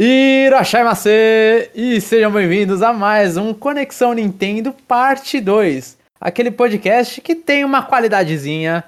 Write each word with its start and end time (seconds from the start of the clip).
Irachai 0.00 0.84
Macê! 0.84 1.72
E 1.74 2.00
sejam 2.00 2.30
bem-vindos 2.30 2.82
a 2.82 2.92
mais 2.92 3.36
um 3.36 3.52
Conexão 3.52 4.12
Nintendo 4.12 4.72
Parte 4.86 5.40
2. 5.40 5.98
Aquele 6.20 6.52
podcast 6.52 7.20
que 7.20 7.34
tem 7.34 7.64
uma 7.64 7.84
qualidadezinha 7.84 8.84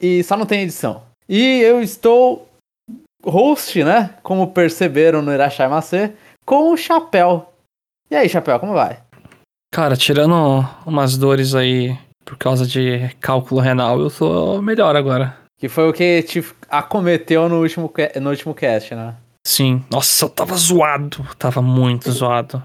e 0.00 0.22
só 0.22 0.36
não 0.36 0.46
tem 0.46 0.62
edição. 0.62 1.02
E 1.28 1.60
eu 1.60 1.82
estou 1.82 2.48
host, 3.24 3.82
né? 3.82 4.14
Como 4.22 4.52
perceberam 4.52 5.20
no 5.22 5.32
Irachai 5.32 5.66
Macê, 5.66 6.12
com 6.46 6.72
o 6.72 6.76
Chapéu. 6.76 7.52
E 8.08 8.14
aí, 8.14 8.28
Chapéu, 8.28 8.60
como 8.60 8.74
vai? 8.74 9.00
Cara, 9.72 9.96
tirando 9.96 10.64
umas 10.86 11.16
dores 11.16 11.56
aí 11.56 11.98
por 12.24 12.38
causa 12.38 12.64
de 12.64 13.08
cálculo 13.20 13.60
renal, 13.60 13.98
eu 13.98 14.08
tô 14.08 14.62
melhor 14.62 14.94
agora. 14.94 15.36
Que 15.58 15.68
foi 15.68 15.88
o 15.88 15.92
que 15.92 16.22
te 16.22 16.44
acometeu 16.68 17.48
no 17.48 17.60
último, 17.60 17.92
no 18.20 18.30
último 18.30 18.54
cast, 18.54 18.94
né? 18.94 19.16
Sim. 19.46 19.84
Nossa, 19.90 20.24
eu 20.24 20.28
tava 20.28 20.54
zoado. 20.56 21.26
Tava 21.38 21.60
muito 21.60 22.10
zoado. 22.10 22.62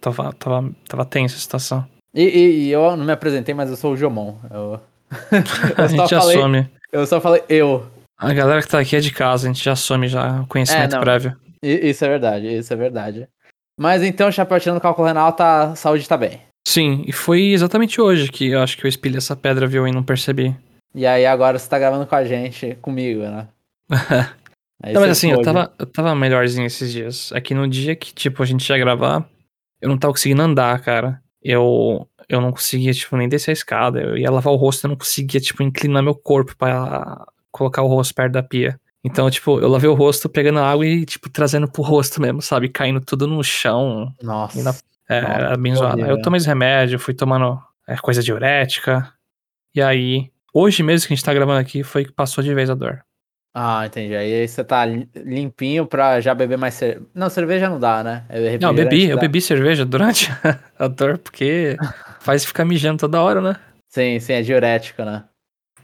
Tava, 0.00 0.32
tava, 0.32 0.70
tava 0.88 1.04
tensa 1.04 1.36
a 1.36 1.38
situação. 1.38 1.86
E, 2.14 2.22
e, 2.22 2.66
e 2.66 2.70
eu 2.70 2.96
não 2.96 3.04
me 3.04 3.12
apresentei, 3.12 3.54
mas 3.54 3.70
eu 3.70 3.76
sou 3.76 3.92
o 3.92 3.96
Jomon. 3.96 4.36
Eu, 4.50 4.80
a 5.76 5.86
gente 5.86 6.08
já 6.08 6.20
falei, 6.20 6.36
assume. 6.36 6.70
Eu 6.92 7.06
só 7.06 7.20
falei 7.20 7.42
eu. 7.48 7.86
A 8.18 8.32
galera 8.32 8.62
que 8.62 8.68
tá 8.68 8.78
aqui 8.78 8.96
é 8.96 9.00
de 9.00 9.10
casa, 9.10 9.48
a 9.48 9.52
gente 9.52 9.64
já 9.64 9.72
assume 9.72 10.08
já 10.08 10.40
o 10.40 10.46
conhecimento 10.46 10.96
é, 10.96 11.00
prévio. 11.00 11.36
Isso 11.62 12.04
é 12.04 12.08
verdade, 12.08 12.46
isso 12.46 12.72
é 12.72 12.76
verdade. 12.76 13.28
Mas 13.78 14.02
então, 14.02 14.30
Chapéu 14.30 14.60
tirando 14.60 14.78
o 14.78 14.80
cálculo 14.80 15.08
renal, 15.08 15.32
tá, 15.32 15.72
a 15.72 15.76
saúde 15.76 16.08
tá 16.08 16.16
bem. 16.16 16.40
Sim, 16.66 17.04
e 17.06 17.12
foi 17.12 17.48
exatamente 17.48 18.00
hoje 18.00 18.30
que 18.30 18.48
eu 18.48 18.60
acho 18.60 18.78
que 18.78 18.86
eu 18.86 18.88
espelhei 18.88 19.18
essa 19.18 19.34
pedra, 19.34 19.66
viu, 19.66 19.86
e 19.86 19.92
não 19.92 20.02
percebi. 20.02 20.56
E 20.94 21.04
aí 21.06 21.26
agora 21.26 21.58
você 21.58 21.68
tá 21.68 21.78
gravando 21.78 22.06
com 22.06 22.14
a 22.14 22.24
gente, 22.24 22.76
comigo, 22.80 23.22
né? 23.22 23.48
não, 24.92 25.00
mas 25.00 25.10
assim, 25.10 25.30
eu 25.30 25.40
tava, 25.42 25.72
eu 25.78 25.86
tava 25.86 26.14
melhorzinho 26.14 26.66
esses 26.66 26.92
dias. 26.92 27.32
É 27.32 27.40
que 27.40 27.54
no 27.54 27.66
dia 27.68 27.94
que, 27.94 28.12
tipo, 28.12 28.42
a 28.42 28.46
gente 28.46 28.68
ia 28.68 28.78
gravar, 28.78 29.26
eu 29.80 29.88
não 29.88 29.96
tava 29.96 30.12
conseguindo 30.12 30.42
andar, 30.42 30.80
cara. 30.80 31.22
Eu, 31.42 32.08
eu 32.28 32.40
não 32.40 32.50
conseguia, 32.50 32.92
tipo, 32.92 33.16
nem 33.16 33.28
descer 33.28 33.50
a 33.50 33.52
escada. 33.52 34.00
Eu 34.00 34.16
ia 34.16 34.30
lavar 34.30 34.52
o 34.52 34.56
rosto, 34.56 34.84
eu 34.84 34.88
não 34.88 34.96
conseguia, 34.96 35.40
tipo, 35.40 35.62
inclinar 35.62 36.02
meu 36.02 36.14
corpo 36.14 36.56
para 36.56 37.24
colocar 37.50 37.82
o 37.82 37.86
rosto 37.86 38.14
perto 38.14 38.32
da 38.32 38.42
pia. 38.42 38.78
Então, 39.04 39.30
tipo, 39.30 39.60
eu 39.60 39.68
lavei 39.68 39.88
o 39.88 39.94
rosto 39.94 40.28
pegando 40.28 40.58
água 40.58 40.86
e, 40.86 41.04
tipo, 41.04 41.28
trazendo 41.28 41.70
pro 41.70 41.82
rosto 41.82 42.20
mesmo, 42.20 42.40
sabe? 42.40 42.70
Caindo 42.70 43.00
tudo 43.00 43.26
no 43.26 43.44
chão. 43.44 44.12
Nossa. 44.22 44.62
Na... 44.62 44.74
É, 45.06 45.20
Nossa, 45.20 45.34
era 45.34 45.56
bem 45.58 45.74
zoado. 45.74 46.00
Eu 46.00 46.22
tomei 46.22 46.38
os 46.38 46.46
remédios, 46.46 47.02
fui 47.02 47.12
tomando 47.12 47.58
é, 47.86 47.96
coisa 47.96 48.22
diurética. 48.22 49.12
E 49.74 49.82
aí, 49.82 50.30
hoje 50.54 50.82
mesmo 50.82 51.06
que 51.06 51.12
a 51.12 51.16
gente 51.16 51.24
tá 51.24 51.34
gravando 51.34 51.58
aqui, 51.58 51.82
foi 51.82 52.06
que 52.06 52.12
passou 52.12 52.42
de 52.42 52.54
vez 52.54 52.70
a 52.70 52.74
dor. 52.74 53.03
Ah, 53.56 53.86
entendi. 53.86 54.16
Aí 54.16 54.48
você 54.48 54.64
tá 54.64 54.84
limpinho 54.84 55.86
pra 55.86 56.20
já 56.20 56.34
beber 56.34 56.58
mais 56.58 56.74
cerveja. 56.74 57.06
Não, 57.14 57.30
cerveja 57.30 57.68
não 57.70 57.78
dá, 57.78 58.02
né? 58.02 58.24
É 58.28 58.58
não, 58.58 58.70
eu 58.70 58.74
bebi, 58.74 59.08
eu 59.08 59.18
bebi 59.18 59.40
cerveja 59.40 59.84
durante 59.84 60.28
a 60.76 60.88
dor, 60.88 61.18
porque 61.18 61.76
faz 62.18 62.44
ficar 62.44 62.64
mijando 62.64 62.98
toda 62.98 63.22
hora, 63.22 63.40
né? 63.40 63.56
Sim, 63.88 64.18
sim, 64.18 64.32
é 64.32 64.42
diurético, 64.42 65.04
né? 65.04 65.22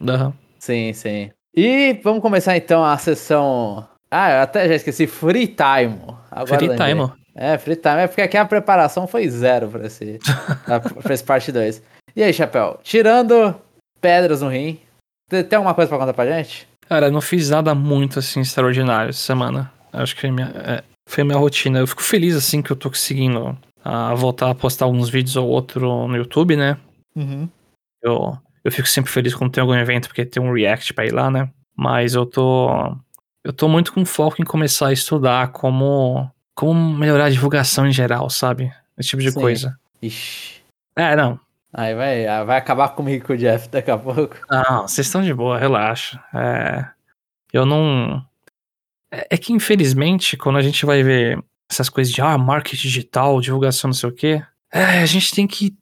Uhum. 0.00 0.32
Sim, 0.58 0.92
sim. 0.92 1.30
E 1.54 2.00
vamos 2.02 2.20
começar 2.20 2.56
então 2.56 2.84
a 2.84 2.98
sessão. 2.98 3.86
Ah, 4.10 4.32
eu 4.32 4.41
até 4.41 4.66
já 4.66 4.74
esqueci, 4.74 5.06
Free 5.06 5.46
Time. 5.46 6.00
Agora 6.28 6.58
free 6.58 6.68
lembrei. 6.68 6.88
Time? 6.94 7.12
É, 7.36 7.56
Free 7.56 7.76
Time. 7.76 8.00
É 8.00 8.06
porque 8.08 8.22
aqui 8.22 8.36
a 8.36 8.44
preparação 8.44 9.06
foi 9.06 9.28
zero 9.28 9.68
pra 9.68 9.86
esse, 9.86 10.18
pra 11.02 11.14
esse 11.14 11.22
parte 11.22 11.52
2. 11.52 11.80
E 12.16 12.22
aí, 12.24 12.32
Chapéu? 12.32 12.80
Tirando 12.82 13.54
pedras 14.00 14.42
no 14.42 14.48
rim, 14.48 14.80
tem 15.28 15.56
alguma 15.56 15.74
coisa 15.74 15.88
pra 15.88 15.98
contar 15.98 16.12
pra 16.12 16.26
gente? 16.26 16.68
Cara, 16.91 17.06
eu 17.06 17.12
não 17.12 17.20
fiz 17.20 17.48
nada 17.48 17.74
muito 17.74 18.19
assim 18.19 18.41
extraordinário 18.41 19.10
essa 19.10 19.20
semana. 19.20 19.72
Acho 19.92 20.14
que 20.14 20.22
foi 20.22 20.30
minha, 20.33 20.48
é, 20.56 20.84
foi 21.06 21.22
a 21.22 21.24
minha 21.24 21.38
rotina. 21.38 21.78
Eu 21.78 21.86
fico 21.86 22.02
feliz 22.02 22.34
assim 22.34 22.60
que 22.60 22.70
eu 22.70 22.77
tô 22.77 22.91
conseguindo 22.91 23.56
a 23.84 24.12
voltar 24.14 24.50
a 24.50 24.55
postar 24.55 24.86
alguns 24.86 25.08
vídeos 25.08 25.36
ou 25.36 25.48
outro 25.48 26.08
no 26.08 26.16
YouTube, 26.16 26.56
né? 26.56 26.77
Uhum. 27.14 27.48
Eu 28.02 28.36
eu 28.64 28.70
fico 28.70 28.88
sempre 28.88 29.10
feliz 29.10 29.34
quando 29.34 29.53
tem 29.53 29.62
algum 29.62 29.75
evento, 29.75 30.09
porque 30.09 30.25
tem 30.25 30.42
um 30.42 30.53
react 30.53 30.92
pra 30.92 31.06
ir 31.06 31.12
lá, 31.12 31.31
né? 31.31 31.48
Mas 31.76 32.14
eu 32.14 32.26
tô. 32.26 32.69
Eu 33.43 33.53
tô 33.53 33.69
muito 33.69 33.93
com 33.93 34.04
foco 34.04 34.43
em 34.43 34.44
começar 34.44 34.88
a 34.88 34.93
estudar 34.93 35.53
como. 35.53 36.31
Como 36.54 36.94
melhorar 36.94 37.26
a 37.26 37.31
divulgação 37.31 37.87
em 37.87 37.93
geral, 37.93 38.28
sabe? 38.28 38.70
Esse 38.98 39.10
tipo 39.10 39.22
de 39.22 39.31
Sim. 39.31 39.41
coisa. 39.41 39.78
Ixi. 40.03 40.60
É, 40.94 41.16
não. 41.16 41.41
Aí 41.72 41.94
vai, 41.94 42.25
vai 42.44 42.58
acabar 42.58 42.88
comigo 42.91 43.26
com 43.26 43.32
o 43.32 43.36
Jeff 43.36 43.69
daqui 43.69 43.91
a 43.91 43.98
pouco. 43.98 44.36
Não, 44.50 44.82
vocês 44.88 45.06
estão 45.06 45.22
de 45.22 45.32
boa, 45.32 45.58
relaxa. 45.58 46.22
É, 46.34 46.84
eu 47.53 47.64
não. 47.64 48.25
É, 49.10 49.28
é, 49.31 49.36
que 49.36 49.53
infelizmente, 49.53 50.36
quando 50.36 50.56
a 50.56 50.62
gente 50.62 50.84
vai 50.84 51.03
ver 51.03 51.42
essas 51.70 51.88
coisas 51.88 52.12
de 52.12 52.20
ah, 52.20 52.36
marketing 52.36 52.82
digital, 52.82 53.41
divulgação, 53.41 53.88
não 53.88 53.94
sei 53.94 54.08
o 54.08 54.12
quê, 54.12 54.42
é, 54.72 55.00
a 55.00 55.06
gente 55.06 55.32
tem 55.32 55.47
que 55.47 55.76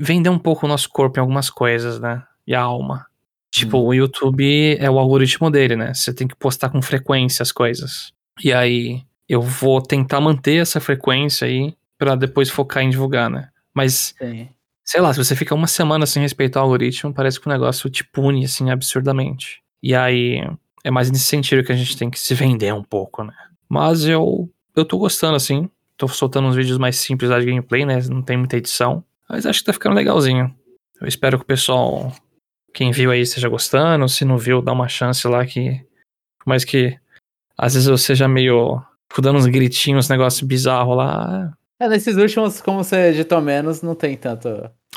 vender 0.00 0.30
um 0.30 0.38
pouco 0.38 0.64
o 0.64 0.68
nosso 0.68 0.88
corpo 0.88 1.18
em 1.18 1.20
algumas 1.20 1.50
coisas, 1.50 2.00
né? 2.00 2.22
E 2.46 2.54
a 2.54 2.60
alma. 2.60 3.06
Tipo, 3.50 3.78
hum. 3.78 3.86
o 3.86 3.94
YouTube 3.94 4.76
é 4.78 4.90
o 4.90 4.98
algoritmo 4.98 5.50
dele, 5.50 5.76
né? 5.76 5.92
Você 5.92 6.14
tem 6.14 6.26
que 6.26 6.36
postar 6.36 6.70
com 6.70 6.80
frequência 6.80 7.42
as 7.42 7.52
coisas. 7.52 8.12
E 8.42 8.52
aí, 8.52 9.02
eu 9.28 9.42
vou 9.42 9.82
tentar 9.82 10.20
manter 10.20 10.62
essa 10.62 10.80
frequência 10.80 11.46
aí 11.46 11.76
para 11.98 12.14
depois 12.14 12.48
focar 12.48 12.82
em 12.82 12.90
divulgar, 12.90 13.28
né? 13.28 13.50
Mas, 13.74 14.14
Sim. 14.18 14.48
Sei 14.90 15.00
lá, 15.00 15.12
se 15.12 15.22
você 15.22 15.36
fica 15.36 15.54
uma 15.54 15.68
semana 15.68 16.04
sem 16.04 16.20
respeitar 16.20 16.58
o 16.58 16.62
algoritmo, 16.64 17.14
parece 17.14 17.40
que 17.40 17.46
o 17.46 17.48
negócio 17.48 17.88
te 17.88 18.02
pune, 18.02 18.44
assim, 18.44 18.70
absurdamente. 18.72 19.62
E 19.80 19.94
aí, 19.94 20.40
é 20.82 20.90
mais 20.90 21.08
nesse 21.12 21.26
sentido 21.26 21.62
que 21.62 21.70
a 21.70 21.76
gente 21.76 21.96
tem 21.96 22.10
que 22.10 22.18
se 22.18 22.34
vender 22.34 22.74
um 22.74 22.82
pouco, 22.82 23.22
né? 23.22 23.32
Mas 23.68 24.04
eu, 24.04 24.50
eu 24.74 24.84
tô 24.84 24.98
gostando, 24.98 25.36
assim. 25.36 25.70
Tô 25.96 26.08
soltando 26.08 26.48
uns 26.48 26.56
vídeos 26.56 26.76
mais 26.76 26.96
simples 26.96 27.30
de 27.30 27.46
gameplay, 27.46 27.86
né? 27.86 28.00
Não 28.10 28.20
tem 28.20 28.36
muita 28.36 28.56
edição. 28.56 29.04
Mas 29.28 29.46
acho 29.46 29.60
que 29.60 29.66
tá 29.66 29.72
ficando 29.72 29.94
legalzinho. 29.94 30.52
Eu 31.00 31.06
espero 31.06 31.38
que 31.38 31.44
o 31.44 31.46
pessoal, 31.46 32.12
quem 32.74 32.90
viu 32.90 33.12
aí, 33.12 33.20
esteja 33.20 33.48
gostando. 33.48 34.08
Se 34.08 34.24
não 34.24 34.36
viu, 34.36 34.60
dá 34.60 34.72
uma 34.72 34.88
chance 34.88 35.24
lá 35.28 35.46
que. 35.46 35.86
Por 36.40 36.48
mais 36.48 36.64
que 36.64 36.98
às 37.56 37.74
vezes 37.74 37.88
eu 37.88 37.96
seja 37.96 38.26
meio. 38.26 38.82
dando 39.20 39.38
uns 39.38 39.46
gritinhos, 39.46 40.08
negócio 40.08 40.44
bizarro 40.44 40.94
lá. 40.94 41.56
É, 41.78 41.88
nesses 41.88 42.16
últimos, 42.16 42.60
como 42.60 42.82
você 42.82 43.10
editou 43.10 43.40
menos, 43.40 43.82
não 43.82 43.94
tem 43.94 44.16
tanto. 44.16 44.48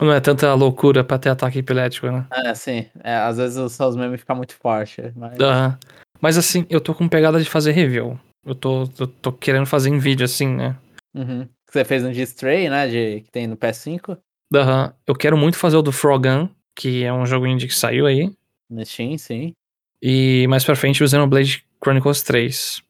Não 0.01 0.11
é 0.11 0.19
tanta 0.19 0.53
loucura 0.53 1.03
pra 1.03 1.19
ter 1.19 1.29
ataque 1.29 1.59
epilético, 1.59 2.07
né? 2.07 2.25
É, 2.31 2.53
sim. 2.53 2.85
É, 3.03 3.15
às 3.15 3.37
vezes 3.37 3.57
os 3.57 3.73
seus 3.73 3.95
memes 3.95 4.19
ficam 4.19 4.35
muito 4.35 4.55
fortes. 4.55 5.13
Mas... 5.15 5.37
Uhum. 5.39 5.77
mas 6.19 6.37
assim, 6.37 6.65
eu 6.69 6.81
tô 6.81 6.95
com 6.95 7.07
pegada 7.07 7.41
de 7.41 7.49
fazer 7.49 7.71
review. 7.71 8.19
Eu 8.45 8.55
tô, 8.55 8.87
tô, 8.87 9.07
tô 9.07 9.31
querendo 9.31 9.65
fazer 9.65 9.89
em 9.89 9.99
vídeo, 9.99 10.25
assim, 10.25 10.47
né? 10.47 10.75
Uhum 11.15 11.47
você 11.73 11.83
fez 11.83 12.03
no 12.03 12.13
G-Stray, 12.13 12.69
né? 12.69 12.87
De, 12.87 13.21
que 13.21 13.31
tem 13.31 13.47
no 13.47 13.57
PS5. 13.57 14.17
Aham. 14.53 14.85
Uhum. 14.85 14.93
Eu 15.07 15.15
quero 15.15 15.37
muito 15.37 15.57
fazer 15.57 15.75
o 15.75 15.81
do 15.81 15.91
Frogan, 15.91 16.49
que 16.75 17.03
é 17.03 17.11
um 17.11 17.25
jogo 17.25 17.47
indie 17.47 17.67
que 17.67 17.75
saiu 17.75 18.05
aí. 18.05 18.31
No 18.69 18.85
Steam, 18.85 19.17
sim. 19.17 19.53
E 20.01 20.45
mais 20.47 20.63
pra 20.63 20.75
frente 20.75 21.03
o 21.03 21.07
Xenoblade 21.07 21.65
Chronicles 21.83 22.21
3. 22.21 22.81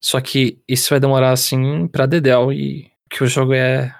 Só 0.00 0.20
que 0.20 0.58
isso 0.66 0.90
vai 0.90 0.98
demorar 0.98 1.30
assim 1.30 1.86
pra 1.86 2.06
Dedel 2.06 2.52
e 2.52 2.90
que 3.08 3.22
o 3.22 3.26
jogo 3.26 3.52
é, 3.52 3.94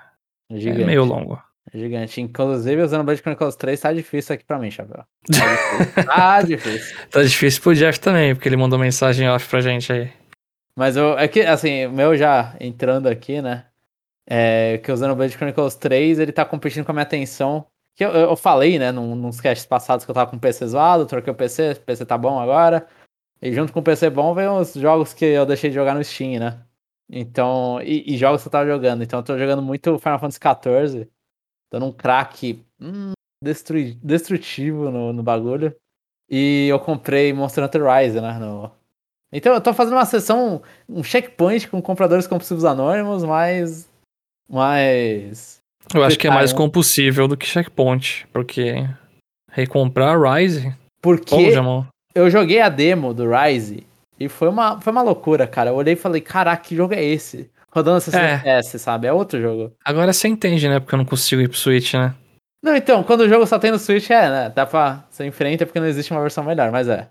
é 0.50 0.84
meio 0.84 1.04
longo. 1.04 1.40
É 1.72 1.78
gigante. 1.78 2.20
Inclusive 2.20 2.82
o 2.82 2.88
Xenoblade 2.88 3.20
Chronicles 3.20 3.56
3 3.56 3.80
tá 3.80 3.92
difícil 3.92 4.34
aqui 4.34 4.44
pra 4.44 4.58
mim, 4.58 4.70
Chabel. 4.70 5.04
Tá, 5.30 6.04
tá 6.04 6.42
difícil. 6.46 6.96
tá 7.10 7.22
difícil 7.22 7.62
pro 7.62 7.74
Jeff 7.74 7.98
também, 7.98 8.34
porque 8.34 8.48
ele 8.48 8.56
mandou 8.56 8.78
mensagem 8.78 9.28
off 9.28 9.48
pra 9.48 9.60
gente 9.60 9.92
aí. 9.92 10.12
Mas 10.76 10.96
eu, 10.96 11.18
é 11.18 11.28
que, 11.28 11.40
assim, 11.40 11.86
o 11.86 11.92
meu 11.92 12.16
já 12.16 12.54
entrando 12.60 13.06
aqui, 13.06 13.40
né? 13.40 13.66
É, 14.26 14.78
que 14.78 14.92
o 14.92 14.96
Xenoblade 14.96 15.34
Chronicles 15.34 15.74
3, 15.76 16.18
ele 16.18 16.32
tá 16.32 16.44
competindo 16.44 16.84
com 16.84 16.92
a 16.92 16.94
minha 16.94 17.02
atenção. 17.02 17.66
Que 17.94 18.04
eu, 18.04 18.10
eu 18.10 18.36
falei, 18.36 18.78
né, 18.78 18.90
num, 18.90 19.14
nos 19.14 19.40
casts 19.40 19.66
passados 19.66 20.04
que 20.04 20.10
eu 20.10 20.14
tava 20.14 20.30
com 20.30 20.36
o 20.36 20.40
PC 20.40 20.66
zoado, 20.68 21.06
troquei 21.06 21.32
o 21.32 21.36
PC, 21.36 21.72
o 21.72 21.80
PC 21.80 22.06
tá 22.06 22.16
bom 22.16 22.38
agora. 22.38 22.86
E 23.40 23.52
junto 23.52 23.72
com 23.72 23.80
o 23.80 23.82
PC 23.82 24.08
bom 24.08 24.34
vem 24.34 24.48
os 24.48 24.72
jogos 24.74 25.12
que 25.12 25.24
eu 25.24 25.44
deixei 25.44 25.68
de 25.68 25.74
jogar 25.74 25.94
no 25.94 26.04
Steam, 26.04 26.38
né? 26.38 26.60
Então, 27.10 27.80
e, 27.82 28.14
e 28.14 28.16
jogos 28.16 28.42
que 28.42 28.48
eu 28.48 28.52
tava 28.52 28.66
jogando. 28.66 29.02
Então 29.02 29.18
eu 29.18 29.24
tô 29.24 29.36
jogando 29.36 29.60
muito 29.60 29.98
Final 29.98 30.18
Fantasy 30.18 30.38
XIV, 30.38 31.10
dando 31.72 31.86
um 31.86 31.92
crack 31.92 32.62
hum, 32.80 33.12
destrutivo 33.42 34.90
no, 34.90 35.12
no 35.12 35.22
bagulho. 35.22 35.74
E 36.30 36.68
eu 36.68 36.78
comprei 36.78 37.32
Monster 37.32 37.64
Hunter 37.64 37.82
Rise, 37.84 38.20
né? 38.20 38.38
No... 38.38 38.70
Então 39.32 39.54
eu 39.54 39.60
tô 39.60 39.72
fazendo 39.72 39.94
uma 39.94 40.04
sessão, 40.04 40.62
um 40.88 41.02
checkpoint 41.02 41.68
com 41.68 41.80
compradores 41.80 42.26
compulsivos 42.26 42.64
anônimos, 42.64 43.24
mas 43.24 43.90
mas. 44.48 45.62
Eu 45.94 46.04
acho 46.04 46.18
que 46.18 46.26
é 46.26 46.30
mais 46.30 46.52
compulsível 46.52 47.26
do 47.26 47.36
que 47.36 47.46
checkpoint, 47.46 48.26
porque 48.32 48.86
recomprar 49.50 50.20
Rise. 50.20 50.74
Porque 51.00 51.52
eu 52.14 52.30
joguei 52.30 52.60
a 52.60 52.68
demo 52.68 53.12
do 53.12 53.24
Rise 53.28 53.86
e 54.20 54.28
foi 54.28 54.48
uma, 54.48 54.80
foi 54.80 54.92
uma 54.92 55.02
loucura, 55.02 55.46
cara. 55.46 55.70
Eu 55.70 55.74
olhei 55.74 55.94
e 55.94 55.96
falei, 55.96 56.20
caraca, 56.20 56.62
que 56.62 56.76
jogo 56.76 56.94
é 56.94 57.02
esse? 57.02 57.50
Rodando 57.74 58.00
60 58.00 58.24
é. 58.24 58.32
FPS, 58.34 58.78
sabe? 58.78 59.06
É 59.06 59.12
outro 59.12 59.40
jogo. 59.40 59.72
Agora 59.84 60.12
você 60.12 60.28
entende, 60.28 60.68
né? 60.68 60.78
Porque 60.78 60.94
eu 60.94 60.98
não 60.98 61.04
consigo 61.04 61.40
ir 61.40 61.48
pro 61.48 61.56
Switch, 61.56 61.94
né? 61.94 62.14
Não, 62.62 62.76
então, 62.76 63.02
quando 63.02 63.22
o 63.22 63.28
jogo 63.28 63.46
só 63.46 63.58
tem 63.58 63.70
no 63.70 63.78
Switch, 63.78 64.10
é, 64.10 64.28
né? 64.28 64.52
Dá 64.54 64.66
pra. 64.66 65.04
Você 65.10 65.24
enfrenta 65.24 65.64
porque 65.64 65.80
não 65.80 65.86
existe 65.86 66.12
uma 66.12 66.20
versão 66.20 66.44
melhor, 66.44 66.70
mas 66.70 66.86
é. 66.88 67.08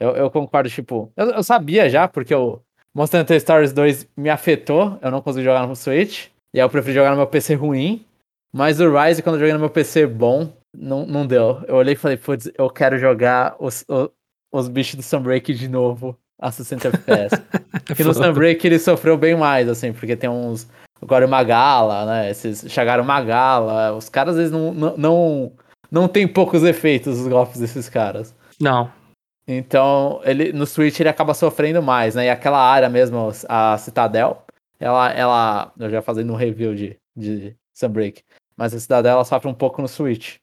Eu, 0.00 0.16
eu 0.16 0.30
concordo, 0.30 0.70
tipo. 0.70 1.12
Eu, 1.16 1.30
eu 1.30 1.42
sabia 1.42 1.90
já, 1.90 2.06
porque 2.06 2.32
eu 2.32 2.62
Monster 2.94 3.20
Hunter 3.20 3.40
Stories 3.40 3.72
2 3.72 4.08
me 4.16 4.30
afetou, 4.30 4.98
eu 5.02 5.10
não 5.10 5.20
consegui 5.20 5.44
jogar 5.44 5.66
no 5.66 5.74
Switch. 5.74 6.28
E 6.54 6.60
aí 6.60 6.64
eu 6.64 6.70
preferi 6.70 6.94
jogar 6.94 7.10
no 7.10 7.16
meu 7.16 7.26
PC 7.26 7.54
ruim. 7.54 8.06
Mas 8.52 8.80
o 8.80 8.88
Rise, 8.96 9.20
quando 9.20 9.34
eu 9.34 9.40
joguei 9.40 9.52
no 9.52 9.58
meu 9.58 9.68
PC 9.70 10.06
bom, 10.06 10.52
não, 10.72 11.04
não 11.04 11.26
deu. 11.26 11.64
Eu 11.66 11.74
olhei 11.74 11.94
e 11.94 11.96
falei, 11.96 12.16
putz, 12.16 12.48
eu 12.56 12.70
quero 12.70 12.96
jogar 12.96 13.56
os, 13.58 13.84
os, 13.88 14.10
os 14.52 14.68
bichos 14.68 14.94
do 14.94 15.02
Sunbreak 15.02 15.52
de 15.52 15.66
novo 15.66 16.16
a 16.44 16.50
60 16.50 16.88
FPS. 16.88 17.42
Porque 17.86 18.04
no 18.04 18.12
Sunbreak 18.12 18.66
ele 18.66 18.78
sofreu 18.78 19.16
bem 19.16 19.34
mais, 19.34 19.66
assim, 19.68 19.92
porque 19.92 20.14
tem 20.14 20.28
uns. 20.28 20.68
Agora 21.00 21.26
Magala, 21.26 22.04
né? 22.04 22.30
Esses 22.30 22.70
Chagaram 22.70 23.04
Magala. 23.04 23.92
Os 23.92 24.08
caras, 24.08 24.34
às 24.34 24.36
vezes, 24.36 24.52
não, 24.52 24.72
não, 24.72 24.96
não, 24.96 25.52
não 25.90 26.08
tem 26.08 26.28
poucos 26.28 26.62
efeitos 26.62 27.18
os 27.18 27.28
golpes 27.28 27.60
desses 27.60 27.88
caras. 27.88 28.34
Não. 28.60 28.90
Então, 29.46 30.20
ele, 30.24 30.52
no 30.52 30.66
Switch 30.66 31.00
ele 31.00 31.08
acaba 31.08 31.34
sofrendo 31.34 31.82
mais, 31.82 32.14
né? 32.14 32.26
E 32.26 32.30
aquela 32.30 32.58
área 32.58 32.88
mesmo, 32.88 33.30
a 33.48 33.76
Citadel, 33.78 34.44
ela, 34.78 35.12
ela 35.12 35.72
eu 35.78 35.90
já 35.90 36.00
fazendo 36.00 36.32
um 36.32 36.36
review 36.36 36.74
de, 36.74 36.98
de 37.16 37.54
Sunbreak, 37.74 38.22
mas 38.56 38.74
a 38.74 38.80
Cidadela 38.80 39.24
sofre 39.24 39.48
um 39.48 39.54
pouco 39.54 39.82
no 39.82 39.88
Switch, 39.88 40.36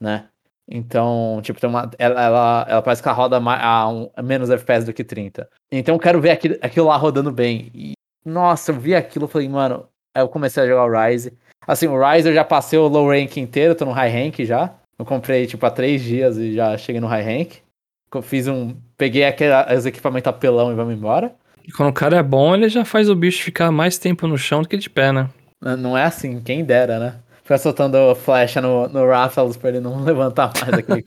né? 0.00 0.28
Então, 0.68 1.40
tipo, 1.42 1.60
tem 1.60 1.68
uma, 1.68 1.90
ela, 1.98 2.22
ela, 2.22 2.66
ela 2.68 2.82
parece 2.82 3.02
que 3.02 3.08
ela 3.08 3.16
roda 3.16 3.40
mais, 3.40 3.62
a, 3.62 3.88
um, 3.88 4.10
a 4.16 4.22
menos 4.22 4.50
FPS 4.50 4.86
do 4.86 4.92
que 4.92 5.04
30. 5.04 5.48
Então 5.70 5.94
eu 5.94 5.98
quero 5.98 6.20
ver 6.20 6.30
aquilo, 6.30 6.56
aquilo 6.62 6.86
lá 6.86 6.96
rodando 6.96 7.32
bem. 7.32 7.70
E, 7.74 7.92
nossa, 8.24 8.72
eu 8.72 8.78
vi 8.78 8.94
aquilo 8.94 9.26
e 9.26 9.28
falei, 9.28 9.48
mano, 9.48 9.86
aí 10.14 10.22
eu 10.22 10.28
comecei 10.28 10.62
a 10.62 10.66
jogar 10.66 10.84
o 10.84 11.06
Rise. 11.06 11.32
Assim, 11.66 11.86
o 11.86 12.00
Rise 12.00 12.28
eu 12.28 12.34
já 12.34 12.44
passei 12.44 12.78
o 12.78 12.88
low 12.88 13.08
rank 13.08 13.36
inteiro, 13.36 13.74
tô 13.74 13.84
no 13.84 13.92
high 13.92 14.10
rank 14.10 14.40
já. 14.40 14.74
Eu 14.98 15.04
comprei, 15.04 15.46
tipo, 15.46 15.64
há 15.66 15.70
três 15.70 16.02
dias 16.02 16.36
e 16.36 16.54
já 16.54 16.76
cheguei 16.76 17.00
no 17.00 17.06
high 17.06 17.22
rank. 17.22 17.54
Eu 18.14 18.22
fiz 18.22 18.46
um. 18.46 18.76
Peguei 18.96 19.24
aqueles 19.24 19.86
equipamentos 19.86 20.28
apelão 20.28 20.70
e 20.70 20.74
vamos 20.74 20.94
embora. 20.94 21.34
E 21.66 21.72
quando 21.72 21.88
o 21.88 21.94
cara 21.94 22.18
é 22.18 22.22
bom, 22.22 22.54
ele 22.54 22.68
já 22.68 22.84
faz 22.84 23.08
o 23.08 23.14
bicho 23.14 23.42
ficar 23.42 23.70
mais 23.70 23.96
tempo 23.96 24.26
no 24.26 24.36
chão 24.36 24.62
do 24.62 24.68
que 24.68 24.76
de 24.76 24.90
pé, 24.90 25.12
né? 25.12 25.28
Não 25.60 25.96
é 25.96 26.04
assim, 26.04 26.40
quem 26.40 26.64
dera, 26.64 26.98
né? 26.98 27.14
Ficar 27.52 27.58
soltando 27.58 28.14
flecha 28.14 28.62
no, 28.62 28.88
no 28.88 29.06
Raphaels 29.06 29.58
pra 29.58 29.68
ele 29.68 29.80
não 29.80 30.00
levantar 30.04 30.52
mais 30.58 30.72
aqui. 30.72 31.04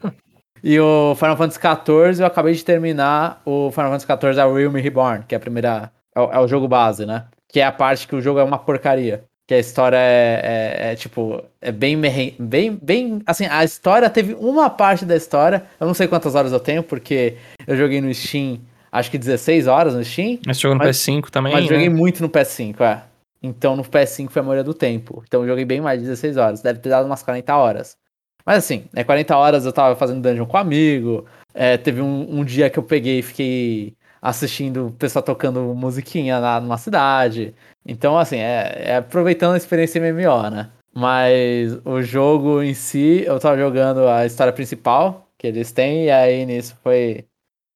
e 0.63 0.79
o 0.79 1.15
Final 1.15 1.37
Fantasy 1.37 1.59
XIV, 1.59 2.21
eu 2.21 2.27
acabei 2.27 2.53
de 2.53 2.63
terminar 2.63 3.41
o 3.43 3.71
Final 3.71 3.91
Fantasy 3.91 4.05
XIV 4.05 4.39
A 4.39 4.45
Realm 4.45 4.75
Reborn, 4.75 5.23
que 5.27 5.33
é 5.33 5.37
a 5.37 5.41
primeira. 5.41 5.91
É 6.15 6.19
o, 6.19 6.31
é 6.33 6.39
o, 6.39 6.47
jogo 6.47 6.67
base, 6.67 7.03
né? 7.03 7.25
Que 7.49 7.61
é 7.61 7.65
a 7.65 7.71
parte 7.71 8.07
que 8.07 8.15
o 8.15 8.21
jogo 8.21 8.39
é 8.39 8.43
uma 8.43 8.59
porcaria. 8.59 9.23
Que 9.47 9.55
a 9.55 9.59
história 9.59 9.97
é, 9.97 10.41
é, 10.43 10.91
é 10.91 10.95
tipo. 10.95 11.43
É 11.59 11.71
bem, 11.71 11.99
bem. 11.99 12.79
Bem. 12.79 13.21
Assim, 13.25 13.47
a 13.47 13.63
história 13.63 14.07
teve 14.07 14.35
uma 14.35 14.69
parte 14.69 15.03
da 15.03 15.15
história. 15.15 15.63
Eu 15.79 15.87
não 15.87 15.95
sei 15.95 16.07
quantas 16.07 16.35
horas 16.35 16.51
eu 16.51 16.59
tenho, 16.59 16.83
porque 16.83 17.37
eu 17.65 17.75
joguei 17.75 18.01
no 18.01 18.13
Steam 18.13 18.59
acho 18.91 19.11
que 19.11 19.17
16 19.17 19.67
horas 19.67 19.93
no 19.93 20.03
Steam. 20.03 20.39
Mas 20.45 20.59
jogou 20.59 20.77
no 20.77 20.83
mas, 20.83 20.97
PS5 20.97 21.29
também? 21.29 21.51
Mas 21.51 21.63
né? 21.63 21.69
joguei 21.69 21.89
muito 21.89 22.21
no 22.21 22.29
PS5, 22.29 22.79
é. 22.81 23.01
Então 23.45 23.75
no 23.75 23.83
PS5 23.83 24.29
foi 24.29 24.41
a 24.41 24.43
maioria 24.43 24.63
do 24.63 24.73
tempo. 24.73 25.23
Então 25.27 25.41
eu 25.41 25.47
joguei 25.47 25.65
bem 25.65 25.81
mais 25.81 25.99
de 25.99 26.05
16 26.07 26.37
horas. 26.37 26.61
Deve 26.61 26.79
ter 26.79 26.89
dado 26.89 27.05
umas 27.05 27.23
40 27.23 27.55
horas. 27.55 27.97
Mas 28.45 28.59
assim, 28.59 28.85
né, 28.93 29.03
40 29.03 29.35
horas 29.37 29.65
eu 29.65 29.73
tava 29.73 29.95
fazendo 29.95 30.21
dungeon 30.21 30.45
com 30.45 30.57
um 30.57 30.59
amigo. 30.59 31.25
É, 31.53 31.77
teve 31.77 32.01
um, 32.01 32.39
um, 32.39 32.45
dia 32.45 32.69
que 32.69 32.79
eu 32.79 32.83
peguei 32.83 33.19
e 33.19 33.23
fiquei 33.23 33.95
assistindo 34.21 34.87
o 34.87 34.91
pessoal 34.91 35.23
tocando 35.23 35.61
musiquinha 35.75 36.39
lá 36.39 36.59
numa 36.59 36.77
cidade. 36.77 37.55
Então, 37.85 38.17
assim, 38.17 38.37
é, 38.37 38.83
é 38.91 38.95
aproveitando 38.97 39.53
a 39.53 39.57
experiência 39.57 39.99
MMO, 40.01 40.49
né? 40.49 40.69
Mas 40.93 41.77
o 41.85 42.01
jogo 42.01 42.61
em 42.61 42.73
si, 42.73 43.23
eu 43.25 43.39
tava 43.39 43.57
jogando 43.57 44.07
a 44.07 44.25
história 44.25 44.53
principal 44.53 45.29
que 45.37 45.47
eles 45.47 45.71
têm, 45.71 46.05
e 46.05 46.11
aí 46.11 46.45
nisso 46.45 46.77
foi 46.81 47.25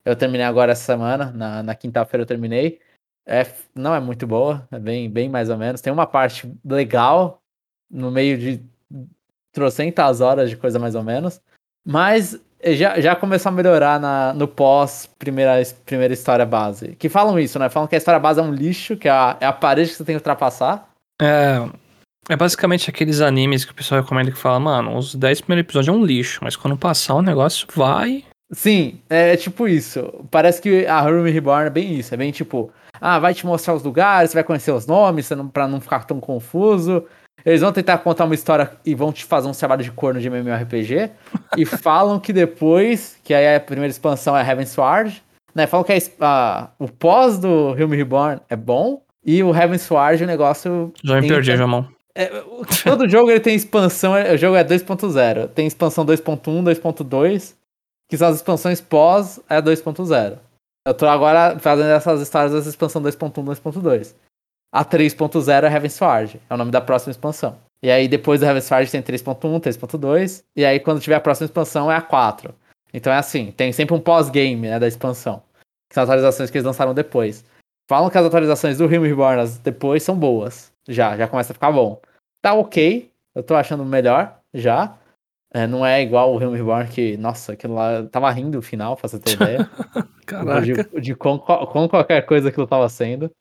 eu 0.05 0.15
terminei 0.15 0.45
agora 0.45 0.71
essa 0.71 0.83
semana, 0.83 1.31
na, 1.31 1.63
na 1.63 1.75
quinta-feira 1.75 2.23
eu 2.23 2.27
terminei. 2.27 2.79
É, 3.25 3.45
não 3.75 3.93
é 3.93 3.99
muito 3.99 4.25
boa, 4.25 4.67
é 4.71 4.79
bem, 4.79 5.09
bem 5.09 5.29
mais 5.29 5.49
ou 5.49 5.57
menos. 5.57 5.81
Tem 5.81 5.93
uma 5.93 6.07
parte 6.07 6.51
legal 6.65 7.41
no 7.89 8.11
meio 8.11 8.37
de 8.37 8.61
trocentas 9.51 10.21
horas 10.21 10.49
de 10.49 10.57
coisa 10.57 10.79
mais 10.79 10.95
ou 10.95 11.03
menos. 11.03 11.39
Mas 11.85 12.39
já, 12.63 12.99
já 12.99 13.15
começou 13.15 13.49
a 13.51 13.53
melhorar 13.53 13.99
na, 13.99 14.33
no 14.33 14.47
pós 14.47 15.09
primeira, 15.17 15.61
primeira 15.85 16.13
história 16.13 16.45
base. 16.45 16.95
Que 16.95 17.09
falam 17.09 17.39
isso, 17.39 17.57
né? 17.59 17.69
Falam 17.69 17.87
que 17.87 17.95
a 17.95 17.97
história 17.97 18.19
base 18.19 18.39
é 18.39 18.43
um 18.43 18.53
lixo, 18.53 18.97
que 18.97 19.07
é 19.07 19.11
a, 19.11 19.37
é 19.39 19.45
a 19.45 19.53
parede 19.53 19.91
que 19.91 19.97
você 19.97 20.03
tem 20.03 20.13
que 20.13 20.19
ultrapassar. 20.19 20.89
É, 21.21 21.67
é 22.29 22.35
basicamente 22.35 22.89
aqueles 22.89 23.21
animes 23.21 23.63
que 23.63 23.71
o 23.71 23.75
pessoal 23.75 24.01
recomenda 24.01 24.31
que 24.31 24.37
fala, 24.37 24.59
mano, 24.59 24.97
os 24.97 25.15
10 25.15 25.41
primeiros 25.41 25.67
episódios 25.67 25.95
é 25.95 25.97
um 25.97 26.03
lixo, 26.03 26.39
mas 26.43 26.55
quando 26.55 26.77
passar 26.77 27.15
o 27.15 27.21
negócio 27.21 27.67
vai 27.75 28.23
Sim, 28.51 28.99
é 29.09 29.37
tipo 29.37 29.67
isso. 29.67 30.25
Parece 30.31 30.61
que 30.61 30.85
a 30.85 31.01
Room 31.01 31.23
Reborn 31.23 31.67
é 31.67 31.69
bem 31.69 31.99
isso. 31.99 32.13
É 32.13 32.17
bem 32.17 32.31
tipo, 32.31 32.71
ah, 32.99 33.19
vai 33.19 33.33
te 33.33 33.45
mostrar 33.45 33.73
os 33.73 33.83
lugares, 33.83 34.31
você 34.31 34.35
vai 34.35 34.43
conhecer 34.43 34.71
os 34.71 34.85
nomes, 34.85 35.29
pra 35.53 35.67
não 35.67 35.79
ficar 35.79 36.05
tão 36.05 36.19
confuso. 36.19 37.03
Eles 37.45 37.61
vão 37.61 37.71
tentar 37.71 37.99
contar 37.99 38.25
uma 38.25 38.35
história 38.35 38.71
e 38.85 38.93
vão 38.93 39.13
te 39.13 39.23
fazer 39.23 39.47
um 39.47 39.51
trabalho 39.51 39.83
de 39.83 39.91
corno 39.91 40.19
de 40.19 40.29
MMORPG. 40.29 41.09
e 41.57 41.63
falam 41.65 42.19
que 42.19 42.33
depois, 42.33 43.17
que 43.23 43.33
aí 43.33 43.55
a 43.55 43.59
primeira 43.59 43.89
expansão 43.89 44.35
é 44.35 44.47
Heaven 44.47 44.65
Sword, 44.65 45.23
né? 45.55 45.65
Falam 45.65 45.83
que 45.85 45.93
a, 45.93 45.97
a, 46.21 46.69
o 46.77 46.87
pós 46.87 47.39
do 47.39 47.73
Realm 47.73 47.91
Reborn 47.91 48.41
é 48.49 48.55
bom. 48.55 49.01
E 49.25 49.41
o 49.43 49.55
Heaven 49.55 49.77
Sword, 49.77 50.23
o 50.23 50.27
negócio. 50.27 50.93
Já 51.03 51.19
me 51.19 51.27
perdi, 51.27 51.55
Jamon. 51.55 51.85
É, 52.15 52.29
todo 52.83 53.07
jogo 53.07 53.29
ele 53.31 53.39
tem 53.39 53.55
expansão, 53.55 54.13
o 54.13 54.37
jogo 54.37 54.55
é 54.55 54.63
2.0. 54.63 55.47
Tem 55.49 55.67
expansão 55.67 56.05
2.1, 56.05 56.63
2.2 56.63 57.53
que 58.09 58.17
são 58.17 58.27
as 58.27 58.37
expansões 58.37 58.81
pós 58.81 59.39
a 59.47 59.61
2.0. 59.61 60.39
Eu 60.87 60.93
tô 60.93 61.05
agora 61.05 61.59
fazendo 61.59 61.89
essas 61.89 62.21
histórias 62.21 62.53
dessa 62.53 62.69
expansão 62.69 63.01
2.1, 63.01 63.31
2.2. 63.31 64.15
A 64.71 64.85
3.0 64.85 65.63
é 65.63 65.73
Heaven 65.73 65.89
Sword, 65.89 66.41
é 66.49 66.53
o 66.53 66.57
nome 66.57 66.71
da 66.71 66.79
próxima 66.79 67.11
expansão. 67.11 67.57
E 67.81 67.89
aí 67.89 68.07
depois 68.07 68.39
do 68.39 68.45
Heaven 68.45 68.61
Sword 68.61 68.91
tem 68.91 69.01
3.1, 69.01 69.39
3.2, 69.59 70.43
e 70.55 70.65
aí 70.65 70.79
quando 70.79 71.01
tiver 71.01 71.15
a 71.15 71.21
próxima 71.21 71.45
expansão 71.45 71.91
é 71.91 71.95
a 71.95 72.01
4. 72.01 72.53
Então 72.93 73.11
é 73.11 73.17
assim, 73.17 73.51
tem 73.51 73.71
sempre 73.71 73.95
um 73.95 73.99
pós-game 73.99 74.67
né, 74.67 74.79
da 74.79 74.87
expansão, 74.87 75.41
que 75.89 75.95
são 75.95 76.03
atualizações 76.03 76.49
que 76.49 76.57
eles 76.57 76.65
lançaram 76.65 76.93
depois. 76.93 77.43
Falam 77.89 78.09
que 78.09 78.17
as 78.17 78.25
atualizações 78.25 78.77
do 78.77 78.85
Realm 78.85 79.03
Reborn 79.05 79.47
depois 79.63 80.03
são 80.03 80.15
boas, 80.15 80.71
já, 80.87 81.17
já 81.17 81.27
começa 81.27 81.51
a 81.51 81.55
ficar 81.55 81.71
bom. 81.71 81.99
Tá 82.41 82.53
ok, 82.53 83.11
eu 83.35 83.43
tô 83.43 83.55
achando 83.55 83.83
melhor, 83.83 84.39
já, 84.53 84.95
é, 85.51 85.65
não 85.65 85.85
é 85.85 86.01
igual 86.01 86.33
o 86.33 86.37
Realm 86.37 86.53
Reborn 86.53 86.87
que, 86.87 87.17
nossa, 87.17 87.53
aquilo 87.53 87.73
lá, 87.73 88.03
tava 88.03 88.29
rindo 88.29 88.57
no 88.57 88.61
final, 88.61 88.95
pra 88.95 89.07
você 89.07 89.19
ter 89.19 89.33
ideia. 89.33 89.69
Caraca. 90.25 90.61
De, 90.61 91.01
de 91.01 91.15
com, 91.15 91.39
com, 91.39 91.89
qualquer 91.89 92.21
coisa 92.25 92.49
aquilo 92.49 92.67
tava 92.67 92.87
sendo. 92.87 93.31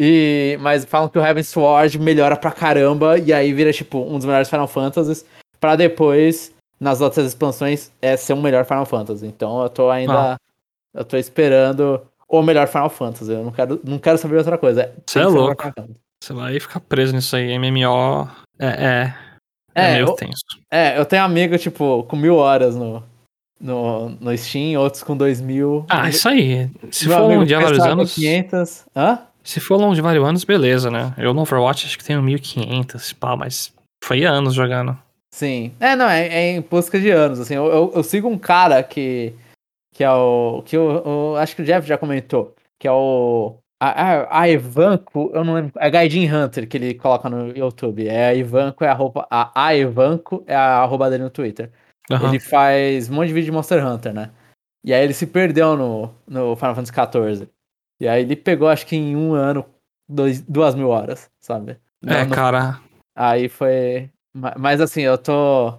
E, 0.00 0.56
mas 0.60 0.84
falam 0.84 1.08
que 1.08 1.18
o 1.18 1.24
Heaven 1.24 1.42
Sword 1.42 1.98
melhora 1.98 2.36
pra 2.36 2.52
caramba, 2.52 3.18
e 3.18 3.32
aí 3.32 3.52
vira, 3.52 3.72
tipo, 3.72 3.98
um 3.98 4.16
dos 4.16 4.26
melhores 4.26 4.48
Final 4.48 4.68
Fantasies, 4.68 5.24
pra 5.58 5.74
depois, 5.74 6.54
nas 6.78 7.00
outras 7.00 7.26
expansões, 7.26 7.90
é 8.00 8.16
ser 8.16 8.34
um 8.34 8.42
melhor 8.42 8.64
Final 8.64 8.86
Fantasy. 8.86 9.26
Então 9.26 9.62
eu 9.62 9.68
tô 9.68 9.90
ainda. 9.90 10.34
Ah. 10.34 10.36
Eu 10.94 11.04
tô 11.04 11.16
esperando 11.16 12.00
o 12.28 12.42
melhor 12.42 12.68
Final 12.68 12.90
Fantasy. 12.90 13.32
Eu 13.32 13.42
não 13.42 13.50
quero, 13.50 13.80
não 13.84 13.98
quero 13.98 14.18
saber 14.18 14.36
outra 14.36 14.56
coisa. 14.56 14.92
Você 15.04 15.18
é 15.18 15.26
louco. 15.26 15.72
Você 16.22 16.32
vai 16.32 16.58
ficar 16.60 16.80
preso 16.80 17.14
nisso 17.14 17.34
aí. 17.36 17.58
MMO 17.58 18.28
é, 18.58 18.66
é 18.66 19.14
é, 19.76 19.90
é 19.90 19.92
meio 19.94 20.06
eu, 20.06 20.12
tenso. 20.14 20.44
É, 20.70 20.98
eu 20.98 21.04
tenho 21.04 21.22
amigo, 21.22 21.58
tipo, 21.58 22.02
com 22.04 22.16
mil 22.16 22.36
horas 22.36 22.74
no, 22.74 23.02
no, 23.60 24.10
no 24.10 24.36
Steam, 24.36 24.80
outros 24.80 25.02
com 25.02 25.16
dois 25.16 25.40
mil. 25.40 25.84
Ah, 25.88 26.08
isso 26.08 26.28
aí. 26.28 26.70
Se 26.90 27.06
for 27.06 27.20
longe 27.20 27.46
de 27.46 27.54
vários 27.54 27.80
anos. 27.80 28.14
500. 28.14 28.86
Hã? 28.96 29.18
Se 29.44 29.60
for 29.60 29.76
longe 29.76 29.96
de 29.96 30.00
vários 30.00 30.26
anos, 30.26 30.44
beleza, 30.44 30.90
né? 30.90 31.14
Eu 31.18 31.32
no 31.32 31.42
Overwatch 31.42 31.86
acho 31.86 31.98
que 31.98 32.04
tenho 32.04 32.22
1500, 32.22 33.12
pá, 33.12 33.36
mas 33.36 33.72
foi 34.02 34.24
anos 34.24 34.54
jogando. 34.54 34.98
Sim. 35.30 35.72
É, 35.78 35.94
não, 35.94 36.08
é, 36.08 36.26
é 36.26 36.56
em 36.56 36.62
busca 36.62 36.98
de 36.98 37.10
anos, 37.10 37.38
assim. 37.38 37.54
Eu, 37.54 37.66
eu, 37.66 37.92
eu, 37.94 38.02
sigo 38.02 38.28
um 38.28 38.38
cara 38.38 38.82
que. 38.82 39.34
Que 39.92 40.02
é 40.02 40.10
o. 40.10 40.62
Que 40.64 40.76
eu, 40.76 41.02
eu 41.04 41.36
acho 41.36 41.54
que 41.54 41.62
o 41.62 41.64
Jeff 41.64 41.86
já 41.86 41.98
comentou. 41.98 42.54
Que 42.78 42.88
é 42.88 42.92
o. 42.92 43.56
A, 43.78 43.88
a, 43.88 44.40
a, 44.40 44.48
Ivanco, 44.48 45.30
eu 45.34 45.44
não 45.44 45.54
lembro. 45.54 45.72
É 45.76 45.90
Gaidin 45.90 46.32
Hunter 46.32 46.66
que 46.66 46.76
ele 46.76 46.94
coloca 46.94 47.28
no 47.28 47.48
YouTube. 47.56 48.08
É 48.08 48.28
a 48.28 48.34
Ivanco, 48.34 48.84
é 48.84 48.88
a 48.88 48.94
roupa. 48.94 49.26
A, 49.30 49.66
a 49.66 49.74
Ivanco 49.74 50.42
é 50.46 50.54
a 50.54 50.78
arroba 50.78 51.10
dele 51.10 51.24
no 51.24 51.30
Twitter. 51.30 51.70
Uhum. 52.10 52.28
Ele 52.28 52.40
faz 52.40 53.10
um 53.10 53.14
monte 53.14 53.28
de 53.28 53.34
vídeo 53.34 53.46
de 53.46 53.52
Monster 53.52 53.84
Hunter, 53.86 54.14
né? 54.14 54.30
E 54.84 54.94
aí 54.94 55.02
ele 55.02 55.12
se 55.12 55.26
perdeu 55.26 55.76
no, 55.76 56.14
no 56.26 56.56
Final 56.56 56.74
Fantasy 56.74 56.92
XIV. 56.92 57.48
E 58.00 58.08
aí 58.08 58.22
ele 58.22 58.36
pegou, 58.36 58.68
acho 58.68 58.86
que 58.86 58.96
em 58.96 59.16
um 59.16 59.34
ano, 59.34 59.66
dois, 60.08 60.40
duas 60.42 60.74
mil 60.74 60.88
horas, 60.88 61.30
sabe? 61.40 61.76
É, 62.06 62.24
no... 62.24 62.34
cara. 62.34 62.80
Aí 63.14 63.48
foi. 63.48 64.10
Mas 64.58 64.80
assim, 64.80 65.02
eu 65.02 65.18
tô. 65.18 65.78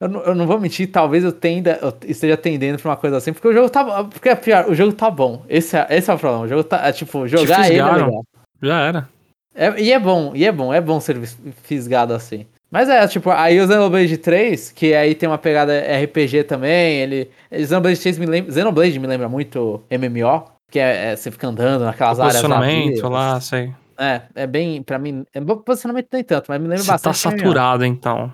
Eu 0.00 0.08
não, 0.08 0.20
eu 0.22 0.34
não, 0.34 0.46
vou 0.46 0.60
mentir, 0.60 0.90
talvez 0.90 1.22
eu 1.22 1.32
tenda, 1.32 1.78
eu 1.80 1.94
esteja 2.06 2.36
tendendo 2.36 2.78
pra 2.78 2.90
uma 2.90 2.96
coisa 2.96 3.16
assim, 3.16 3.32
porque 3.32 3.46
o 3.46 3.52
jogo 3.52 3.70
tá 3.70 4.04
Porque 4.04 4.28
é 4.28 4.34
pior, 4.34 4.68
o 4.68 4.74
jogo 4.74 4.92
tá 4.92 5.10
bom. 5.10 5.42
Esse 5.48 5.76
é, 5.76 5.86
esse 5.90 6.10
é 6.10 6.14
o 6.14 6.18
problema. 6.18 6.44
O 6.44 6.48
jogo 6.48 6.64
tá. 6.64 6.86
É, 6.86 6.92
tipo, 6.92 7.26
jogar 7.28 7.70
ele 7.70 7.80
é. 7.80 8.20
Já 8.62 8.80
era. 8.80 9.08
É, 9.54 9.80
e 9.80 9.92
é 9.92 9.98
bom, 9.98 10.32
e 10.34 10.44
é 10.44 10.50
bom, 10.50 10.74
é 10.74 10.80
bom 10.80 10.98
ser 10.98 11.20
fisgado 11.62 12.12
assim. 12.12 12.44
Mas 12.70 12.88
é, 12.88 13.06
tipo, 13.06 13.30
aí 13.30 13.60
o 13.60 13.66
Xenoblade 13.68 14.16
3, 14.18 14.72
que 14.72 14.92
aí 14.94 15.14
tem 15.14 15.28
uma 15.28 15.38
pegada 15.38 15.72
RPG 15.78 16.42
também, 16.42 16.96
ele. 16.96 17.30
Xenoblade 17.52 18.00
3 18.00 18.18
me 18.18 18.26
lembra. 18.26 18.52
Xenoblade 18.52 18.98
me 18.98 19.06
lembra 19.06 19.28
muito 19.28 19.80
MMO, 19.88 20.44
que 20.70 20.80
é, 20.80 21.12
é- 21.12 21.16
você 21.16 21.30
fica 21.30 21.46
andando 21.46 21.84
naquelas 21.84 22.18
O 22.18 22.22
áreas 22.22 22.42
posicionamento 22.42 23.08
lá, 23.08 23.40
sei. 23.40 23.72
É, 23.96 24.22
é 24.34 24.46
bem, 24.46 24.82
pra 24.82 24.98
mim, 24.98 25.24
é, 25.32 25.40
posicionamento 25.40 26.08
nem 26.12 26.24
tanto, 26.24 26.46
mas 26.48 26.60
me 26.60 26.66
lembra 26.66 26.82
Você 26.82 26.90
tá 26.90 27.10
bastante. 27.10 27.36
MMO. 27.36 27.38
saturado, 27.38 27.84
então. 27.84 28.32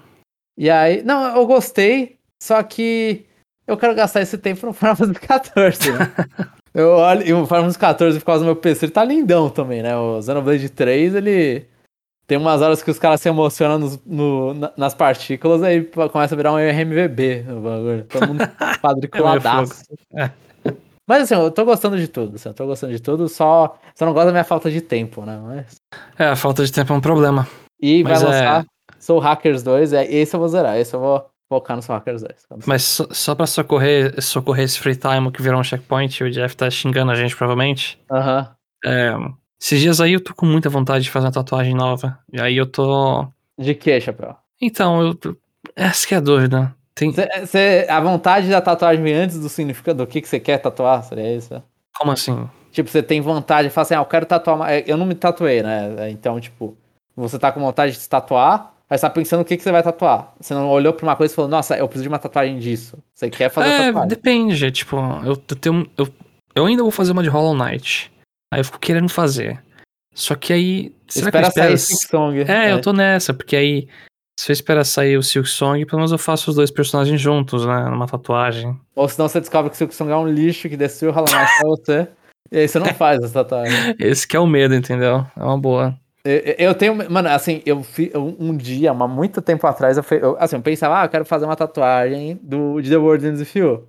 E 0.61 0.69
aí, 0.69 1.03
não, 1.03 1.35
eu 1.35 1.47
gostei, 1.47 2.19
só 2.39 2.63
que 2.63 3.25
eu 3.67 3.79
quero 3.79 3.95
gastar 3.95 4.21
esse 4.21 4.37
tempo 4.37 4.67
no 4.67 4.75
Final 4.75 4.95
Fantasy 4.95 5.19
XIV, 5.73 5.93
né? 5.99 6.13
eu 6.75 6.91
olho, 6.91 7.27
e 7.27 7.33
o 7.33 7.47
Final 7.47 7.73
Fantasy 7.73 7.99
XIV, 8.11 8.19
por 8.21 8.27
causa 8.27 8.41
do 8.45 8.45
meu 8.45 8.57
PC, 8.57 8.85
ele 8.85 8.93
tá 8.93 9.03
lindão 9.03 9.49
também, 9.49 9.83
né? 9.83 9.97
O 9.97 10.21
Xenoblade 10.21 10.69
3, 10.69 11.15
ele 11.15 11.67
tem 12.27 12.37
umas 12.37 12.61
horas 12.61 12.83
que 12.83 12.91
os 12.91 12.99
caras 12.99 13.23
se 13.23 13.29
emocionam 13.31 13.79
nos- 13.79 13.99
no- 14.05 14.53
na- 14.53 14.71
nas 14.77 14.93
partículas, 14.93 15.63
aí 15.63 15.83
começa 16.13 16.35
a 16.35 16.37
virar 16.37 16.53
um 16.53 16.59
RMVB 16.59 17.43
no 17.49 17.61
bagulho. 17.63 18.05
Todo 18.05 18.29
mundo 18.29 18.41
quadriculadaço. 18.85 19.85
É. 20.15 20.31
Mas 21.09 21.23
assim, 21.23 21.35
eu 21.43 21.51
tô 21.51 21.65
gostando 21.65 21.97
de 21.97 22.07
tudo, 22.07 22.37
assim, 22.37 22.51
eu 22.51 22.55
tô 22.55 22.67
gostando 22.67 22.93
de 22.93 23.01
tudo, 23.01 23.31
só, 23.31 23.79
só 23.95 24.05
não 24.05 24.13
gosto 24.13 24.27
da 24.27 24.33
minha 24.33 24.45
falta 24.45 24.71
de 24.71 24.83
tempo, 24.83 25.25
né? 25.25 25.41
Mas... 25.43 25.77
É, 26.19 26.27
a 26.27 26.37
falta 26.37 26.63
de 26.67 26.71
tempo 26.71 26.93
é 26.93 26.97
um 26.97 27.01
problema. 27.01 27.49
E 27.81 28.03
vai 28.03 28.13
Mas 28.13 28.23
é- 28.23 28.27
lançar 28.27 28.67
Soul 29.01 29.19
Hackers 29.19 29.63
2, 29.63 29.93
é, 29.93 30.05
esse 30.05 30.35
eu 30.37 30.41
vou 30.41 30.49
zerar, 30.49 30.77
esse 30.77 30.95
eu 30.95 31.01
vou 31.01 31.27
focar 31.49 31.77
no 31.77 31.83
Soul 31.83 31.99
Hackers 31.99 32.23
2. 32.23 32.47
quando 32.47 32.65
Mas 32.67 32.83
só, 32.85 33.07
só 33.11 33.35
pra 33.35 33.47
socorrer, 33.47 34.23
socorrer 34.23 34.65
esse 34.65 34.79
free 34.79 34.95
time 34.95 35.33
que 35.33 35.43
virou 35.43 35.59
um 35.59 35.65
checkpoint, 35.65 36.23
o 36.23 36.31
Jeff 36.31 36.57
tá 36.57 36.71
xingando 36.71 37.11
a 37.11 37.15
gente 37.17 37.35
provavelmente. 37.35 37.99
Aham. 38.11 38.49
É, 38.85 39.13
esses 39.61 39.81
dias 39.81 40.01
aí 40.01 40.13
eu 40.13 40.23
tô 40.23 40.35
com 40.35 40.47
muita 40.47 40.71
vontade 40.71 41.05
de 41.05 41.11
fazer 41.11 41.27
uma 41.27 41.33
tatuagem 41.33 41.75
nova. 41.75 42.19
E 42.33 42.41
aí 42.41 42.57
eu 42.57 42.67
tô. 42.67 43.27
De 43.59 43.75
que, 43.75 44.01
Chapéu? 44.01 44.37
Então, 44.61 45.03
eu. 45.03 45.37
Essa 45.77 46.07
que 46.07 46.15
é 46.15 46.19
a 46.19 46.21
dúvida. 46.21 46.75
Tem... 46.95 47.13
Cê, 47.13 47.29
cê- 47.47 47.87
a 47.89 48.01
vontade 48.01 48.49
da 48.49 48.61
tatuagem 48.61 49.03
vem 49.03 49.15
antes 49.15 49.39
do 49.39 49.49
significado 49.49 49.99
do 49.99 50.07
que, 50.07 50.21
que 50.21 50.29
você 50.29 50.41
quer 50.41 50.59
tatuar, 50.59 51.03
seria 51.03 51.35
isso? 51.37 51.63
Como 51.97 52.13
assim? 52.13 52.49
Tipo, 52.73 52.89
você 52.89 53.03
tem 53.03 53.21
vontade 53.21 53.69
de 53.69 53.75
falar 53.75 53.83
assim, 53.83 53.95
ah, 53.95 53.99
eu 53.99 54.05
quero 54.07 54.25
tatuar. 54.27 54.71
Eu 54.87 54.97
não 54.97 55.05
me 55.07 55.15
tatuei, 55.15 55.63
né? 55.63 56.11
Então, 56.11 56.39
tipo, 56.41 56.77
você 57.17 57.39
tá 57.39 57.53
com 57.53 57.61
vontade 57.61 57.93
de 57.93 57.99
se 57.99 58.09
tatuar, 58.09 58.73
aí 58.91 58.99
você 58.99 59.03
tá 59.03 59.11
pensando 59.11 59.41
o 59.41 59.45
que, 59.45 59.57
que 59.57 59.63
você 59.63 59.71
vai 59.73 59.83
tatuar. 59.83 60.35
Você 60.41 60.53
não 60.53 60.69
olhou 60.69 60.93
pra 60.93 61.05
uma 61.07 61.17
coisa 61.17 61.33
e 61.33 61.37
falou, 61.37 61.51
nossa, 61.51 61.77
eu 61.77 61.87
preciso 61.87 62.03
de 62.03 62.09
uma 62.09 62.19
tatuagem 62.19 62.59
disso. 62.59 62.99
Você 63.15 63.31
quer 63.31 63.49
fazer 63.51 63.69
É, 63.71 63.87
tatuagem. 63.87 64.09
depende. 64.09 64.71
Tipo, 64.73 64.97
eu, 65.25 65.33
eu 65.49 65.57
tenho. 65.57 65.89
Eu, 65.97 66.09
eu 66.55 66.67
ainda 66.67 66.83
vou 66.83 66.91
fazer 66.91 67.13
uma 67.13 67.23
de 67.23 67.29
Hollow 67.29 67.55
Knight. 67.57 68.13
Aí 68.53 68.61
eu 68.61 68.65
fico 68.65 68.79
querendo 68.81 69.09
fazer. 69.09 69.63
Só 70.15 70.35
que 70.35 70.53
aí. 70.53 70.95
Será 71.09 71.27
Espera 71.29 71.31
que 71.31 71.47
eu 71.47 71.49
espero. 71.49 71.69
sair 71.69 71.79
Silk 71.79 72.07
Song. 72.09 72.41
É, 72.43 72.73
eu 72.73 72.81
tô 72.81 72.93
nessa, 72.93 73.33
porque 73.33 73.55
aí. 73.57 73.89
Se 74.39 74.51
eu 74.51 74.55
esperar 74.55 74.85
sair 74.85 75.19
o 75.19 75.23
Silk 75.23 75.47
Song, 75.49 75.85
pelo 75.85 75.99
menos 75.99 76.13
eu 76.13 76.19
faço 76.19 76.49
os 76.51 76.57
dois 76.57 76.71
personagens 76.71 77.21
juntos, 77.21 77.67
né? 77.67 77.85
Numa 77.91 78.07
tatuagem. 78.07 78.75
Ou 78.97 79.07
senão 79.07 79.29
você 79.29 79.39
descobre 79.39 79.69
que 79.71 79.75
o 79.75 79.79
Silk 79.79 79.95
Song 79.95 80.11
é 80.11 80.17
um 80.17 80.27
lixo 80.27 80.67
que 80.69 80.79
desceu 80.79 81.11
o 81.11 81.13
Hollow 81.13 81.29
Knight 81.31 81.53
pra 81.59 81.69
você. 81.69 82.09
E 82.51 82.59
aí 82.59 82.67
você 82.67 82.79
não 82.79 82.87
faz 82.95 83.23
essa 83.23 83.35
tatuagem. 83.45 83.95
Esse 83.99 84.27
que 84.27 84.35
é 84.35 84.41
o 84.41 84.47
medo, 84.47 84.75
entendeu? 84.75 85.27
É 85.37 85.45
uma 85.45 85.59
boa. 85.59 85.95
Eu, 86.25 86.75
tenho, 86.75 86.95
mano, 87.11 87.29
assim, 87.31 87.63
eu 87.65 87.83
fiz 87.83 88.11
um 88.15 88.57
dia, 88.57 88.91
há 88.91 89.09
muito 89.09 89.41
tempo 89.41 89.67
atrás, 89.67 89.97
eu, 89.97 90.03
fe- 90.03 90.21
eu, 90.23 90.37
assim, 90.39 90.57
eu 90.57 90.63
pensava, 90.63 91.01
ah, 91.01 91.05
eu 91.05 91.09
quero 91.09 91.25
fazer 91.25 91.47
uma 91.47 91.57
tatuagem 91.57 92.39
do, 92.43 92.81
de 92.81 92.91
The 92.91 92.97
World 92.97 93.27
Ends 93.27 93.41
With 93.41 93.59
You. 93.61 93.87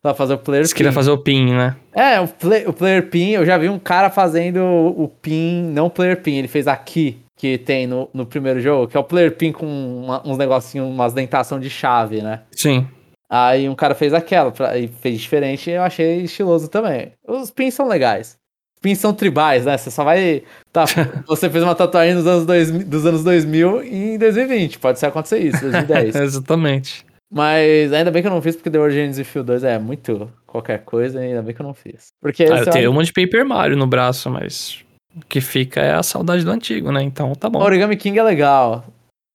Pra 0.00 0.14
fazer 0.14 0.34
o 0.34 0.38
player 0.38 0.64
Você 0.66 0.74
queria 0.74 0.92
fazer 0.92 1.10
o 1.10 1.18
pin, 1.18 1.52
né? 1.54 1.74
É, 1.92 2.20
o, 2.20 2.28
play- 2.28 2.64
o 2.68 2.72
player 2.72 3.08
pin, 3.10 3.30
eu 3.30 3.44
já 3.44 3.58
vi 3.58 3.68
um 3.68 3.78
cara 3.80 4.10
fazendo 4.10 4.58
o, 4.60 5.04
o 5.04 5.08
pin, 5.08 5.70
não 5.72 5.86
o 5.86 5.90
player 5.90 6.20
pin, 6.22 6.36
ele 6.36 6.46
fez 6.46 6.68
aqui, 6.68 7.18
que 7.36 7.58
tem 7.58 7.86
no, 7.86 8.08
no 8.14 8.24
primeiro 8.24 8.60
jogo, 8.60 8.86
que 8.86 8.96
é 8.96 9.00
o 9.00 9.04
player 9.04 9.36
pin 9.36 9.50
com 9.50 9.66
uma- 9.66 10.22
uns 10.26 10.38
negocinhos, 10.38 10.86
umas 10.88 11.12
dentação 11.12 11.58
de 11.58 11.68
chave, 11.68 12.22
né? 12.22 12.42
Sim. 12.52 12.86
Aí 13.28 13.68
um 13.68 13.74
cara 13.74 13.94
fez 13.94 14.14
aquela, 14.14 14.52
pra- 14.52 14.78
e 14.78 14.86
fez 14.86 15.20
diferente, 15.20 15.68
e 15.68 15.74
eu 15.74 15.82
achei 15.82 16.22
estiloso 16.22 16.68
também. 16.68 17.12
Os 17.26 17.50
pins 17.50 17.74
são 17.74 17.88
legais. 17.88 18.38
Pins 18.80 18.98
são 18.98 19.12
tribais, 19.12 19.64
né? 19.64 19.76
Você 19.76 19.90
só 19.90 20.04
vai. 20.04 20.42
Tá, 20.72 20.84
você 21.26 21.48
fez 21.50 21.62
uma 21.64 21.74
tatuagem 21.74 22.14
nos 22.14 22.26
anos 22.26 22.46
2000, 22.46 22.86
dos 22.86 23.04
anos 23.06 23.24
2000 23.24 23.82
e 23.84 24.14
em 24.14 24.18
2020. 24.18 24.78
Pode 24.78 24.98
ser 24.98 25.06
acontecer 25.06 25.38
isso, 25.38 25.60
2010. 25.60 26.14
Exatamente. 26.16 27.04
Mas 27.30 27.92
ainda 27.92 28.10
bem 28.10 28.22
que 28.22 28.28
eu 28.28 28.32
não 28.32 28.40
fiz, 28.40 28.56
porque 28.56 28.70
The 28.70 28.78
Origins 28.78 29.18
of 29.18 29.24
Field 29.30 29.46
2 29.46 29.64
é 29.64 29.78
muito 29.78 30.30
qualquer 30.46 30.78
coisa, 30.84 31.22
e 31.22 31.28
ainda 31.28 31.42
bem 31.42 31.54
que 31.54 31.60
eu 31.60 31.66
não 31.66 31.74
fiz. 31.74 32.06
Porque 32.22 32.44
Ah, 32.44 32.46
eu 32.48 32.56
é 32.56 32.64
tenho 32.64 32.88
o- 32.88 32.92
um 32.92 32.94
monte 32.94 33.06
de 33.06 33.12
Paper 33.12 33.44
Mario 33.44 33.76
no 33.76 33.86
braço, 33.86 34.30
mas 34.30 34.82
o 35.14 35.20
que 35.28 35.40
fica 35.40 35.80
é 35.80 35.92
a 35.92 36.02
saudade 36.02 36.42
do 36.44 36.50
antigo, 36.50 36.90
né? 36.90 37.02
Então 37.02 37.34
tá 37.34 37.50
bom. 37.50 37.58
o 37.58 37.62
Origami 37.64 37.96
King 37.96 38.18
é 38.18 38.22
legal. 38.22 38.84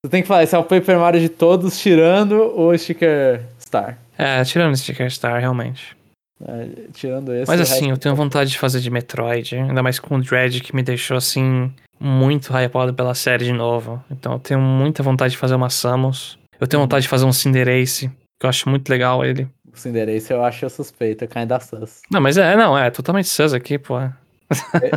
Você 0.04 0.10
tem 0.10 0.22
que 0.22 0.28
falar, 0.28 0.42
esse 0.42 0.54
é 0.56 0.58
o 0.58 0.64
Paper 0.64 0.98
Mario 0.98 1.20
de 1.20 1.28
todos, 1.28 1.78
tirando 1.78 2.34
o 2.58 2.76
Sticker 2.76 3.42
Star. 3.60 3.96
É, 4.18 4.42
tirando 4.44 4.74
esse 4.74 4.82
Sticker 4.82 5.08
Star, 5.10 5.40
realmente. 5.40 5.96
É, 6.46 6.68
tirando 6.92 7.32
esse. 7.32 7.50
Mas 7.50 7.60
assim, 7.60 7.90
eu 7.90 7.96
tenho 7.96 8.14
vontade 8.14 8.50
de 8.50 8.58
fazer 8.58 8.80
de 8.80 8.90
Metroid, 8.90 9.56
ainda 9.56 9.82
mais 9.82 9.98
com 9.98 10.16
o 10.16 10.22
Dread 10.22 10.60
que 10.60 10.74
me 10.74 10.82
deixou 10.82 11.16
assim 11.16 11.72
muito 11.98 12.52
hypado 12.52 12.92
pela 12.92 13.14
série 13.14 13.44
de 13.44 13.52
novo. 13.52 14.02
Então 14.10 14.34
eu 14.34 14.38
tenho 14.38 14.60
muita 14.60 15.02
vontade 15.02 15.32
de 15.32 15.38
fazer 15.38 15.54
uma 15.54 15.70
Samus. 15.70 16.38
Eu 16.60 16.66
tenho 16.66 16.82
vontade 16.82 17.02
de 17.02 17.08
fazer 17.08 17.24
um 17.24 17.32
Cinderace, 17.32 18.08
que 18.38 18.46
eu 18.46 18.50
acho 18.50 18.68
muito 18.68 18.88
legal 18.88 19.24
ele. 19.24 19.48
O 19.72 19.76
Cinderace 19.76 20.32
eu 20.32 20.44
acho 20.44 20.68
suspeito, 20.70 21.26
cai 21.28 21.46
da 21.46 21.60
sus. 21.60 22.02
Não, 22.10 22.20
mas 22.20 22.36
é, 22.36 22.56
não, 22.56 22.76
é 22.76 22.90
totalmente 22.90 23.28
sus 23.28 23.52
aqui, 23.52 23.78
pô. 23.78 23.98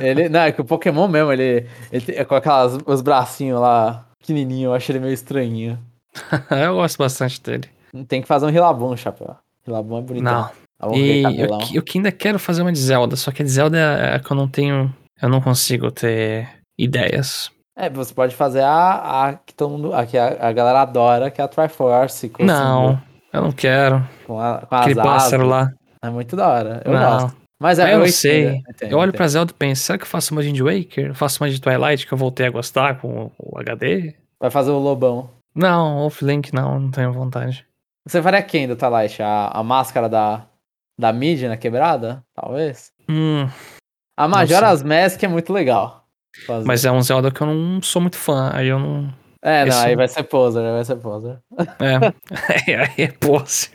ele, 0.02 0.30
não, 0.30 0.42
é 0.42 0.52
que 0.52 0.62
o 0.62 0.66
Pokémon 0.66 1.08
mesmo, 1.08 1.32
ele, 1.32 1.66
ele 1.92 2.06
é 2.10 2.26
com 2.26 2.36
aquelas, 2.36 2.78
os 2.86 3.02
bracinhos 3.02 3.60
lá 3.60 4.06
pequenininho, 4.20 4.70
eu 4.70 4.74
acho 4.74 4.92
ele 4.92 5.00
meio 5.00 5.14
estranhinho. 5.14 5.80
eu 6.52 6.76
gosto 6.76 6.98
bastante 6.98 7.42
dele. 7.42 7.70
Tem 8.08 8.22
que 8.22 8.28
fazer 8.28 8.46
um 8.46 8.50
Rilabum, 8.50 8.96
chapéu. 8.96 9.36
Rilabum 9.66 9.98
é 9.98 10.02
bonito. 10.02 10.24
Não. 10.24 10.50
Tá 10.80 10.88
E 10.94 11.24
eu, 11.24 11.50
eu 11.74 11.84
que 11.84 11.98
ainda 11.98 12.12
quero 12.12 12.38
fazer 12.38 12.62
uma 12.62 12.72
de 12.72 12.80
Zelda, 12.80 13.16
só 13.16 13.32
que 13.32 13.42
a 13.42 13.46
de 13.46 13.52
Zelda 13.52 13.78
é 13.78 14.16
a 14.16 14.20
que 14.20 14.32
eu 14.32 14.38
não 14.38 14.48
tenho. 14.48 14.94
Eu 15.22 15.30
não 15.30 15.42
consigo 15.42 15.90
ter 15.90 16.48
ideias. 16.78 17.52
É, 17.76 17.90
você 17.90 18.14
pode 18.14 18.36
fazer 18.36 18.62
a, 18.62 19.28
a 19.28 19.34
que 19.34 19.54
todo 19.54 19.72
mundo, 19.72 19.94
a 19.94 20.06
que 20.06 20.18
a, 20.18 20.48
a 20.48 20.52
galera 20.52 20.82
adora, 20.82 21.32
que 21.32 21.42
é 21.42 21.44
a 21.44 21.48
Triforce. 21.48 22.32
Não, 22.40 23.02
eu 23.34 23.42
não 23.42 23.52
quero. 23.52 24.08
Com, 24.26 24.40
a, 24.40 24.60
com 24.60 24.76
Aquele 24.76 24.96
pássaro 24.96 25.48
lá. 25.48 25.72
É 26.02 26.10
muito 26.10 26.36
da 26.36 26.48
hora. 26.48 26.82
Eu 26.86 26.94
não. 26.94 27.20
gosto. 27.20 27.38
Mas 27.60 27.80
é, 27.80 27.94
eu 27.94 28.00
entendo, 28.00 28.12
sei. 28.12 28.64
entendo, 28.70 28.92
Eu 28.92 29.00
olho 29.00 29.12
pra 29.12 29.28
Zelda 29.28 29.52
e 29.52 29.56
penso, 29.56 29.84
será 29.84 29.98
que 29.98 30.04
eu 30.04 30.08
faço 30.08 30.32
uma 30.32 30.44
de 30.44 30.50
Wind 30.50 30.62
Waker? 30.62 31.08
Eu 31.08 31.16
faço 31.16 31.44
uma 31.44 31.50
de 31.50 31.60
Twilight 31.60 32.06
que 32.06 32.14
eu 32.14 32.18
voltei 32.18 32.46
a 32.46 32.52
gostar 32.52 33.00
com 33.00 33.32
o 33.38 33.60
HD? 33.60 34.14
Vai 34.40 34.52
fazer 34.52 34.70
o 34.70 34.78
Lobão. 34.78 35.30
Não, 35.56 36.06
Offlink 36.06 36.54
não, 36.54 36.80
não 36.80 36.92
tenho 36.92 37.12
vontade. 37.12 37.66
Você 38.08 38.22
faria 38.22 38.44
quem 38.44 38.68
do 38.68 38.76
Twilight? 38.76 39.24
A, 39.24 39.48
a 39.48 39.64
máscara 39.64 40.08
da, 40.08 40.46
da 41.00 41.14
Midna 41.14 41.56
quebrada? 41.58 42.24
Talvez? 42.36 42.92
Hum, 43.10 43.48
A 44.18 44.28
Majora's 44.28 44.84
Mask 44.84 45.22
é 45.24 45.28
muito 45.28 45.52
legal. 45.54 46.06
fazer. 46.46 46.66
mas 46.66 46.86
é 46.86 46.92
um 46.92 47.02
Zelda 47.02 47.32
que 47.32 47.42
eu 47.42 47.48
não 47.48 47.82
sou 47.82 48.02
muito 48.02 48.18
fã, 48.18 48.52
aí 48.54 48.68
eu 48.68 48.80
não. 48.80 49.14
É, 49.42 49.62
não, 49.62 49.68
esse- 49.70 49.86
aí 49.86 49.96
vai 49.96 50.08
ser 50.08 50.24
poser, 50.24 50.64
aí 50.66 50.72
vai 50.72 50.86
ser 50.86 50.96
poser. 50.98 51.40
É, 51.80 51.98
aí 52.98 53.04
é 53.06 53.08
pose. 53.12 53.70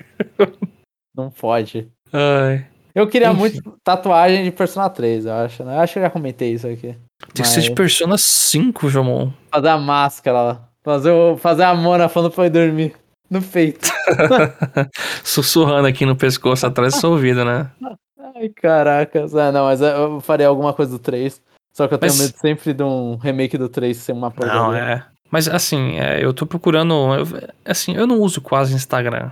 Não 1.16 1.30
pode. 1.30 1.88
Ai. 2.12 2.66
Eu 2.94 3.08
queria 3.08 3.28
Enfim. 3.30 3.38
muito 3.38 3.78
tatuagem 3.82 4.44
de 4.44 4.50
Persona 4.50 4.90
3, 4.90 5.24
eu 5.24 5.32
acho, 5.32 5.64
né? 5.64 5.76
Eu 5.76 5.80
acho 5.80 5.92
que 5.94 5.98
eu 5.98 6.02
já 6.02 6.10
comentei 6.10 6.52
isso 6.52 6.66
aqui. 6.66 6.94
Tem 7.32 7.42
que 7.42 7.48
ser 7.48 7.60
de 7.62 7.68
Mas- 7.70 7.76
Persona 7.76 8.16
5, 8.18 8.88
Jomon. 8.90 9.32
Fazer 9.50 9.68
a 9.68 9.78
máscara 9.78 10.42
lá. 10.42 10.68
Fazer, 10.84 11.10
o, 11.10 11.36
fazer 11.38 11.62
a 11.62 11.74
Mona 11.74 12.08
falando 12.08 12.32
pra 12.32 12.44
eu 12.46 12.50
dormir. 12.50 12.94
No 13.32 13.40
peito. 13.42 13.88
Sussurrando 15.24 15.86
aqui 15.88 16.04
no 16.04 16.16
pescoço 16.16 16.66
atrás 16.66 16.94
do 16.94 17.00
seu 17.00 17.10
ouvido, 17.12 17.44
né? 17.44 17.70
Ai, 18.36 18.48
caracas. 18.50 19.34
É, 19.34 19.50
não, 19.50 19.64
mas 19.64 19.80
eu 19.80 20.20
faria 20.20 20.48
alguma 20.48 20.72
coisa 20.72 20.92
do 20.92 20.98
3. 20.98 21.40
Só 21.72 21.88
que 21.88 21.94
eu 21.94 21.98
tenho 21.98 22.12
Mas- 22.12 22.20
medo 22.20 22.34
sempre 22.38 22.74
de 22.74 22.82
um 22.82 23.16
remake 23.16 23.56
do 23.56 23.68
3 23.68 23.96
ser 23.96 24.12
uma 24.12 24.30
porcaria. 24.30 24.60
Não, 24.60 24.74
é. 24.74 25.04
Mas 25.30 25.48
assim, 25.48 25.98
é, 25.98 26.22
eu 26.22 26.34
tô 26.34 26.44
procurando. 26.44 26.92
eu- 27.14 27.48
assim, 27.64 27.94
eu 27.94 28.06
não 28.06 28.20
uso 28.20 28.40
quase 28.42 28.74
Instagram. 28.74 29.30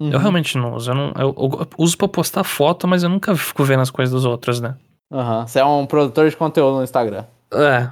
Uhum. 0.00 0.10
Eu 0.12 0.18
realmente 0.18 0.58
não 0.58 0.74
uso. 0.74 0.90
Eu, 0.90 0.94
não, 0.94 1.06
eu- 1.16 1.34
eu 1.38 1.66
uso 1.78 1.96
pra 1.96 2.06
postar 2.06 2.44
foto, 2.44 2.86
mas 2.86 3.02
eu 3.02 3.08
nunca 3.08 3.34
fico 3.34 3.64
vendo 3.64 3.80
as 3.80 3.90
coisas 3.90 4.12
dos 4.14 4.24
outros, 4.26 4.60
né? 4.60 4.74
Aham. 5.10 5.46
Você 5.46 5.58
é 5.58 5.64
um 5.64 5.86
produtor 5.86 6.28
de 6.28 6.36
conteúdo 6.36 6.76
no 6.76 6.84
Instagram. 6.84 7.24
É. 7.52 7.90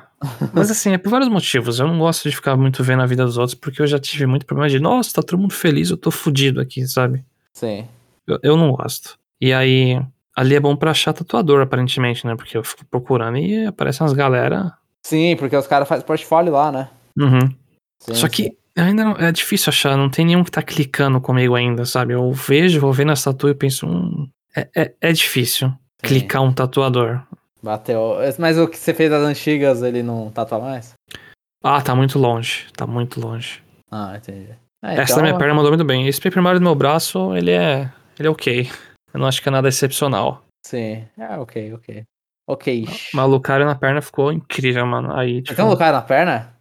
Mas 0.52 0.70
assim, 0.70 0.92
é 0.92 0.98
por 0.98 1.10
vários 1.10 1.28
motivos. 1.28 1.78
Eu 1.78 1.86
não 1.86 1.98
gosto 1.98 2.28
de 2.28 2.34
ficar 2.34 2.56
muito 2.56 2.82
vendo 2.82 3.02
a 3.02 3.06
vida 3.06 3.24
dos 3.24 3.36
outros, 3.38 3.54
porque 3.54 3.82
eu 3.82 3.86
já 3.86 3.98
tive 3.98 4.26
muito 4.26 4.46
problema 4.46 4.68
de, 4.68 4.78
nossa, 4.80 5.14
tá 5.14 5.22
todo 5.22 5.38
mundo 5.38 5.52
feliz, 5.54 5.90
eu 5.90 5.96
tô 5.96 6.10
fudido 6.10 6.60
aqui, 6.60 6.86
sabe? 6.86 7.24
Sim. 7.52 7.86
Eu, 8.26 8.38
eu 8.42 8.56
não 8.56 8.72
gosto. 8.72 9.18
E 9.40 9.52
aí, 9.52 10.00
ali 10.34 10.54
é 10.54 10.60
bom 10.60 10.74
pra 10.74 10.90
achar 10.90 11.12
tatuador, 11.12 11.62
aparentemente, 11.62 12.26
né? 12.26 12.34
Porque 12.34 12.56
eu 12.56 12.64
fico 12.64 12.84
procurando 12.86 13.36
e 13.38 13.66
aparecem 13.66 14.04
umas 14.04 14.14
galera. 14.14 14.72
Sim, 15.06 15.36
porque 15.36 15.56
os 15.56 15.66
caras 15.66 15.86
fazem 15.86 16.04
portfólio 16.06 16.52
lá, 16.52 16.72
né? 16.72 16.88
Uhum. 17.18 17.48
Sim, 18.00 18.14
Só 18.14 18.26
sim. 18.26 18.32
que 18.32 18.58
ainda 18.76 19.04
não- 19.04 19.16
é 19.16 19.30
difícil 19.30 19.70
achar, 19.70 19.96
não 19.96 20.08
tem 20.10 20.24
nenhum 20.26 20.42
que 20.44 20.50
tá 20.50 20.62
clicando 20.62 21.20
comigo 21.20 21.54
ainda, 21.54 21.84
sabe? 21.84 22.14
Eu 22.14 22.32
vejo, 22.32 22.80
vou 22.80 22.92
vendo 22.92 23.12
essa 23.12 23.32
tatu 23.32 23.48
e 23.48 23.54
penso, 23.54 23.86
hum, 23.86 24.28
é, 24.56 24.68
é, 24.74 24.94
é 25.00 25.12
difícil 25.12 25.72
clicar 26.02 26.42
um 26.42 26.52
tatuador. 26.52 27.22
Bateu. 27.62 28.16
Mas 28.38 28.58
o 28.58 28.68
que 28.68 28.78
você 28.78 28.92
fez 28.94 29.10
das 29.10 29.22
antigas, 29.22 29.82
ele 29.82 30.02
não 30.02 30.30
tatua 30.30 30.58
mais? 30.60 30.94
Ah, 31.64 31.80
tá 31.82 31.94
muito 31.94 32.18
longe, 32.18 32.66
tá 32.76 32.86
muito 32.86 33.20
longe. 33.20 33.62
Ah, 33.90 34.14
entendi. 34.16 34.50
É, 34.84 34.94
Essa 34.94 35.02
então- 35.04 35.16
da 35.16 35.22
minha 35.22 35.38
perna 35.38 35.54
mandou 35.54 35.70
muito 35.70 35.84
bem. 35.84 36.06
Esse 36.06 36.20
Paper 36.20 36.42
Mario 36.42 36.60
do 36.60 36.64
meu 36.64 36.74
braço, 36.74 37.34
ele 37.36 37.50
é, 37.50 37.90
ele 38.18 38.28
é 38.28 38.30
ok. 38.30 38.70
Eu 39.12 39.20
não 39.20 39.26
acho 39.26 39.42
que 39.42 39.48
é 39.48 39.52
nada 39.52 39.68
excepcional. 39.68 40.42
Sim. 40.66 41.06
Ah, 41.18 41.40
ok, 41.40 41.72
ok. 41.74 42.04
Ok. 42.48 42.84
Mas 43.12 43.24
o 43.24 43.28
Lucario 43.28 43.66
na 43.66 43.74
perna 43.74 44.00
ficou 44.00 44.30
incrível, 44.32 44.86
mano. 44.86 45.12
Aí, 45.16 45.36
Você 45.36 45.42
tipo, 45.42 45.56
tem 45.56 45.64
um 45.64 45.68
Lucario 45.70 45.94
na 45.94 46.02
perna? 46.02 46.54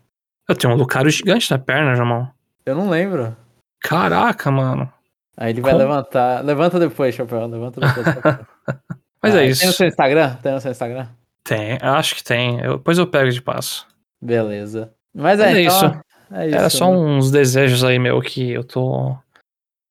eu 0.49 0.55
tenho 0.55 0.73
um 0.73 0.77
Lucario 0.77 1.11
gigante 1.11 1.51
na 1.51 1.59
perna, 1.59 1.95
Jamão. 1.95 2.31
Eu 2.65 2.75
não 2.75 2.89
lembro. 2.89 3.35
Caraca, 3.83 4.49
mano. 4.49 4.91
Aí 5.37 5.51
ele 5.51 5.61
vai 5.61 5.73
Como? 5.73 5.83
levantar. 5.83 6.43
Levanta 6.43 6.79
depois, 6.79 7.13
Chapéu. 7.13 7.45
Levanta 7.45 7.81
depois. 7.81 8.05
Mas 9.25 9.35
Ah, 9.35 9.37
é 9.37 9.39
Tem 9.39 9.47
no 9.47 9.51
isso. 9.51 9.73
seu 9.73 9.87
Instagram? 9.87 10.35
Tem 10.35 10.51
no 10.53 10.61
seu 10.61 10.71
Instagram? 10.71 11.07
Tem, 11.43 11.77
acho 11.81 12.15
que 12.15 12.23
tem. 12.23 12.59
Eu- 12.59 12.77
depois 12.77 12.97
eu 12.97 13.07
pego 13.07 13.29
de 13.31 13.41
passo. 13.41 13.87
Beleza. 14.23 14.91
Mas 15.13 15.39
é, 15.39 15.53
é 15.53 15.61
então, 15.63 15.75
isso. 15.77 15.99
É 16.31 16.47
isso. 16.47 16.57
Era 16.57 16.69
só 16.69 16.89
né? 16.91 16.97
uns 16.97 17.31
desejos 17.31 17.83
aí, 17.83 17.99
meu, 17.99 18.19
que 18.21 18.51
eu 18.51 18.63
tô 18.63 19.15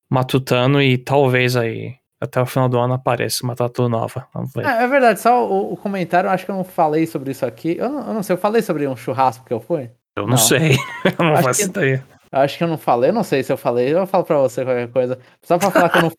matutando 0.09 0.81
e 0.81 0.97
talvez 0.97 1.55
aí 1.55 1.95
até 2.21 2.41
o 2.41 2.45
final 2.45 2.67
do 2.69 2.79
ano 2.79 2.93
apareça 2.93 3.43
uma 3.43 3.55
tatu 3.55 3.87
nova. 3.89 4.27
Vamos 4.33 4.51
ver. 4.53 4.65
É, 4.65 4.83
é 4.83 4.87
verdade, 4.87 5.19
só 5.19 5.47
o, 5.47 5.73
o 5.73 5.77
comentário, 5.77 6.29
acho 6.29 6.45
que 6.45 6.51
eu 6.51 6.55
não 6.55 6.63
falei 6.63 7.05
sobre 7.05 7.31
isso 7.31 7.45
aqui. 7.45 7.77
Eu 7.79 7.89
não, 7.89 8.07
eu 8.07 8.13
não 8.13 8.23
sei, 8.23 8.33
eu 8.35 8.39
falei 8.39 8.61
sobre 8.61 8.87
um 8.87 8.95
churrasco 8.95 9.45
que 9.45 9.53
eu 9.53 9.59
fui? 9.59 9.89
eu 10.17 10.23
não, 10.23 10.29
não. 10.31 10.37
sei. 10.37 10.73
eu 11.19 11.25
não 11.25 11.33
Acho 11.33 11.43
faço 11.43 11.59
que- 11.61 11.65
ideia. 11.69 12.05
Eu 12.31 12.39
acho 12.41 12.57
que 12.57 12.63
eu 12.63 12.67
não 12.67 12.77
falei, 12.77 13.11
eu 13.11 13.13
não 13.13 13.23
sei 13.23 13.43
se 13.43 13.53
eu 13.53 13.55
falei, 13.57 13.93
eu 13.93 14.05
falo 14.05 14.25
pra 14.25 14.37
você 14.39 14.65
qualquer 14.65 14.89
coisa. 14.89 15.17
Só 15.43 15.57
pra 15.57 15.71
falar 15.71 15.89
que 15.89 15.97
eu 15.99 16.01
não 16.03 16.11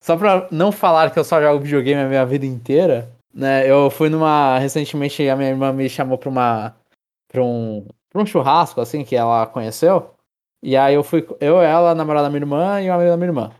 Só 0.00 0.16
pra 0.16 0.46
não 0.50 0.70
falar 0.72 1.10
que 1.10 1.18
eu 1.18 1.24
só 1.24 1.40
jogo 1.40 1.62
videogame 1.62 2.02
a 2.02 2.08
minha 2.08 2.24
vida 2.26 2.46
inteira, 2.46 3.10
né? 3.34 3.68
Eu 3.70 3.90
fui 3.90 4.08
numa. 4.08 4.58
Recentemente 4.58 5.28
a 5.28 5.36
minha 5.36 5.50
irmã 5.50 5.72
me 5.72 5.88
chamou 5.88 6.16
pra 6.18 6.28
uma. 6.28 6.76
pra 7.30 7.42
um. 7.42 7.86
pra 8.10 8.22
um 8.22 8.26
churrasco, 8.26 8.80
assim, 8.80 9.04
que 9.04 9.16
ela 9.16 9.46
conheceu. 9.46 10.10
E 10.62 10.76
aí 10.76 10.94
eu 10.94 11.02
fui. 11.04 11.26
Eu, 11.40 11.60
ela, 11.60 11.90
a 11.90 11.94
namorada 11.94 12.24
da 12.26 12.30
minha 12.30 12.40
irmã 12.42 12.80
e 12.80 12.88
o 12.88 12.92
amigo 12.92 13.10
da 13.10 13.16
minha 13.16 13.28
irmã. 13.28 13.50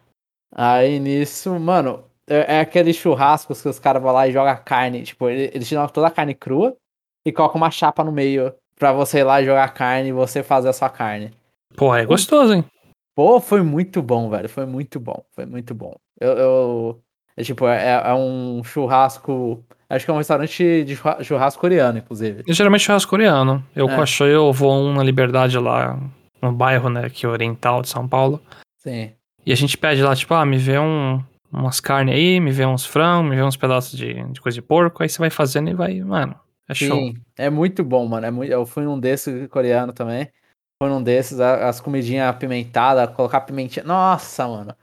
Aí 0.55 0.99
nisso, 0.99 1.59
mano, 1.61 2.05
é, 2.29 2.57
é 2.57 2.61
aqueles 2.61 2.97
churrascos 2.97 3.61
que 3.61 3.69
os 3.69 3.79
caras 3.79 4.03
vão 4.03 4.13
lá 4.13 4.27
e 4.27 4.33
jogam 4.33 4.57
carne. 4.65 5.03
Tipo, 5.03 5.29
ele- 5.29 5.51
eles 5.55 5.69
tiram 5.69 5.87
toda 5.89 6.07
a 6.07 6.11
carne 6.11 6.35
crua 6.35 6.77
e 7.27 7.33
colocam 7.33 7.61
uma 7.61 7.71
chapa 7.71 8.03
no 8.03 8.13
meio 8.13 8.55
pra 8.77 8.93
você 8.93 9.19
ir 9.19 9.25
lá 9.25 9.43
jogar 9.43 9.69
carne 9.75 10.09
e 10.09 10.13
você 10.13 10.43
fazer 10.43 10.69
a 10.69 10.73
sua 10.73 10.89
carne. 10.89 11.33
Porra, 11.77 12.01
é 12.01 12.07
gostoso, 12.07 12.55
hein? 12.55 12.65
Pô, 13.15 13.41
foi 13.41 13.63
muito 13.63 14.01
bom, 14.01 14.31
velho. 14.31 14.49
Foi 14.49 14.65
muito 14.65 14.99
bom. 15.01 15.23
Foi 15.33 15.45
muito 15.45 15.75
bom. 15.75 15.95
Eu. 16.21 16.33
eu- 16.33 17.01
é 17.37 17.43
tipo, 17.45 17.67
é, 17.69 18.03
é 18.05 18.15
um 18.15 18.63
churrasco. 18.65 19.63
Acho 19.89 20.05
que 20.05 20.11
é 20.11 20.15
um 20.15 20.19
restaurante 20.19 20.85
de 20.85 20.97
churra- 20.97 21.23
churrasco 21.23 21.61
coreano, 21.61 21.99
inclusive. 21.99 22.43
Eu 22.47 22.53
geralmente 22.53 22.83
churrasco 22.83 23.09
coreano. 23.11 23.65
Eu 23.77 23.89
É. 23.89 23.95
com 23.95 24.03
a 24.03 24.07
Shoei, 24.07 24.35
eu 24.35 24.53
vou 24.53 24.73
um 24.73 24.93
na 24.95 25.05
Liberdade 25.05 25.57
lá, 25.59 25.97
no 26.43 26.53
bairro, 26.53 26.91
né, 26.91 27.09
que 27.09 27.25
é 27.25 27.29
oriental 27.29 27.81
de 27.81 27.89
São 27.89 28.07
Paulo. 28.09 28.43
Sim. 28.79 29.13
E 29.47 29.53
a 29.53 29.55
gente 29.55 29.79
pede 29.79 30.03
lá, 30.03 30.15
tipo, 30.17 30.35
ah, 30.35 30.45
me 30.45 30.59
vê 30.59 30.79
um, 30.81 31.23
umas 31.53 31.79
carnes 31.81 32.15
aí, 32.15 32.41
me 32.41 32.51
vê 32.51 32.67
uns 32.67 32.85
frangos, 32.85 33.31
me 33.31 33.37
vê 33.37 33.43
uns 33.43 33.57
pedaços 33.57 33.97
de, 33.97 34.15
de 34.33 34.41
coisa 34.41 34.57
de 34.57 34.63
porco. 34.63 35.03
Aí 35.03 35.09
você 35.09 35.19
vai 35.19 35.31
fazendo 35.31 35.71
e 35.71 35.75
vai, 35.75 36.01
mano, 36.01 36.35
é 36.69 36.75
show. 36.75 36.97
Sim. 36.99 37.15
É 37.39 37.49
muito 37.49 37.83
bom, 37.85 38.05
mano. 38.07 38.27
É 38.27 38.31
muito... 38.33 38.51
Eu 38.53 38.67
fui 38.67 38.83
num 38.85 38.99
desses 38.99 39.47
coreano 39.49 39.93
também. 39.93 40.29
Fui 40.83 40.91
num 40.91 41.03
desses, 41.03 41.41
as 41.41 41.81
comidinhas 41.81 42.29
apimentadas, 42.29 43.15
colocar 43.15 43.41
pimentinha. 43.43 43.85
Nossa, 43.85 44.47
mano. 44.47 44.75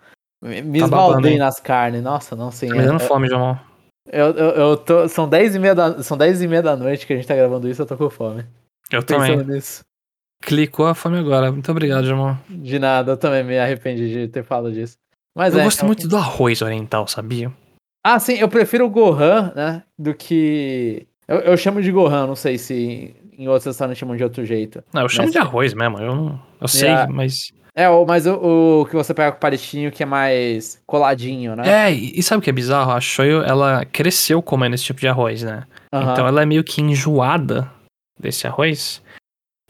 Me 0.42 0.80
Tá 0.80 0.86
esbaldei 0.86 1.38
nas 1.38 1.60
carnes. 1.60 2.04
Nossa, 2.04 2.36
não 2.36 2.52
sim. 2.52 2.68
Tá 2.70 2.76
me 2.76 2.84
dando 2.84 3.02
é- 3.02 3.08
fome, 3.08 3.28
João. 3.28 3.60
Eu, 4.12 4.28
eu, 4.34 4.50
eu 4.52 4.78
tô. 4.78 5.08
São 5.10 5.28
10 5.28 5.56
e 5.56 5.60
meia 5.60 5.74
da, 5.74 6.04
são 6.04 6.16
10 6.18 6.44
e 6.44 6.48
meia 6.48 6.62
da 6.62 6.76
noite 6.76 7.08
que 7.08 7.14
a 7.14 7.16
gente 7.16 7.28
tá 7.28 7.36
gravando 7.36 7.68
isso, 7.68 7.82
eu 7.82 7.86
tô 7.88 7.98
com 7.98 8.10
fome. 8.10 8.46
Eu 8.92 9.02
Pensando 9.02 9.40
também. 9.40 9.56
nisso. 9.56 9.84
Clicou 10.44 10.86
a 10.86 10.94
fome 10.94 11.18
agora. 11.18 11.52
Muito 11.52 11.72
obrigado, 11.72 12.06
João. 12.06 12.38
De 12.48 12.78
nada, 12.78 13.14
eu 13.14 13.18
também 13.18 13.44
me 13.44 13.58
arrependi 13.58 14.08
de 14.12 14.28
ter 14.28 14.44
falado 14.44 14.72
disso. 14.72 14.94
Mas 15.36 15.54
Eu 15.56 15.62
é, 15.62 15.64
gosto 15.64 15.78
então- 15.78 15.88
muito 15.88 16.08
do 16.08 16.16
arroz 16.18 16.62
oriental, 16.62 17.08
sabia? 17.08 17.52
Ah, 18.06 18.20
sim, 18.20 18.34
eu 18.34 18.48
prefiro 18.48 18.86
o 18.86 18.90
Gohan, 18.90 19.52
né? 19.56 19.82
Do 19.98 20.14
que. 20.14 21.08
Eu, 21.28 21.38
eu 21.40 21.58
chamo 21.58 21.82
de 21.82 21.92
Gohan, 21.92 22.28
não 22.28 22.36
sei 22.36 22.60
se 22.60 23.16
em 23.36 23.48
outros 23.48 23.66
restaurantes 23.66 23.98
chamam 24.00 24.16
de 24.16 24.24
outro 24.24 24.46
jeito. 24.46 24.84
Não, 24.94 25.02
eu 25.02 25.10
chamo 25.10 25.32
de 25.32 25.40
arroz 25.40 25.74
mesmo. 25.74 25.98
Eu, 25.98 26.16
não, 26.16 26.40
eu 26.62 26.68
sei, 26.68 26.90
Yeah. 26.90 27.12
mas. 27.12 27.52
É, 27.76 27.90
o- 27.90 28.06
mas 28.06 28.26
o, 28.26 28.82
o 28.82 28.86
que 28.86 28.96
você 28.96 29.14
pega 29.14 29.32
com 29.32 29.38
o 29.38 29.42
palitinho 29.42 29.92
que 29.92 30.02
é 30.02 30.06
mais 30.06 30.82
coladinho, 30.88 31.56
né? 31.56 31.88
É, 31.88 31.94
e 31.94 32.20
e 32.20 32.24
sabe 32.24 32.40
o 32.40 32.42
que 32.42 32.50
é 32.50 32.54
bizarro? 32.54 32.92
A 32.92 33.02
Shoyu, 33.02 33.42
ela 33.44 33.84
cresceu 33.86 34.42
comendo 34.42 34.76
esse 34.76 34.86
tipo 34.86 35.00
de 35.02 35.08
arroz, 35.08 35.44
né? 35.44 35.66
Aham. 35.92 36.14
Então 36.14 36.28
ela 36.28 36.42
é 36.42 36.46
meio 36.46 36.64
que 36.64 36.82
enjoada 36.82 37.70
desse 38.20 38.48
arroz. 38.48 39.02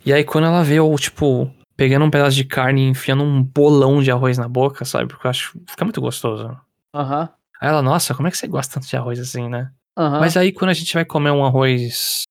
E 0.06 0.14
aí 0.14 0.24
quando 0.24 0.46
ela 0.46 0.64
vê 0.64 0.76
eu, 0.76 0.96
tipo, 1.00 1.52
pegando 1.76 2.06
um 2.06 2.12
pedaço 2.12 2.36
de 2.36 2.46
carne 2.46 2.82
e 2.86 2.90
enfiando 2.90 3.24
um 3.24 3.42
bolão 3.42 4.02
de 4.04 4.12
arroz 4.12 4.38
na 4.38 4.48
boca, 4.48 4.86
sabe? 4.86 5.08
Porque 5.08 5.26
eu 5.26 5.32
acho 5.32 5.60
fica 5.68 5.84
muito 5.84 6.00
gostoso. 6.00 6.56
Aham. 6.94 7.28
Aí 7.60 7.70
ela, 7.70 7.82
nossa, 7.82 8.14
como 8.14 8.28
é 8.28 8.32
que 8.32 8.38
você 8.38 8.48
gosta 8.48 8.76
tanto 8.76 8.88
de 8.88 8.96
arroz 8.96 9.20
assim, 9.20 9.50
né? 9.50 9.72
Aham. 9.98 10.20
Mas 10.20 10.38
aí 10.38 10.52
quando 10.52 10.70
a 10.70 10.74
gente 10.74 10.94
vai 10.94 11.06
comer 11.06 11.32
um 11.32 11.44
arroz 11.44 12.22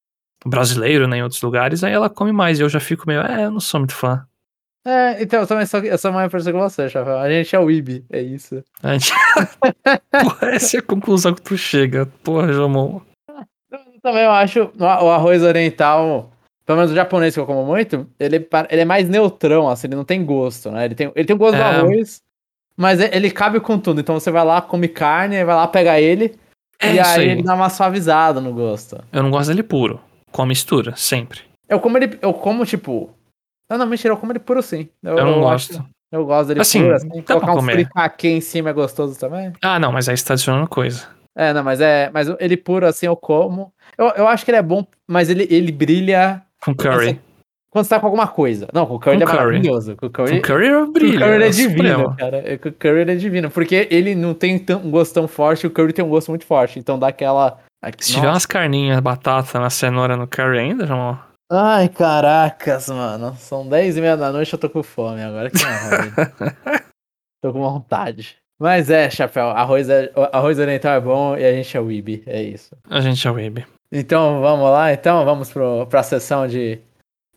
brasileiro, 0.45 1.07
né, 1.07 1.17
em 1.17 1.23
outros 1.23 1.41
lugares, 1.41 1.83
aí 1.83 1.91
ela 1.91 2.09
come 2.09 2.31
mais. 2.31 2.59
E 2.59 2.61
eu 2.63 2.69
já 2.69 2.79
fico 2.79 3.03
meio, 3.07 3.19
é, 3.21 3.43
eu 3.45 3.51
não 3.51 3.59
sou 3.59 3.79
muito 3.79 3.93
fã. 3.95 4.25
É, 4.87 5.23
então 5.23 5.41
eu 5.41 5.47
também 5.47 5.65
sou, 5.65 5.79
eu 5.79 5.97
sou 5.97 6.11
mais 6.11 6.31
parecido 6.31 6.53
com 6.57 6.63
você, 6.63 6.87
Chaféu. 6.87 7.17
A 7.17 7.27
gente 7.29 7.55
é 7.55 7.59
o 7.59 7.71
Ibi, 7.71 8.05
é 8.11 8.21
isso. 8.21 8.63
A 8.83 8.93
gente... 8.93 9.11
Porra, 10.11 10.49
essa 10.51 10.77
é 10.77 10.79
a 10.79 10.83
conclusão 10.83 11.33
que 11.33 11.41
tu 11.41 11.57
chega. 11.57 12.05
Porra, 12.23 12.53
Jomon. 12.53 13.01
Eu 13.71 13.79
também 14.01 14.23
eu 14.23 14.31
acho 14.31 14.69
o 14.77 14.85
arroz 15.09 15.41
oriental, 15.41 16.29
pelo 16.65 16.77
menos 16.77 16.91
o 16.91 16.95
japonês 16.95 17.33
que 17.33 17.39
eu 17.39 17.47
como 17.47 17.65
muito, 17.65 18.07
ele, 18.19 18.47
ele 18.69 18.81
é 18.81 18.85
mais 18.85 19.09
neutrão, 19.09 19.67
assim, 19.67 19.87
ele 19.87 19.95
não 19.95 20.05
tem 20.05 20.23
gosto, 20.23 20.69
né? 20.69 20.85
Ele 20.85 20.93
tem, 20.95 21.11
ele 21.15 21.25
tem 21.25 21.35
o 21.35 21.39
gosto 21.39 21.55
do 21.55 21.61
É. 21.63 21.65
arroz, 21.65 22.21
mas 22.77 22.99
e- 22.99 23.09
ele 23.11 23.31
cabe 23.31 23.59
com 23.59 23.79
tudo. 23.79 23.99
Então 23.99 24.13
você 24.19 24.29
vai 24.29 24.45
lá, 24.45 24.61
come 24.61 24.87
carne, 24.87 25.43
vai 25.43 25.55
lá, 25.55 25.67
pega 25.67 25.99
ele, 25.99 26.35
É 26.79 26.93
e 26.93 26.99
aí, 26.99 27.21
aí. 27.21 27.29
ele 27.31 27.41
dá 27.43 27.55
uma 27.55 27.69
suavizada 27.69 28.39
no 28.39 28.53
gosto. 28.53 29.03
Eu 29.11 29.23
não 29.23 29.31
gosto 29.31 29.47
dele 29.47 29.63
puro. 29.63 29.99
Com 30.31 30.43
a 30.43 30.45
mistura, 30.45 30.93
sempre. 30.95 31.39
Eu 31.67 31.79
como 31.79 31.97
ele, 31.97 32.19
eu 32.21 32.31
como, 32.33 32.63
tipo... 32.65 33.09
Não, 33.69 33.77
não, 33.77 33.85
mentira, 33.87 34.13
eu 34.13 34.17
como 34.17 34.31
ele 34.31 34.39
puro 34.39 34.61
sim. 34.61 34.87
Eu, 35.03 35.15
não 35.15 35.47
acho- 35.49 35.73
gosto. 35.73 35.85
eu 36.11 36.25
gosto 36.25 36.47
dele 36.49 36.61
Assim, 36.61 36.81
puro, 36.83 36.93
assim. 36.95 37.21
Colocar 37.23 37.53
um 37.55 37.61
fricaquê 37.61 38.29
em 38.29 38.41
cima 38.41 38.69
é 38.69 38.73
gostoso 38.73 39.19
também. 39.19 39.51
Ah, 39.61 39.79
não, 39.79 39.91
mas 39.91 40.07
aí 40.07 40.15
você 40.17 40.25
tá 40.25 40.33
adicionando 40.33 40.67
coisa. 40.67 41.03
É, 41.35 41.51
não, 41.51 41.63
mas 41.63 41.81
é... 41.81 42.09
Mas 42.13 42.27
ele 42.39 42.55
puro, 42.55 42.85
assim, 42.85 43.07
eu 43.07 43.15
como. 43.15 43.73
Eu, 43.97 44.07
eu 44.15 44.27
acho 44.27 44.45
que 44.45 44.51
ele 44.51 44.57
é 44.57 44.61
bom, 44.61 44.85
mas 45.07 45.29
ele, 45.29 45.47
ele 45.49 45.71
brilha 45.71 46.41
Com 46.63 46.73
curry. 46.75 47.07
Assim, 47.09 47.19
quando 47.69 47.83
você 47.85 47.89
tá 47.89 47.99
com 47.99 48.05
alguma 48.05 48.27
coisa. 48.27 48.69
Não, 48.71 48.85
com 48.85 48.95
o 48.95 48.99
curry 48.99 49.17
Com 49.17 49.23
ele 49.23 49.23
é 49.23 49.33
curry. 49.35 49.45
maravilhoso. 49.47 49.95
Com 49.97 50.05
o 50.05 50.09
curry, 50.09 50.35
Com 50.39 50.41
curry 50.47 50.67
eu 50.67 50.83
com 50.83 50.89
o 50.89 50.93
brilho. 50.93 51.19
curry 51.19 51.43
é 51.43 51.47
o 51.47 51.51
divino, 51.51 51.71
supremo. 51.71 52.15
cara. 52.15 52.37
É, 52.45 52.57
Com 52.57 52.69
o 52.69 52.71
curry 52.71 52.99
ele 53.01 53.11
é 53.11 53.15
divino. 53.15 53.51
Porque 53.51 53.87
ele 53.91 54.15
não 54.15 54.33
tem 54.33 54.57
tão- 54.57 54.79
um 54.79 54.89
gosto 54.91 55.13
tão 55.13 55.27
forte, 55.27 55.67
o 55.67 55.69
curry 55.71 55.91
tem 55.91 56.05
um 56.05 56.09
gosto 56.09 56.29
muito 56.29 56.45
forte. 56.45 56.79
Então 56.79 56.97
dá 56.97 57.07
aquela. 57.09 57.59
Se 57.99 58.13
tiver 58.13 58.29
umas 58.29 58.45
carninhas, 58.45 58.97
batata 59.01 59.59
na 59.59 59.69
cenoura 59.69 60.15
no 60.15 60.25
curry 60.25 60.57
ainda, 60.59 60.87
João, 60.87 61.19
Ai, 61.51 61.89
caracas, 61.89 62.87
mano. 62.89 63.35
São 63.37 63.67
10 63.67 63.97
e 63.97 64.01
meia 64.01 64.17
da 64.17 64.31
noite 64.31 64.51
eu 64.53 64.59
tô 64.59 64.69
com 64.69 64.81
fome 64.81 65.21
agora. 65.21 65.49
Que 65.51 65.63
arroz. 65.63 66.13
tô 67.41 67.53
com 67.53 67.61
vontade. 67.61 68.37
Mas 68.59 68.89
é, 68.89 69.09
Chapéu, 69.09 69.49
arroz, 69.49 69.89
é, 69.89 70.11
arroz 70.31 70.57
oriental 70.59 70.93
é 70.93 70.99
bom 71.01 71.37
e 71.37 71.45
a 71.45 71.51
gente 71.51 71.75
é 71.77 71.81
Ibi, 71.81 72.23
é 72.25 72.41
isso. 72.41 72.73
a 72.89 73.01
gente 73.01 73.27
é 73.27 73.31
Ibi. 73.31 73.65
Então 73.91 74.39
vamos 74.41 74.69
lá, 74.71 74.93
então 74.93 75.25
vamos 75.25 75.51
pro, 75.51 75.85
pra 75.87 76.01
sessão 76.03 76.47
de, 76.47 76.79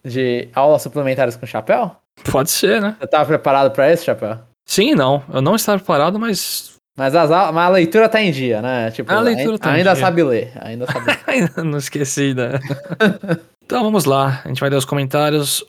de 0.05 0.49
aulas 0.55 0.81
suplementares 0.81 1.37
com 1.37 1.45
chapéu? 1.45 1.91
Pode 2.31 2.51
ser, 2.51 2.81
né? 2.81 2.97
Você 3.01 3.07
tava 3.09 3.27
preparado 3.27 3.73
pra 3.73 3.93
isso, 3.93 4.05
Chapéu? 4.05 4.39
Sim 4.65 4.95
não. 4.95 5.23
Eu 5.33 5.43
não 5.43 5.57
estava 5.57 5.79
preparado, 5.79 6.19
mas 6.21 6.77
Mas, 6.97 7.15
as, 7.17 7.31
mas 7.31 7.57
a 7.57 7.69
leitura 7.69 8.09
tá 8.09 8.21
em 8.21 8.31
dia, 8.31 8.63
né? 8.63 8.91
Tipo, 8.93 9.13
A 9.13 9.21
leitura 9.21 9.59
tá 9.59 9.71
em 9.71 9.79
ainda 9.79 9.93
dia. 9.95 10.01
sabe 10.01 10.23
ler, 10.23 10.53
ainda 10.61 10.87
sabe 10.87 11.07
ler. 11.11 11.21
ainda 11.27 11.65
não 11.65 11.79
esqueci, 11.79 12.33
né? 12.33 12.53
então 13.69 13.83
vamos 13.85 14.07
lá. 14.07 14.41
A 14.45 14.49
gente 14.49 14.61
vai 14.61 14.71
ler 14.71 14.77
os 14.77 14.87
comentários. 14.87 15.63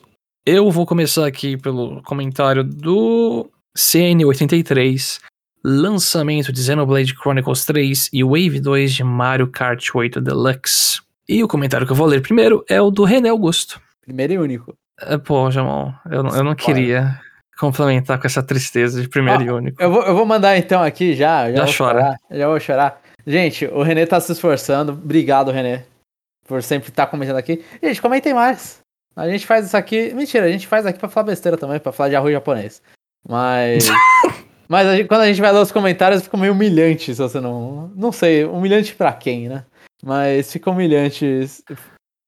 Eu 0.46 0.70
vou 0.70 0.86
começar 0.86 1.26
aqui 1.26 1.58
pelo 1.58 2.02
comentário 2.02 2.64
do 2.64 3.46
CN83. 3.76 5.20
Lançamento 5.62 6.50
de 6.50 6.62
Xenoblade 6.62 7.14
Chronicles 7.14 7.66
3 7.66 8.08
e 8.10 8.24
Wave 8.24 8.58
2 8.58 8.94
de 8.94 9.04
Mario 9.04 9.48
Kart 9.48 9.86
8 9.94 10.18
Deluxe. 10.18 11.00
E 11.28 11.44
o 11.44 11.48
comentário 11.48 11.86
que 11.86 11.92
eu 11.92 11.96
vou 11.96 12.06
ler 12.06 12.22
primeiro 12.22 12.64
é 12.70 12.80
o 12.80 12.90
do 12.90 13.04
René 13.04 13.28
Augusto. 13.28 13.78
Primeiro 14.00 14.32
e 14.32 14.38
único. 14.38 14.74
É, 14.98 15.18
pô, 15.18 15.50
Jamon, 15.50 15.92
eu, 16.10 16.22
não- 16.22 16.34
eu 16.36 16.42
não 16.42 16.54
queria 16.54 17.20
complementar 17.58 18.18
com 18.18 18.26
essa 18.26 18.42
tristeza 18.42 19.02
de 19.02 19.08
primeiro 19.10 19.42
Ah, 19.42 19.44
e 19.44 19.50
único. 19.50 19.82
Eu 19.82 19.90
vou, 19.92 20.02
eu 20.04 20.14
vou 20.14 20.24
mandar 20.24 20.56
então 20.56 20.82
aqui 20.82 21.14
já. 21.14 21.50
Já, 21.52 21.56
Já 21.56 21.62
chora. 21.64 21.72
chorar, 22.00 22.16
já 22.30 22.48
vou 22.48 22.58
chorar. 22.58 23.00
Gente, 23.26 23.66
o 23.66 23.82
Renê 23.82 24.06
tá 24.06 24.18
se 24.18 24.32
esforçando. 24.32 24.92
Obrigado, 24.92 25.50
Renê, 25.50 25.80
por 26.50 26.64
sempre 26.64 26.88
estar 26.88 27.06
comentando 27.06 27.36
aqui. 27.36 27.64
Gente, 27.80 28.02
comentem 28.02 28.34
mais. 28.34 28.80
A 29.14 29.28
gente 29.28 29.46
faz 29.46 29.66
isso 29.66 29.76
aqui. 29.76 30.12
Mentira, 30.12 30.46
a 30.46 30.50
gente 30.50 30.66
faz 30.66 30.84
aqui 30.84 30.98
pra 30.98 31.08
falar 31.08 31.26
besteira 31.28 31.56
também, 31.56 31.78
pra 31.78 31.92
falar 31.92 32.08
de 32.08 32.16
arroz 32.16 32.32
japonês. 32.32 32.82
Mas. 33.26 33.86
Mas 34.68 34.86
a 34.88 34.96
gente- 34.96 35.06
quando 35.06 35.20
a 35.20 35.26
gente 35.26 35.40
vai 35.40 35.52
ler 35.52 35.60
os 35.60 35.70
comentários, 35.72 36.22
fica 36.22 36.36
meio 36.36 36.52
humilhante 36.52 37.14
se 37.14 37.20
você 37.20 37.40
não. 37.40 37.92
Não 37.94 38.10
sei, 38.10 38.44
humilhante 38.44 38.94
pra 38.96 39.12
quem, 39.12 39.48
né? 39.48 39.64
Mas 40.02 40.50
fica 40.52 40.70
humilhante 40.70 41.46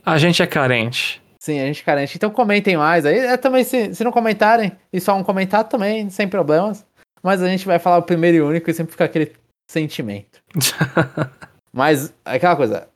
A 0.07 0.19
gente 0.19 0.41
é 0.41 0.47
carente. 0.47 1.21
Sim, 1.41 1.59
a 1.61 1.67
gente 1.67 1.83
carente. 1.83 2.17
Então 2.17 2.31
comentem 2.31 2.77
mais 2.77 3.05
aí. 3.05 3.19
É, 3.19 3.37
também, 3.37 3.65
se, 3.65 3.93
se 3.93 4.05
não 4.05 4.13
comentarem, 4.13 4.71
e 4.93 5.01
só 5.01 5.17
um 5.17 5.25
comentário 5.25 5.69
também, 5.69 6.09
sem 6.11 6.29
problemas. 6.29 6.87
Mas 7.23 7.43
a 7.43 7.49
gente 7.49 7.67
vai 7.67 7.81
falar 7.81 7.99
o 7.99 8.03
primeiro 8.03 8.37
e 8.37 8.41
único 8.41 8.71
e 8.71 8.75
sempre 8.75 8.93
fica 8.93 9.05
aquele 9.05 9.33
sentimento. 9.69 10.41
Mas, 11.73 12.13
aquela 12.25 12.55
coisa, 12.57 12.89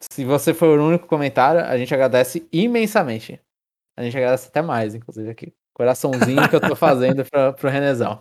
se 0.00 0.24
você 0.24 0.54
for 0.54 0.78
o 0.78 0.86
único 0.88 1.06
comentário, 1.06 1.60
a 1.60 1.76
gente 1.76 1.92
agradece 1.92 2.46
imensamente. 2.52 3.40
A 3.96 4.02
gente 4.02 4.16
agradece 4.16 4.48
até 4.48 4.62
mais, 4.62 4.94
inclusive, 4.94 5.30
aqui. 5.30 5.52
Coraçãozinho 5.74 6.48
que 6.48 6.56
eu 6.56 6.60
tô 6.60 6.74
fazendo 6.74 7.24
pra, 7.24 7.52
pro 7.52 7.68
Renezão. 7.68 8.20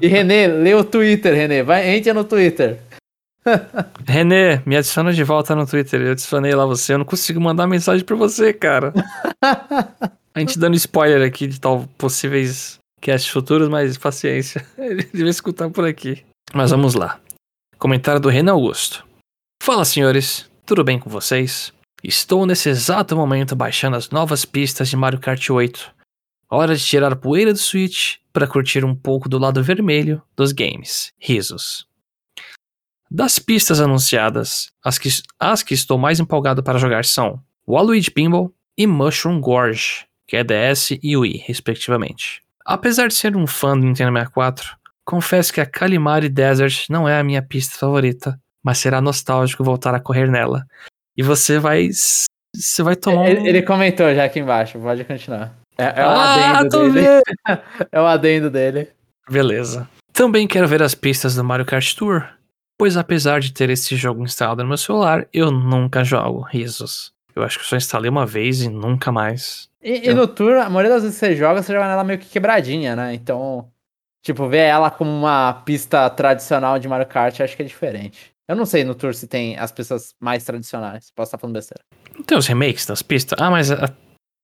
E 0.00 0.06
Renê, 0.06 0.46
lê 0.46 0.74
o 0.74 0.84
Twitter, 0.84 1.34
Renê. 1.34 1.62
Vai, 1.62 1.88
entra 1.96 2.14
no 2.14 2.24
Twitter. 2.24 2.80
Renê, 4.06 4.60
me 4.64 4.76
adiciona 4.76 5.12
de 5.12 5.24
volta 5.24 5.54
no 5.54 5.66
Twitter. 5.66 6.00
Eu 6.00 6.12
adicionei 6.12 6.54
lá 6.54 6.64
você. 6.64 6.94
Eu 6.94 6.98
não 6.98 7.04
consigo 7.04 7.40
mandar 7.40 7.66
mensagem 7.66 8.04
pra 8.04 8.16
você, 8.16 8.52
cara. 8.52 8.92
A 10.34 10.40
gente 10.40 10.58
dando 10.58 10.76
spoiler 10.76 11.26
aqui 11.26 11.46
de 11.46 11.60
tal 11.60 11.86
possíveis 11.96 12.78
casts 13.00 13.30
futuros, 13.30 13.68
mas 13.68 13.96
paciência. 13.96 14.66
Ele 14.78 15.02
deve 15.02 15.30
escutar 15.30 15.70
por 15.70 15.84
aqui. 15.84 16.24
Mas 16.52 16.70
vamos 16.70 16.94
lá. 16.94 17.20
Comentário 17.78 18.20
do 18.20 18.28
Renan 18.28 18.52
Augusto. 18.52 19.04
Fala, 19.62 19.84
senhores. 19.84 20.48
Tudo 20.66 20.82
bem 20.82 20.98
com 20.98 21.08
vocês? 21.08 21.72
Estou 22.02 22.44
nesse 22.44 22.68
exato 22.68 23.14
momento 23.14 23.54
baixando 23.54 23.96
as 23.96 24.10
novas 24.10 24.44
pistas 24.44 24.88
de 24.88 24.96
Mario 24.96 25.20
Kart 25.20 25.48
8. 25.48 25.94
Hora 26.50 26.74
de 26.74 26.84
tirar 26.84 27.12
a 27.12 27.16
poeira 27.16 27.52
do 27.52 27.58
Switch 27.58 28.16
para 28.32 28.48
curtir 28.48 28.84
um 28.84 28.92
pouco 28.92 29.28
do 29.28 29.38
lado 29.38 29.62
vermelho 29.62 30.20
dos 30.34 30.50
games. 30.50 31.12
Risos. 31.20 31.86
Das 33.08 33.38
pistas 33.38 33.80
anunciadas, 33.80 34.72
as 34.84 34.98
que, 34.98 35.08
as 35.38 35.62
que 35.62 35.72
estou 35.72 35.98
mais 35.98 36.18
empolgado 36.18 36.64
para 36.64 36.80
jogar 36.80 37.04
são 37.04 37.40
Waluigi 37.64 38.10
Pinball 38.10 38.52
e 38.76 38.88
Mushroom 38.88 39.40
Gorge, 39.40 40.04
que 40.26 40.36
é 40.36 40.42
DS 40.42 40.98
e 41.00 41.16
Wii, 41.16 41.44
respectivamente. 41.46 42.42
Apesar 42.64 43.06
de 43.06 43.14
ser 43.14 43.36
um 43.36 43.46
fã 43.46 43.78
do 43.78 43.86
Nintendo 43.86 44.12
64, 44.12 44.76
confesso 45.04 45.52
que 45.52 45.60
a 45.60 45.66
Kalimari 45.66 46.28
Desert 46.28 46.86
não 46.90 47.08
é 47.08 47.20
a 47.20 47.24
minha 47.24 47.40
pista 47.40 47.78
favorita, 47.78 48.36
mas 48.66 48.78
será 48.78 49.00
nostálgico 49.00 49.62
voltar 49.62 49.94
a 49.94 50.00
correr 50.00 50.28
nela. 50.28 50.66
E 51.16 51.22
você 51.22 51.56
vai. 51.56 51.88
Você 52.52 52.82
vai 52.82 52.96
tomar. 52.96 53.30
Ele, 53.30 53.40
um... 53.40 53.46
ele 53.46 53.62
comentou 53.62 54.12
já 54.12 54.24
aqui 54.24 54.40
embaixo, 54.40 54.76
pode 54.80 55.04
continuar. 55.04 55.54
É, 55.78 55.84
é 55.84 56.04
o 56.04 56.08
Ah, 56.08 56.58
adendo 56.58 56.92
dele. 56.92 57.22
é 57.92 58.00
o 58.00 58.06
adendo 58.06 58.50
dele. 58.50 58.88
Beleza. 59.30 59.88
Também 60.12 60.48
quero 60.48 60.66
ver 60.66 60.82
as 60.82 60.96
pistas 60.96 61.36
do 61.36 61.44
Mario 61.44 61.64
Kart 61.64 61.94
Tour, 61.94 62.26
pois 62.76 62.96
apesar 62.96 63.38
de 63.38 63.52
ter 63.52 63.70
esse 63.70 63.94
jogo 63.94 64.24
instalado 64.24 64.64
no 64.64 64.68
meu 64.68 64.78
celular, 64.78 65.28
eu 65.32 65.52
nunca 65.52 66.02
jogo. 66.02 66.40
Risos. 66.40 67.12
Eu 67.36 67.44
acho 67.44 67.60
que 67.60 67.66
só 67.66 67.76
instalei 67.76 68.10
uma 68.10 68.26
vez 68.26 68.62
e 68.62 68.68
nunca 68.68 69.12
mais. 69.12 69.68
E, 69.80 70.08
e 70.08 70.14
no 70.14 70.26
tour, 70.26 70.54
a 70.56 70.68
maioria 70.68 70.94
das 70.94 71.04
vezes 71.04 71.20
que 71.20 71.26
você 71.26 71.36
joga, 71.36 71.62
você 71.62 71.72
joga 71.72 71.86
nela 71.86 72.02
meio 72.02 72.18
que 72.18 72.26
quebradinha, 72.26 72.96
né? 72.96 73.14
Então, 73.14 73.70
tipo, 74.24 74.48
ver 74.48 74.64
ela 74.64 74.90
como 74.90 75.10
uma 75.10 75.52
pista 75.64 76.10
tradicional 76.10 76.80
de 76.80 76.88
Mario 76.88 77.06
Kart, 77.06 77.38
acho 77.40 77.54
que 77.54 77.62
é 77.62 77.66
diferente. 77.66 78.34
Eu 78.48 78.54
não 78.54 78.64
sei 78.64 78.84
no 78.84 78.94
tour 78.94 79.14
se 79.14 79.26
tem 79.26 79.58
as 79.58 79.72
pistas 79.72 80.14
mais 80.20 80.44
tradicionais. 80.44 81.10
Posso 81.14 81.28
estar 81.28 81.38
falando 81.38 81.54
besteira. 81.54 81.82
Não 82.14 82.22
tem 82.22 82.38
os 82.38 82.46
remakes 82.46 82.86
das 82.86 83.02
pistas? 83.02 83.38
Ah, 83.40 83.50
mas. 83.50 83.70
ah, 83.70 83.92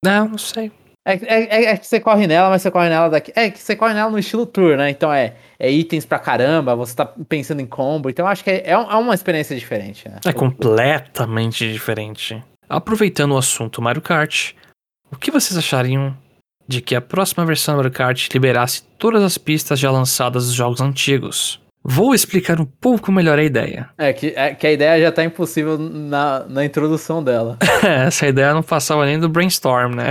Não, 0.05 0.29
não 0.29 0.38
sei. 0.38 0.73
É, 1.07 1.15
é, 1.15 1.65
é 1.65 1.77
que 1.77 1.87
você 1.87 1.99
corre 1.99 2.27
nela, 2.29 2.49
mas 2.49 2.62
você 2.62 2.71
corre 2.71 2.88
nela 2.88 3.09
daqui. 3.09 3.33
É 3.35 3.51
que 3.51 3.59
você 3.59 3.75
corre 3.75 3.95
nela 3.95 4.11
no 4.11 4.19
estilo 4.19 4.47
tour, 4.47 4.77
né? 4.77 4.91
Então 4.91 5.12
é, 5.12 5.35
é 5.59 5.71
itens 5.71 6.05
pra 6.05 6.19
caramba, 6.19 6.77
você 6.77 6.95
tá 6.95 7.07
pensando 7.29 7.61
em 7.61 7.67
combo. 7.67 8.09
Então 8.09 8.27
acho 8.27 8.45
que 8.45 8.51
é, 8.51 8.62
é 8.67 8.73
é 8.73 8.77
uma 8.77 9.15
experiência 9.15 9.57
diferente, 9.57 10.09
né? 10.09 10.19
É 10.25 10.33
completamente 10.33 11.73
diferente. 11.73 12.43
Aproveitando 12.69 13.33
o 13.33 13.37
assunto 13.37 13.83
Mario 13.83 14.03
Kart, 14.03 14.53
o 15.11 15.17
que 15.17 15.31
vocês 15.31 15.59
achariam 15.59 16.17
de 16.67 16.81
que 16.81 16.95
a 16.95 17.01
próxima 17.01 17.45
versão 17.45 17.75
do 17.75 17.79
Mario 17.79 17.93
Kart 17.93 18.29
liberasse 18.33 18.83
todas 18.97 19.23
as 19.23 19.37
pistas 19.37 19.79
já 19.79 19.91
lançadas 19.91 20.47
dos 20.47 20.55
jogos 20.55 20.81
antigos? 20.81 21.61
Vou 21.85 22.14
explicar 22.14 22.61
um 22.61 22.64
pouco 22.64 23.11
melhor 23.11 23.38
a 23.38 23.42
ideia. 23.42 23.90
É 23.99 24.12
que, 24.12 24.29
é 24.37 24.55
que 24.55 24.66
a 24.66 24.73
ideia 24.73 25.03
já 25.03 25.11
tá 25.11 25.25
impossível 25.25 25.77
na, 25.77 26.45
na 26.49 26.64
introdução 26.64 27.23
dela. 27.23 27.59
Essa 27.83 28.29
ideia 28.29 28.55
não 28.55 28.62
passava 28.62 29.05
nem 29.05 29.18
do 29.18 29.29
brainstorm, 29.29 29.95
né? 29.97 30.11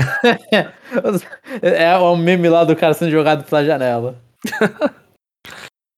é 1.61 1.97
o 1.97 2.15
meme 2.17 2.49
lá 2.49 2.65
do 2.65 2.75
cara 2.75 2.93
sendo 2.93 3.11
jogado 3.11 3.43
pela 3.45 3.63
janela. 3.63 4.17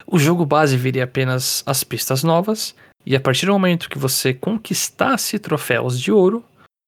O 0.05 0.19
jogo 0.19 0.45
base 0.45 0.77
viria 0.77 1.05
apenas 1.05 1.63
as 1.65 1.83
pistas 1.83 2.23
novas, 2.23 2.75
e 3.03 3.15
a 3.15 3.19
partir 3.19 3.47
do 3.47 3.53
momento 3.53 3.89
que 3.89 3.97
você 3.97 4.31
conquistasse 4.31 5.39
troféus 5.39 5.99
de 5.99 6.11
ouro 6.11 6.43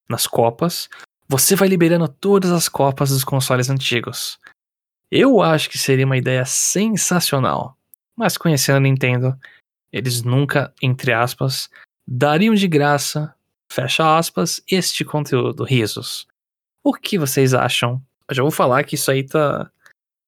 nas 0.08 0.28
copas, 0.28 0.88
você 1.28 1.56
vai 1.56 1.68
liberando 1.68 2.08
todas 2.08 2.52
as 2.52 2.70
copas 2.70 3.10
dos 3.10 3.24
consoles 3.24 3.68
antigos. 3.68 4.38
Eu 5.12 5.42
acho 5.42 5.72
que 5.72 5.78
seria 5.80 6.06
uma 6.06 6.18
ideia 6.18 6.46
sensacional, 6.46 7.76
mas 8.16 8.38
conhecendo 8.38 8.78
a 8.78 8.80
Nintendo, 8.80 9.38
eles 9.92 10.24
nunca, 10.24 10.74
entre 10.82 11.12
aspas, 11.14 11.70
dariam 12.08 12.54
de 12.54 12.68
graça, 12.68 13.34
fecha 13.72 14.18
aspas, 14.18 14.62
este 14.70 15.04
conteúdo, 15.04 15.64
risos. 15.64 16.28
O 16.84 16.94
que 16.94 17.18
vocês 17.18 17.54
acham? 17.54 18.02
Eu 18.30 18.36
já 18.36 18.42
vou 18.42 18.52
falar 18.52 18.84
que 18.84 18.96
isso 18.96 19.10
aí 19.12 19.24
tá 19.24 19.70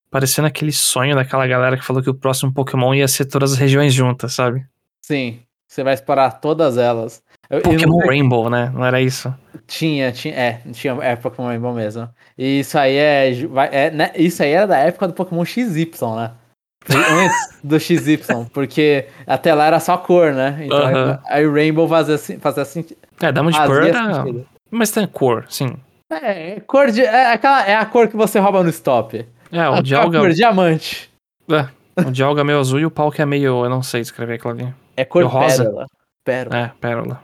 parecendo 0.10 0.48
aquele 0.48 0.72
sonho 0.72 1.16
daquela 1.16 1.46
galera 1.46 1.78
que 1.78 1.86
falou 1.86 2.02
que 2.02 2.10
o 2.10 2.14
próximo 2.16 2.54
Pokémon 2.54 2.94
ia 2.94 3.08
ser 3.08 3.26
todas 3.26 3.54
as 3.54 3.58
regiões 3.58 3.94
juntas, 3.94 4.34
sabe? 4.34 4.66
Sim, 5.06 5.42
você 5.68 5.84
vai 5.84 5.94
explorar 5.94 6.32
todas 6.40 6.78
elas. 6.78 7.22
Eu- 7.50 7.58
eu 7.60 7.64
Pokémon 7.64 8.00
sei- 8.00 8.08
Rainbow, 8.08 8.50
né? 8.50 8.70
Não 8.74 8.84
era 8.86 9.02
isso? 9.02 9.34
Tinha, 9.68 10.12
tinha, 10.12 10.34
é, 10.34 10.54
tinha, 10.72 10.94
é 11.02 11.16
Pokémon 11.16 11.48
Rainbow 11.48 11.74
mesmo. 11.74 12.10
E 12.38 12.60
isso 12.62 12.78
aí 12.78 12.96
é, 12.96 13.32
é, 13.72 13.92
né, 13.92 14.12
isso 14.16 14.42
aí 14.42 14.52
era 14.52 14.66
da 14.66 14.78
época 14.78 15.08
do 15.08 15.14
Pokémon 15.14 15.44
XY, 15.46 16.16
né? 16.16 16.32
Antes 16.96 17.60
do 17.64 17.80
XY, 17.80 18.20
porque 18.54 19.08
até 19.26 19.54
lá 19.54 19.66
era 19.66 19.80
só 19.80 19.98
cor, 19.98 20.34
né? 20.34 20.58
Então 20.62 20.78
Aham. 20.78 21.20
aí, 21.28 21.46
aí 21.46 21.52
Rainbow 21.52 21.88
fazia, 21.88 22.16
assim- 22.16 22.40
fazia 22.40 22.64
sentido. 22.66 22.98
É, 23.22 23.34
Fazia 23.54 23.90
era... 23.90 24.14
sentido. 24.14 24.48
Mas 24.72 24.92
tem 24.92 25.06
cor, 25.08 25.46
sim. 25.50 25.76
É, 26.10 26.60
cor 26.62 26.90
de, 26.92 27.02
é, 27.02 27.34
aquela, 27.34 27.66
é 27.68 27.76
a 27.76 27.86
cor 27.86 28.08
que 28.08 28.16
você 28.16 28.40
rouba 28.40 28.64
no 28.64 28.70
stop. 28.70 29.26
É, 29.52 29.60
a, 29.60 29.72
o 29.72 29.82
de 29.82 29.96
alga, 29.96 30.18
a 30.20 30.22
cor 30.22 30.32
diamante. 30.32 31.12
é, 31.50 31.68
o 32.02 32.12
de 32.12 32.24
alga 32.24 32.42
é 32.42 32.44
meio 32.44 32.60
azul 32.60 32.80
e 32.80 32.86
o 32.86 32.92
pau 32.92 33.12
que 33.12 33.22
é 33.22 33.26
meio... 33.26 33.66
Eu 33.66 33.70
não 33.70 33.84
sei 33.84 34.02
descrever 34.02 34.36
aquilo 34.36 34.52
ali. 34.52 34.74
É 34.96 35.04
cor 35.04 35.22
E 35.22 35.26
o 35.26 35.28
rosa? 35.28 35.64
pérola. 35.64 35.86
Pérola. 36.24 36.58
É, 36.58 36.72
pérola. 36.80 37.24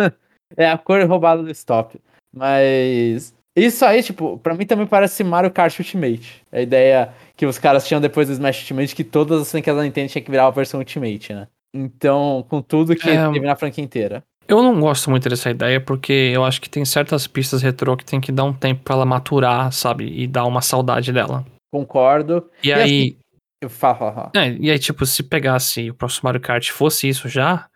É 0.56 0.70
a 0.70 0.78
cor 0.78 1.02
roubada 1.04 1.42
do 1.42 1.50
stop. 1.50 1.98
Mas 2.32 3.34
isso 3.56 3.84
aí, 3.84 4.02
tipo, 4.02 4.38
pra 4.38 4.54
mim 4.54 4.66
também 4.66 4.86
parece 4.86 5.24
Mario 5.24 5.50
Kart 5.50 5.76
Ultimate. 5.78 6.42
A 6.52 6.60
ideia 6.60 7.12
que 7.36 7.46
os 7.46 7.58
caras 7.58 7.86
tinham 7.86 8.00
depois 8.00 8.28
do 8.28 8.32
Smash 8.32 8.60
Ultimate, 8.60 8.94
que 8.94 9.04
todas 9.04 9.42
as 9.42 9.50
franquias 9.50 9.76
da 9.76 9.82
Nintendo 9.82 10.10
tinham 10.10 10.24
que 10.24 10.30
virar 10.30 10.46
a 10.46 10.50
versão 10.50 10.80
Ultimate, 10.80 11.32
né? 11.32 11.48
Então, 11.72 12.44
com 12.48 12.62
tudo 12.62 12.94
que 12.94 13.08
É, 13.08 13.30
teve 13.32 13.46
na 13.46 13.56
franquia 13.56 13.82
inteira. 13.82 14.22
Eu 14.46 14.62
não 14.62 14.78
gosto 14.78 15.10
muito 15.10 15.28
dessa 15.28 15.50
ideia 15.50 15.80
porque 15.80 16.12
eu 16.12 16.44
acho 16.44 16.60
que 16.60 16.68
tem 16.68 16.84
certas 16.84 17.26
pistas 17.26 17.62
retrô 17.62 17.96
que 17.96 18.04
tem 18.04 18.20
que 18.20 18.30
dar 18.30 18.44
um 18.44 18.52
tempo 18.52 18.82
pra 18.84 18.94
ela 18.94 19.06
maturar, 19.06 19.72
sabe? 19.72 20.06
E 20.06 20.26
dar 20.26 20.44
uma 20.44 20.60
saudade 20.60 21.12
dela. 21.12 21.44
Concordo. 21.72 22.48
E, 22.62 22.68
E 22.68 22.72
aí... 22.72 23.16
Eu 23.60 23.70
falo, 23.70 23.96
falo, 23.96 24.14
falo. 24.14 24.30
É, 24.36 24.52
e 24.60 24.70
aí, 24.70 24.78
tipo, 24.78 25.06
se 25.06 25.22
pegasse 25.22 25.90
o 25.90 25.94
próximo 25.94 26.26
Mario 26.28 26.40
Kart 26.40 26.70
fosse 26.70 27.08
isso 27.08 27.28
já, 27.30 27.66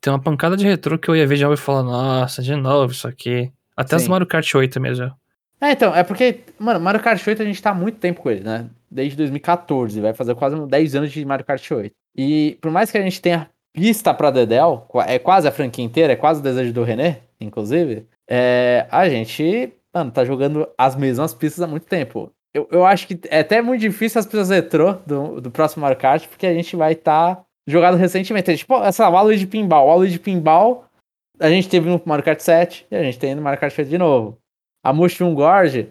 tem 0.00 0.12
uma 0.12 0.20
pancada 0.20 0.56
de 0.56 0.66
retrô 0.66 0.98
que 0.98 1.08
eu 1.08 1.14
ia 1.14 1.26
ver 1.26 1.36
já 1.36 1.50
e 1.50 1.56
falar, 1.56 1.84
nossa, 1.84 2.42
de 2.42 2.56
novo 2.56 2.92
isso 2.92 3.06
aqui. 3.06 3.52
Até 3.76 3.94
as 3.94 4.02
Sim. 4.02 4.08
do 4.08 4.10
Mario 4.10 4.26
Kart 4.26 4.52
8 4.52 4.80
mesmo. 4.80 5.12
É, 5.60 5.70
então, 5.70 5.94
é 5.94 6.02
porque, 6.02 6.40
mano, 6.58 6.80
Mario 6.80 7.00
Kart 7.00 7.24
8 7.24 7.40
a 7.40 7.44
gente 7.44 7.62
tá 7.62 7.70
há 7.70 7.74
muito 7.74 7.98
tempo 7.98 8.20
com 8.20 8.30
ele, 8.30 8.40
né? 8.40 8.68
Desde 8.90 9.16
2014, 9.16 10.00
vai 10.00 10.12
fazer 10.12 10.34
quase 10.34 10.56
uns 10.56 10.68
10 10.68 10.94
anos 10.96 11.12
de 11.12 11.24
Mario 11.24 11.46
Kart 11.46 11.70
8. 11.70 11.94
E 12.16 12.58
por 12.60 12.70
mais 12.70 12.90
que 12.90 12.98
a 12.98 13.02
gente 13.02 13.22
tenha 13.22 13.48
pista 13.72 14.12
pra 14.12 14.30
Dedel, 14.30 14.86
é 15.06 15.18
quase 15.18 15.46
a 15.46 15.52
franquia 15.52 15.84
inteira, 15.84 16.12
é 16.12 16.16
quase 16.16 16.40
o 16.40 16.42
desejo 16.42 16.72
do 16.72 16.82
René, 16.82 17.20
inclusive, 17.40 18.06
é, 18.28 18.86
a 18.90 19.08
gente, 19.08 19.72
mano, 19.94 20.10
tá 20.10 20.24
jogando 20.24 20.68
as 20.76 20.96
mesmas 20.96 21.32
pistas 21.32 21.62
há 21.62 21.66
muito 21.66 21.86
tempo. 21.86 22.32
Eu, 22.52 22.68
eu 22.72 22.84
acho 22.84 23.06
que 23.06 23.20
é 23.28 23.40
até 23.40 23.62
muito 23.62 23.80
difícil 23.80 24.18
as 24.18 24.26
pistas 24.26 24.50
retrô 24.50 24.94
do, 25.06 25.40
do 25.40 25.50
próximo 25.50 25.82
Mario 25.82 25.98
Kart, 25.98 26.26
porque 26.26 26.46
a 26.46 26.54
gente 26.54 26.74
vai 26.74 26.92
estar 26.92 27.36
tá 27.36 27.44
jogado 27.66 27.96
recentemente. 27.96 28.56
Tipo, 28.56 28.82
essa 28.82 29.08
o 29.08 29.12
Waluigi 29.12 29.46
Pinball. 29.46 29.86
O 29.86 29.88
Waluigi 29.88 30.18
Pinball 30.18 30.84
a 31.40 31.48
gente 31.48 31.68
teve 31.68 31.88
no 31.88 32.00
Mario 32.04 32.24
Kart 32.24 32.38
7 32.38 32.86
e 32.90 32.96
a 32.96 33.02
gente 33.02 33.18
tem 33.18 33.34
no 33.34 33.42
Mario 33.42 33.58
Kart 33.58 33.76
8 33.76 33.88
de 33.88 33.96
novo. 33.96 34.36
A 34.84 34.92
Mushroom 34.92 35.34
Gorge 35.34 35.88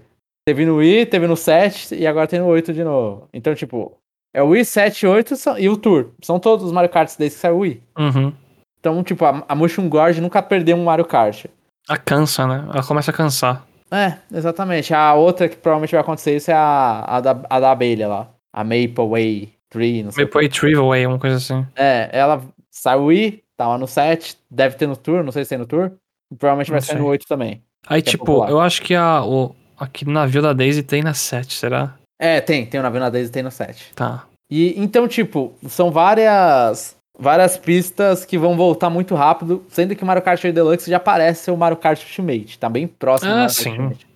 teve 0.49 0.65
no 0.65 0.77
Wii, 0.77 1.05
teve 1.05 1.27
no 1.27 1.37
7 1.37 1.93
e 1.95 2.07
agora 2.07 2.25
tem 2.27 2.39
no 2.39 2.47
8 2.47 2.73
de 2.73 2.83
novo. 2.83 3.29
Então, 3.31 3.53
tipo, 3.53 3.95
é 4.33 4.41
o 4.41 4.47
Wii, 4.47 4.65
7, 4.65 5.05
8 5.05 5.35
são- 5.35 5.59
e 5.59 5.69
o 5.69 5.77
Tour. 5.77 6.11
São 6.23 6.39
todos 6.39 6.65
os 6.65 6.71
Mario 6.71 6.89
Karts 6.89 7.15
desde 7.15 7.35
que 7.35 7.41
saiu 7.41 7.57
o 7.57 7.59
Wii. 7.59 7.83
Uhum. 7.97 8.33
Então, 8.79 9.03
tipo, 9.03 9.25
a, 9.25 9.43
a 9.47 9.53
Mushroom 9.55 9.87
Gorge 9.87 10.19
nunca 10.19 10.41
perdeu 10.41 10.75
um 10.75 10.83
Mario 10.83 11.05
Kart. 11.05 11.45
Ela 11.87 11.97
cansa, 11.97 12.47
né? 12.47 12.67
Ela 12.73 12.83
começa 12.83 13.11
a 13.11 13.13
cansar. 13.13 13.65
É, 13.91 14.15
exatamente. 14.33 14.93
A 14.93 15.13
outra 15.13 15.47
que 15.47 15.55
provavelmente 15.55 15.91
vai 15.91 16.01
acontecer 16.01 16.35
isso 16.35 16.49
é 16.49 16.53
a, 16.53 17.03
a, 17.07 17.21
da, 17.21 17.41
a 17.49 17.59
da 17.59 17.71
abelha 17.71 18.07
lá. 18.07 18.29
A 18.53 18.63
Maple 18.63 19.07
Way 19.09 19.49
3, 19.69 20.05
não 20.05 20.11
sei. 20.11 20.23
Meio 20.23 20.31
Play 20.31 20.49
Trivial 20.49 21.09
uma 21.09 21.19
coisa 21.19 21.37
assim. 21.37 21.65
É, 21.75 22.09
ela 22.11 22.41
saiu 22.71 23.05
Wii, 23.05 23.43
tava 23.57 23.77
no 23.77 23.87
7, 23.87 24.37
deve 24.49 24.75
ter 24.75 24.87
no 24.87 24.95
Tour, 24.95 25.23
não 25.23 25.31
sei 25.31 25.43
se 25.43 25.49
tem 25.49 25.57
no 25.57 25.65
Tour. 25.67 25.91
E 26.31 26.35
provavelmente 26.35 26.71
vai 26.71 26.81
sei. 26.81 26.95
no 26.95 27.05
8 27.05 27.25
também. 27.27 27.63
Aí, 27.87 27.99
é 27.99 28.01
tipo, 28.01 28.25
popular. 28.25 28.49
eu 28.49 28.59
acho 28.59 28.81
que 28.81 28.95
a, 28.95 29.23
o, 29.23 29.55
aquele 29.79 30.11
navio 30.11 30.41
da 30.41 30.53
Daisy 30.53 30.83
tem 30.83 31.01
na 31.01 31.13
7, 31.13 31.53
será? 31.55 31.95
É, 32.19 32.41
tem, 32.41 32.65
tem 32.65 32.79
o 32.79 32.83
navio 32.83 32.99
na 32.99 33.09
Daisy 33.09 33.29
e 33.29 33.33
tem 33.33 33.43
no 33.43 33.51
7. 33.51 33.93
Tá. 33.95 34.25
E 34.51 34.73
então, 34.79 35.07
tipo, 35.07 35.53
são 35.67 35.91
várias 35.91 36.97
várias 37.17 37.57
pistas 37.57 38.23
que 38.23 38.37
vão 38.37 38.55
voltar 38.55 38.89
muito 38.89 39.13
rápido, 39.13 39.65
sendo 39.67 39.93
que 39.95 40.03
o 40.03 40.05
Mario 40.05 40.23
Kart 40.23 40.41
8 40.41 40.55
Deluxe 40.55 40.89
já 40.89 40.99
parece 40.99 41.51
o 41.51 41.57
Mario 41.57 41.77
Kart 41.77 42.01
Ultimate, 42.01 42.57
tá 42.57 42.69
bem 42.69 42.87
próximo 42.87 43.31
Ah, 43.31 43.49
sim. 43.49 43.71
Ultimate. 43.71 44.07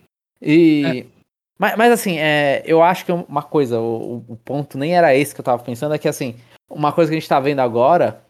E. 0.41 1.05
Mas, 1.59 1.75
mas 1.77 1.91
assim, 1.91 2.17
é, 2.17 2.63
eu 2.65 2.81
acho 2.81 3.05
que 3.05 3.11
uma 3.11 3.43
coisa, 3.43 3.79
o, 3.79 4.23
o 4.27 4.35
ponto 4.37 4.77
nem 4.77 4.95
era 4.95 5.15
esse 5.15 5.33
que 5.33 5.39
eu 5.39 5.45
tava 5.45 5.61
pensando, 5.61 5.93
é 5.93 5.97
que 5.97 6.07
assim, 6.07 6.35
uma 6.69 6.91
coisa 6.91 7.11
que 7.11 7.17
a 7.17 7.19
gente 7.19 7.29
tá 7.29 7.39
vendo 7.39 7.59
agora 7.59 8.21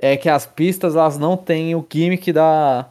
é 0.00 0.16
que 0.16 0.28
as 0.28 0.44
pistas 0.44 0.96
elas 0.96 1.16
não 1.16 1.36
têm 1.36 1.74
o 1.74 1.86
gimmick 1.88 2.32
da, 2.32 2.88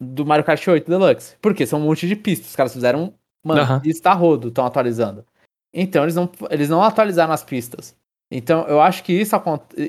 do 0.00 0.26
Mario 0.26 0.44
Kart 0.44 0.66
8 0.66 0.90
Deluxe. 0.90 1.36
Porque 1.40 1.66
são 1.66 1.80
um 1.80 1.84
monte 1.84 2.08
de 2.08 2.16
pistas. 2.16 2.48
Os 2.48 2.56
caras 2.56 2.72
fizeram 2.72 3.14
Aham. 3.50 3.80
pista 3.80 4.10
a 4.10 4.14
rodo, 4.14 4.48
estão 4.48 4.64
atualizando. 4.64 5.24
Então 5.72 6.02
eles 6.02 6.14
não, 6.14 6.30
eles 6.50 6.68
não 6.68 6.82
atualizaram 6.82 7.32
as 7.32 7.42
pistas. 7.42 7.96
Então 8.30 8.66
eu 8.66 8.80
acho 8.80 9.02
que 9.04 9.12
isso, 9.12 9.36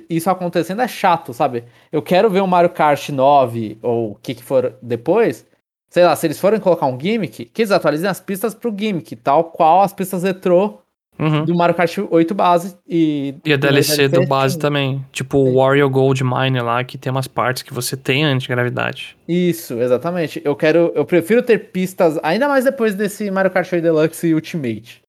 isso 0.09 0.29
acontecendo 0.29 0.81
é 0.81 0.87
chato, 0.87 1.33
sabe? 1.33 1.63
Eu 1.91 2.01
quero 2.01 2.29
ver 2.29 2.41
um 2.41 2.47
Mario 2.47 2.69
Kart 2.71 3.09
9 3.09 3.77
ou 3.81 4.11
o 4.11 4.15
que, 4.15 4.35
que 4.35 4.43
for 4.43 4.75
depois. 4.81 5.45
Sei 5.89 6.03
lá, 6.03 6.15
se 6.15 6.25
eles 6.25 6.39
forem 6.39 6.59
colocar 6.59 6.87
um 6.87 6.99
gimmick, 6.99 7.45
que 7.45 7.61
eles 7.61 7.71
atualizem 7.71 8.09
as 8.09 8.19
pistas 8.19 8.55
pro 8.55 8.75
gimmick, 8.75 9.15
tal 9.15 9.45
qual 9.45 9.81
as 9.81 9.93
pistas 9.93 10.23
retrô 10.23 10.79
Uhum. 11.17 11.45
do 11.45 11.55
Mario 11.55 11.75
Kart 11.75 11.95
8 12.09 12.33
base 12.33 12.75
e. 12.87 13.35
E 13.45 13.53
a 13.53 13.57
DLC 13.57 14.07
do 14.07 14.25
base 14.25 14.57
também. 14.57 15.05
Tipo 15.11 15.37
o 15.37 15.57
Wario 15.57 15.89
Gold 15.89 16.23
Mine 16.23 16.59
lá, 16.59 16.83
que 16.83 16.97
tem 16.97 17.11
umas 17.11 17.27
partes 17.27 17.63
que 17.63 17.73
você 17.73 17.95
tem 17.95 18.25
antigravidade. 18.25 19.15
Isso, 19.27 19.79
exatamente. 19.79 20.41
Eu 20.43 20.55
quero, 20.55 20.91
eu 20.95 21.05
prefiro 21.05 21.43
ter 21.43 21.71
pistas, 21.71 22.19
ainda 22.23 22.47
mais 22.47 22.65
depois 22.65 22.95
desse 22.95 23.29
Mario 23.29 23.51
Kart 23.51 23.71
8 23.71 23.81
Deluxe 23.81 24.27
e 24.27 24.33
Ultimate. 24.33 25.01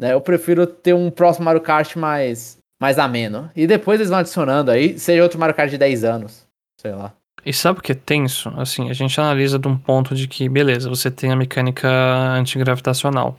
Né? 0.00 0.12
Eu 0.14 0.20
prefiro 0.20 0.66
ter 0.66 0.94
um 0.94 1.10
próximo 1.10 1.44
Mario 1.44 1.60
Kart 1.60 1.96
mais, 1.96 2.58
mais 2.80 2.98
ameno. 2.98 3.50
E 3.54 3.66
depois 3.66 4.00
eles 4.00 4.10
vão 4.10 4.18
adicionando 4.18 4.70
aí, 4.70 4.98
seja 4.98 5.22
outro 5.22 5.38
Mario 5.38 5.54
Kart 5.54 5.70
de 5.70 5.78
10 5.78 6.04
anos. 6.04 6.46
Sei 6.80 6.92
lá. 6.92 7.12
E 7.44 7.52
sabe 7.52 7.80
o 7.80 7.82
que 7.82 7.92
é 7.92 7.94
tenso? 7.94 8.52
Assim, 8.56 8.88
a 8.88 8.92
gente 8.92 9.20
analisa 9.20 9.58
de 9.58 9.66
um 9.66 9.76
ponto 9.76 10.14
de 10.14 10.28
que, 10.28 10.48
beleza, 10.48 10.88
você 10.88 11.10
tem 11.10 11.32
a 11.32 11.36
mecânica 11.36 11.88
antigravitacional. 12.34 13.36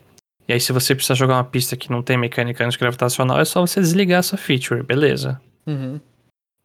E 0.47 0.53
aí, 0.53 0.59
se 0.59 0.73
você 0.73 0.93
precisar 0.93 1.15
jogar 1.15 1.35
uma 1.35 1.43
pista 1.43 1.75
que 1.77 1.89
não 1.89 2.01
tem 2.03 2.17
mecânica 2.17 2.65
antigravitacional, 2.65 3.39
é 3.39 3.45
só 3.45 3.61
você 3.61 3.79
desligar 3.79 4.19
essa 4.19 4.35
feature, 4.37 4.83
beleza. 4.83 5.39
Uhum. 5.65 5.99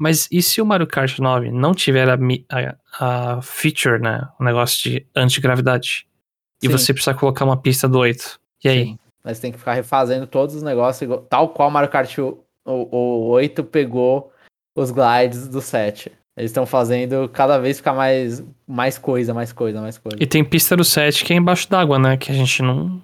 Mas 0.01 0.29
e 0.31 0.43
se 0.43 0.61
o 0.61 0.67
Mario 0.67 0.87
Kart 0.87 1.19
9 1.19 1.51
não 1.51 1.75
tiver 1.75 2.09
a, 2.09 2.19
a- 2.51 3.37
a 3.37 3.43
feature, 3.43 4.01
né? 4.01 4.29
O 4.39 4.45
negócio 4.45 4.91
de 4.91 5.07
antigravidade? 5.15 6.07
E 6.63 6.67
Sim. 6.67 6.73
você 6.73 6.93
precisar 6.93 7.15
colocar 7.15 7.45
uma 7.45 7.57
pista 7.57 7.89
do 7.89 7.99
8. 7.99 8.39
E 8.65 8.69
aí? 8.69 8.85
Sim. 8.87 8.99
Mas 9.25 9.41
tem 9.41 9.53
que 9.53 9.59
ficar 9.59 9.75
refazendo 9.75 10.27
todos 10.27 10.55
os 10.55 10.63
negócios, 10.63 11.03
igual- 11.03 11.21
tal 11.23 11.49
qual 11.49 11.69
o 11.69 11.73
Mario 11.73 11.91
Kart 11.91 12.17
o, 12.19 12.39
o, 12.65 12.97
o 12.97 13.27
8 13.29 13.63
pegou 13.65 14.33
os 14.77 14.91
glides 14.91 15.49
do 15.49 15.61
7. 15.61 16.11
Eles 16.37 16.51
estão 16.53 16.65
fazendo 16.65 17.29
cada 17.29 17.59
vez 17.59 17.79
ficar 17.79 17.93
mais, 17.95 18.45
mais 18.67 18.97
coisa, 18.97 19.35
mais 19.35 19.53
coisa, 19.53 19.81
mais 19.81 19.99
coisa. 19.99 20.17
E 20.21 20.27
tem 20.27 20.45
pista 20.45 20.77
do 20.77 20.85
7 20.85 21.25
que 21.25 21.33
é 21.33 21.37
embaixo 21.37 21.69
d'água, 21.69 21.99
né? 21.99 22.17
Que 22.17 22.31
a 22.31 22.35
gente 22.35 22.63
não, 22.63 23.03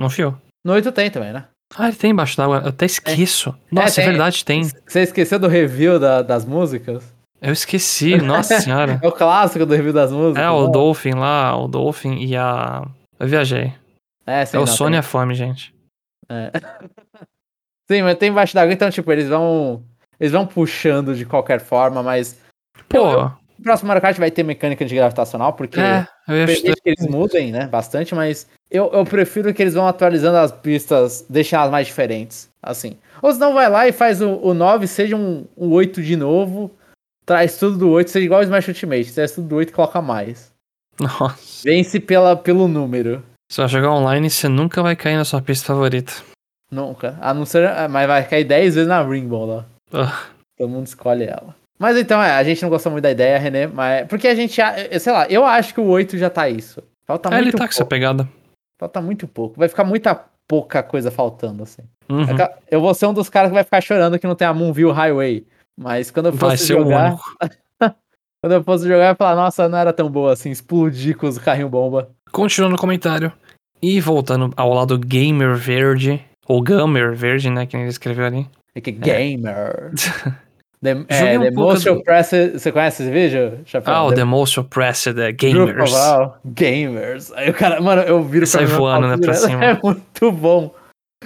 não 0.00 0.08
viu. 0.08 0.36
No 0.64 0.72
8 0.72 0.90
tem 0.92 1.10
também, 1.10 1.32
né? 1.32 1.44
Ah, 1.76 1.86
ele 1.88 1.96
tem 1.96 2.10
embaixo 2.10 2.36
d'água. 2.36 2.58
Eu 2.64 2.68
até 2.70 2.86
esqueço. 2.86 3.54
Nossa, 3.70 4.00
é, 4.00 4.04
tem. 4.04 4.10
verdade, 4.12 4.44
tem. 4.44 4.62
Você 4.86 5.02
esqueceu 5.02 5.38
do 5.38 5.46
review 5.46 6.00
da- 6.00 6.22
das 6.22 6.44
músicas? 6.44 7.14
Eu 7.40 7.52
esqueci, 7.52 8.16
nossa 8.16 8.58
senhora. 8.60 8.98
É 9.02 9.06
o 9.06 9.12
clássico 9.12 9.64
do 9.64 9.74
review 9.74 9.92
das 9.92 10.10
músicas. 10.10 10.42
É, 10.44 10.50
o 10.50 10.66
né? 10.66 10.72
Dolphin 10.72 11.14
lá, 11.14 11.56
o 11.56 11.68
Dolphin 11.68 12.16
e 12.18 12.36
a. 12.36 12.84
Eu 13.18 13.28
viajei. 13.28 13.72
É, 14.26 14.44
sim, 14.44 14.56
é 14.56 14.60
o 14.60 14.64
não, 14.64 14.66
Sony 14.66 14.90
tem- 14.92 14.98
a 14.98 15.02
Fome, 15.02 15.34
gente. 15.34 15.72
é. 16.28 16.50
Sim, 17.90 18.02
mas 18.02 18.16
tem 18.18 18.30
embaixo 18.30 18.54
d'água, 18.54 18.72
então, 18.72 18.88
tipo, 18.90 19.10
eles 19.10 19.28
vão. 19.28 19.82
Eles 20.18 20.32
vão 20.32 20.46
puxando 20.46 21.14
de 21.14 21.24
qualquer 21.24 21.60
forma, 21.60 22.02
mas. 22.02 22.38
Pô, 22.88 23.30
O 23.60 23.62
próximo 23.62 23.88
Mario 23.88 24.00
Kart 24.00 24.16
vai 24.16 24.30
ter 24.30 24.42
mecânica 24.42 24.86
de 24.86 24.94
gravitacional, 24.94 25.52
porque. 25.52 25.78
é, 25.78 26.06
eu 26.26 26.74
que 26.74 26.88
eles 26.88 27.06
mudem, 27.06 27.52
né? 27.52 27.66
Bastante, 27.66 28.14
mas 28.14 28.48
eu, 28.70 28.90
eu 28.90 29.04
prefiro 29.04 29.52
que 29.52 29.62
eles 29.62 29.74
vão 29.74 29.86
atualizando 29.86 30.38
as 30.38 30.50
pistas, 30.50 31.26
deixem 31.28 31.58
elas 31.58 31.70
mais 31.70 31.86
diferentes. 31.86 32.48
Assim. 32.62 32.96
Ou 33.20 33.30
senão 33.30 33.52
vai 33.52 33.68
lá 33.68 33.86
e 33.86 33.92
faz 33.92 34.22
o, 34.22 34.30
o 34.36 34.54
9, 34.54 34.86
seja 34.86 35.14
um, 35.14 35.46
um 35.54 35.70
8 35.72 36.02
de 36.02 36.16
novo. 36.16 36.70
Traz 37.26 37.58
tudo 37.58 37.76
do 37.76 37.90
8, 37.90 38.10
seja 38.10 38.24
igual 38.24 38.40
o 38.40 38.44
Smash 38.44 38.68
Ultimate. 38.68 39.12
Traz 39.12 39.32
tudo 39.32 39.48
do 39.48 39.56
8 39.56 39.68
e 39.68 39.72
coloca 39.72 40.00
mais. 40.00 40.50
Nossa. 40.98 41.62
Vence 41.62 42.00
pela, 42.00 42.34
pelo 42.34 42.66
número. 42.66 43.22
Se 43.52 43.58
vai 43.58 43.68
jogar 43.68 43.92
online, 43.92 44.30
você 44.30 44.48
nunca 44.48 44.82
vai 44.82 44.96
cair 44.96 45.16
na 45.16 45.24
sua 45.26 45.42
pista 45.42 45.66
favorita. 45.66 46.14
Nunca. 46.70 47.18
A 47.20 47.34
não 47.34 47.44
ser. 47.44 47.68
Mas 47.90 48.06
vai 48.06 48.26
cair 48.26 48.44
10 48.44 48.74
vezes 48.74 48.88
na 48.88 49.02
Rainbow 49.02 49.44
lá. 49.44 49.66
Ah, 49.92 50.26
Todo 50.56 50.70
mundo 50.70 50.86
escolhe 50.86 51.24
ela. 51.24 51.59
Mas 51.80 51.96
então, 51.96 52.22
é, 52.22 52.32
a 52.32 52.44
gente 52.44 52.60
não 52.62 52.68
gostou 52.68 52.92
muito 52.92 53.04
da 53.04 53.10
ideia, 53.10 53.38
René, 53.38 53.66
mas. 53.66 54.06
Porque 54.06 54.28
a 54.28 54.34
gente. 54.34 54.60
Sei 55.00 55.10
lá, 55.10 55.26
eu 55.30 55.46
acho 55.46 55.72
que 55.72 55.80
o 55.80 55.86
8 55.86 56.18
já 56.18 56.28
tá 56.28 56.46
isso. 56.46 56.82
Falta 57.06 57.30
é, 57.30 57.36
ele 57.36 57.44
muito 57.44 57.56
tá 57.56 57.64
com 57.64 57.70
essa 57.70 57.78
pouco. 57.78 57.88
pegada. 57.88 58.28
Falta 58.78 59.00
muito 59.00 59.26
pouco. 59.26 59.58
Vai 59.58 59.66
ficar 59.66 59.84
muita 59.84 60.14
pouca 60.46 60.82
coisa 60.82 61.10
faltando, 61.10 61.62
assim. 61.62 61.80
Uhum. 62.06 62.26
Eu 62.70 62.82
vou 62.82 62.92
ser 62.92 63.06
um 63.06 63.14
dos 63.14 63.30
caras 63.30 63.48
que 63.48 63.54
vai 63.54 63.64
ficar 63.64 63.80
chorando 63.80 64.18
que 64.18 64.26
não 64.26 64.34
tem 64.34 64.46
a 64.46 64.52
Moonville 64.52 64.92
Highway. 64.92 65.46
Mas 65.74 66.10
quando 66.10 66.26
eu 66.26 66.32
fosse 66.34 66.74
o 66.74 66.80
jogar. 66.80 67.16
Quando 68.42 68.52
eu 68.52 68.64
fosse 68.64 68.84
jogar, 68.84 69.04
eu 69.04 69.08
ia 69.08 69.14
falar, 69.14 69.36
nossa, 69.36 69.68
não 69.68 69.76
era 69.76 69.92
tão 69.92 70.10
boa 70.10 70.32
assim, 70.32 70.50
explodir 70.50 71.14
com 71.14 71.28
os 71.28 71.36
carrinhos 71.36 71.70
bomba. 71.70 72.08
Continuando 72.32 72.72
no 72.72 72.80
comentário. 72.80 73.30
E 73.82 74.00
voltando 74.00 74.50
ao 74.56 74.72
lado 74.72 74.98
Gamer 74.98 75.56
Verde, 75.56 76.24
ou 76.48 76.62
Gamer 76.62 77.14
Verde, 77.14 77.50
né, 77.50 77.66
que 77.66 77.76
ele 77.76 77.88
escreveu 77.88 78.24
ali. 78.24 78.48
É 78.74 78.80
que 78.80 78.92
gamer. 78.92 79.92
The, 80.82 80.94
Joguei 80.94 81.34
é, 81.34 81.38
um 81.38 81.42
the 81.42 81.50
pouco 81.52 81.72
Most 81.72 81.84
do- 81.84 81.92
Oppressed. 81.98 82.52
Você 82.58 82.72
conhece 82.72 83.02
esse 83.02 83.12
vídeo? 83.12 83.60
Chapéu? 83.66 83.94
Ah, 83.94 84.04
o 84.04 84.08
The 84.10 84.16
The 84.16 84.24
Most 84.24 84.60
Oppressed 84.60 85.18
é, 85.20 85.32
Group 85.32 85.68
Gamers. 85.68 85.92
of 85.92 86.00
All 86.00 86.38
Gamers. 86.44 87.32
Aí 87.32 87.50
o 87.50 87.54
cara, 87.54 87.80
mano, 87.80 88.02
eu 88.02 88.22
viro 88.22 88.46
Sai 88.46 88.64
mim, 88.64 88.70
eu 88.72 88.76
voando, 88.78 89.08
né, 89.08 89.16
pra 89.18 89.34
cima. 89.34 89.62
É 89.64 89.78
muito 89.82 90.32
bom. 90.32 90.74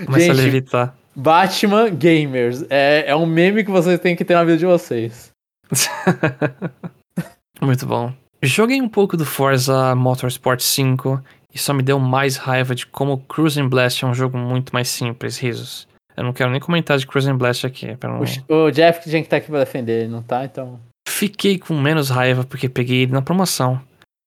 Começa 0.04 0.32
a 0.32 0.34
Gente, 0.34 0.44
levitar. 0.44 0.94
Batman 1.14 1.88
Gamers. 1.90 2.64
É, 2.68 3.04
é 3.06 3.14
um 3.14 3.26
meme 3.26 3.62
que 3.64 3.70
vocês 3.70 4.00
têm 4.00 4.16
que 4.16 4.24
ter 4.24 4.34
na 4.34 4.42
vida 4.42 4.56
de 4.58 4.66
vocês. 4.66 5.30
Muito 7.60 7.86
bom. 7.86 8.12
Joguei 8.42 8.80
um 8.82 8.88
pouco 8.88 9.16
do 9.16 9.24
Forza 9.24 9.94
Motorsport 9.94 10.60
5 10.60 11.22
e 11.54 11.58
só 11.58 11.72
me 11.72 11.82
deu 11.82 11.98
mais 11.98 12.36
raiva 12.36 12.74
de 12.74 12.86
como 12.86 13.18
Cruising 13.28 13.68
Blast 13.68 14.04
é 14.04 14.08
um 14.08 14.12
jogo 14.14 14.36
muito 14.36 14.72
mais 14.74 14.88
simples, 14.88 15.38
risos. 15.38 15.88
Eu 16.16 16.24
não 16.24 16.32
quero 16.32 16.50
nem 16.50 16.60
comentar 16.60 16.96
de 16.98 17.06
Cruising 17.06 17.36
Blast 17.36 17.66
aqui. 17.66 17.96
Pra 17.96 18.10
não... 18.10 18.20
O, 18.48 18.54
o 18.66 18.70
Jeff 18.70 19.00
que 19.02 19.10
tinha 19.10 19.20
que 19.22 19.26
estar 19.26 19.36
aqui 19.38 19.48
pra 19.48 19.58
defender, 19.60 20.02
ele 20.02 20.08
não 20.12 20.22
tá, 20.22 20.44
então. 20.44 20.78
Fiquei 21.08 21.58
com 21.58 21.74
menos 21.78 22.08
raiva 22.10 22.44
porque 22.44 22.68
peguei 22.68 23.02
ele 23.02 23.12
na 23.12 23.22
promoção. 23.22 23.80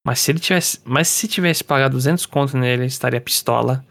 Mas 0.05 0.19
se 0.19 0.31
ele 0.31 0.39
tivesse, 0.39 0.79
mas 0.85 1.07
se 1.07 1.27
tivesse 1.27 1.63
pagado 1.63 1.93
200 1.95 2.25
conto 2.25 2.57
nele, 2.57 2.85
estaria 2.85 3.19
pistola. 3.19 3.83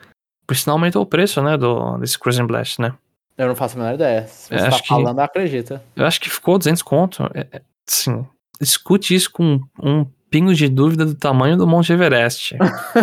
Por 0.47 0.57
sinal 0.57 0.77
aumentou 0.77 1.03
o 1.03 1.07
preço, 1.07 1.43
né, 1.43 1.57
do 1.57 1.99
desse 1.99 2.19
Cruising 2.19 2.47
Blast, 2.47 2.81
né? 2.81 2.95
Eu 3.37 3.49
não 3.49 3.57
faço 3.57 3.77
a 3.77 3.81
menor 3.83 3.95
ideia. 3.95 4.27
Se 4.27 4.53
Eu 4.55 4.59
você 4.59 4.65
acho 4.67 4.77
tá 4.79 4.83
que- 4.83 4.89
falando, 4.89 5.19
acredita. 5.21 5.83
Eu 5.95 6.07
acho 6.07 6.21
que 6.21 6.31
ficou 6.31 6.57
200 6.57 6.81
conto. 6.83 7.25
É, 7.35 7.47
é, 7.53 7.63
sim. 7.87 8.25
Escute 8.61 9.15
isso 9.15 9.31
com 9.31 9.61
um 9.83 10.07
pingo 10.37 10.55
de 10.55 10.69
dúvida 10.69 11.07
do 11.07 11.15
tamanho 11.15 11.57
do 11.57 11.67
Monte 11.67 11.95
Everest. 11.95 12.55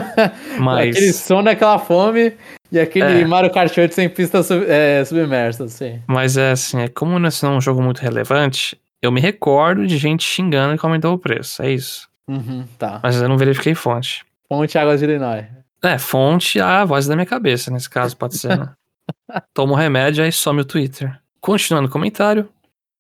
Mas 0.62 0.96
Aquele 0.96 1.14
som 1.14 1.44
daquela 1.44 1.80
fome 1.80 2.34
e 2.72 2.80
aquele 2.80 3.22
É. 3.22 3.26
Mario 3.26 3.50
Kart 3.50 3.76
8 3.76 3.92
sem 3.92 4.08
pista 4.08 4.44
sub, 4.44 4.64
é, 4.68 5.04
submersa, 5.04 5.64
assim. 5.64 6.00
Mas 6.06 6.38
é 6.38 6.52
assim, 6.52 6.82
é 6.82 6.88
como 6.88 7.18
não 7.18 7.28
é 7.28 7.50
um 7.50 7.60
jogo 7.60 7.82
muito 7.82 8.02
relevante, 8.02 8.78
eu 9.02 9.12
me 9.12 9.20
recordo 9.20 9.88
de 9.88 9.98
gente 9.98 10.24
xingando 10.24 10.78
que 10.78 10.86
aumentou 10.86 11.16
o 11.16 11.18
preço. 11.18 11.64
É 11.64 11.72
isso. 11.72 12.08
Uhum, 12.28 12.66
tá. 12.78 13.00
Mas 13.02 13.20
eu 13.20 13.28
não 13.28 13.36
verifiquei 13.36 13.74
fonte. 13.74 14.24
Ponte 14.48 14.78
Águas 14.78 15.00
de 15.00 15.06
Illinois. 15.06 15.46
É, 15.84 15.98
fonte 15.98 16.62
a 16.62 16.86
voz 16.86 17.08
da 17.08 17.16
minha 17.16 17.26
cabeça, 17.26 17.72
nesse 17.72 17.90
caso, 17.90 18.16
pode 18.16 18.38
ser, 18.38 18.60
né? 18.60 18.70
Toma 19.56 19.74
o 19.74 19.76
remédio, 19.76 20.24
aí 20.24 20.32
some 20.32 20.62
o 20.62 20.66
Twitter. 20.66 21.20
Continuando 21.42 21.90
o 21.90 21.92
comentário. 21.92 22.48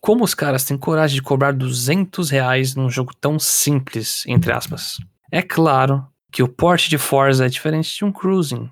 Como 0.04 0.26
os 0.26 0.34
caras 0.34 0.66
têm 0.66 0.78
coragem 0.78 1.16
de 1.16 1.22
cobrar 1.22 1.54
200 1.54 2.30
reais 2.30 2.76
num 2.76 2.89
jogo 2.89 3.16
tão 3.16 3.39
simples, 3.39 4.26
entre 4.28 4.52
aspas? 4.52 4.98
É 5.32 5.42
claro 5.42 6.06
que 6.30 6.44
o 6.44 6.48
porte 6.50 6.89
de 6.89 6.98
Forza 6.98 7.46
é 7.46 7.50
diferente 7.50 7.96
de 7.96 8.04
um 8.04 8.12
Cruising. 8.12 8.70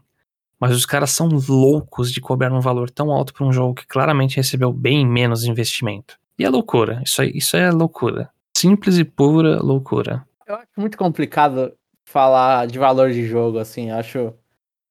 Mas 0.60 0.76
os 0.76 0.86
caras 0.86 1.12
são 1.12 1.30
loucos 1.30 2.12
de 2.12 2.20
cobrar 2.20 2.52
um 2.52 2.60
valor 2.60 2.90
tão 2.90 3.10
alto 3.10 3.34
para 3.34 3.46
um 3.46 3.54
jogo 3.54 3.76
que 3.76 3.88
claramente 3.88 4.36
recebeu 4.36 4.74
bem 4.74 5.08
menos 5.08 5.46
investimento. 5.46 6.20
E 6.38 6.44
é 6.44 6.50
loucura, 6.50 7.02
isso, 7.06 7.22
aí, 7.22 7.32
isso 7.34 7.56
é 7.56 7.72
loucura. 7.72 8.30
Simples 8.58 8.98
e 8.98 9.06
pura 9.06 9.62
loucura. 9.62 10.28
Eu 10.46 10.56
acho 10.56 10.68
muito 10.76 10.98
complicado 10.98 11.72
falar 12.04 12.68
de 12.68 12.78
valor 12.78 13.10
de 13.10 13.26
jogo, 13.26 13.58
assim, 13.58 13.90
acho. 13.90 14.34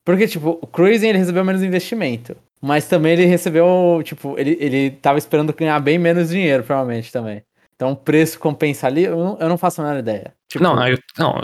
Porque, 0.03 0.26
tipo, 0.26 0.59
o 0.62 0.66
Cruising 0.66 1.09
ele 1.09 1.18
recebeu 1.18 1.44
menos 1.44 1.62
investimento. 1.62 2.35
Mas 2.60 2.86
também 2.86 3.12
ele 3.12 3.24
recebeu, 3.24 4.00
tipo, 4.04 4.38
ele, 4.38 4.56
ele 4.60 4.90
tava 4.90 5.18
esperando 5.18 5.54
ganhar 5.54 5.78
bem 5.80 5.98
menos 5.98 6.28
dinheiro, 6.28 6.62
provavelmente, 6.62 7.10
também. 7.10 7.42
Então 7.74 7.92
o 7.92 7.96
preço 7.96 8.38
compensa 8.38 8.86
ali, 8.86 9.04
eu 9.04 9.16
não, 9.16 9.38
eu 9.40 9.48
não 9.48 9.56
faço 9.56 9.80
a 9.80 9.84
menor 9.84 9.98
ideia. 9.98 10.34
Tipo, 10.46 10.62
Não, 10.62 10.86
eu, 10.86 10.98
não, 11.18 11.40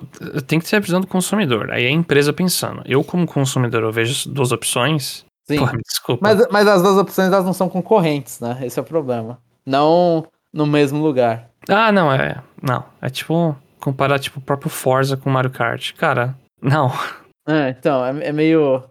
tenho 0.46 0.60
que 0.60 0.68
ter 0.68 0.76
a 0.76 0.80
visão 0.80 1.00
do 1.00 1.06
consumidor. 1.06 1.70
Aí 1.70 1.84
é 1.84 1.88
a 1.88 1.90
empresa 1.90 2.32
pensando. 2.32 2.82
Eu, 2.84 3.02
como 3.02 3.26
consumidor, 3.26 3.82
eu 3.82 3.92
vejo 3.92 4.28
duas 4.28 4.52
opções. 4.52 5.24
sim. 5.48 5.58
Me 5.58 5.82
desculpa. 5.82 6.20
Mas, 6.22 6.46
mas 6.50 6.68
as 6.68 6.82
duas 6.82 6.98
opções 6.98 7.28
elas 7.28 7.44
não 7.44 7.54
são 7.54 7.70
concorrentes, 7.70 8.38
né? 8.40 8.58
Esse 8.62 8.78
é 8.78 8.82
o 8.82 8.84
problema. 8.84 9.38
Não, 9.64 10.26
no 10.52 10.66
mesmo 10.66 11.02
lugar. 11.02 11.48
Ah, 11.68 11.90
não, 11.90 12.12
é. 12.12 12.42
Não. 12.62 12.84
É 13.00 13.08
tipo. 13.08 13.56
Comparar, 13.80 14.18
tipo, 14.18 14.38
o 14.38 14.42
próprio 14.42 14.68
Forza 14.68 15.16
com 15.16 15.30
Mario 15.30 15.50
Kart. 15.50 15.92
Cara, 15.94 16.36
não. 16.60 16.92
É, 17.48 17.70
então, 17.70 18.04
é, 18.04 18.26
é 18.26 18.32
meio. 18.32 18.82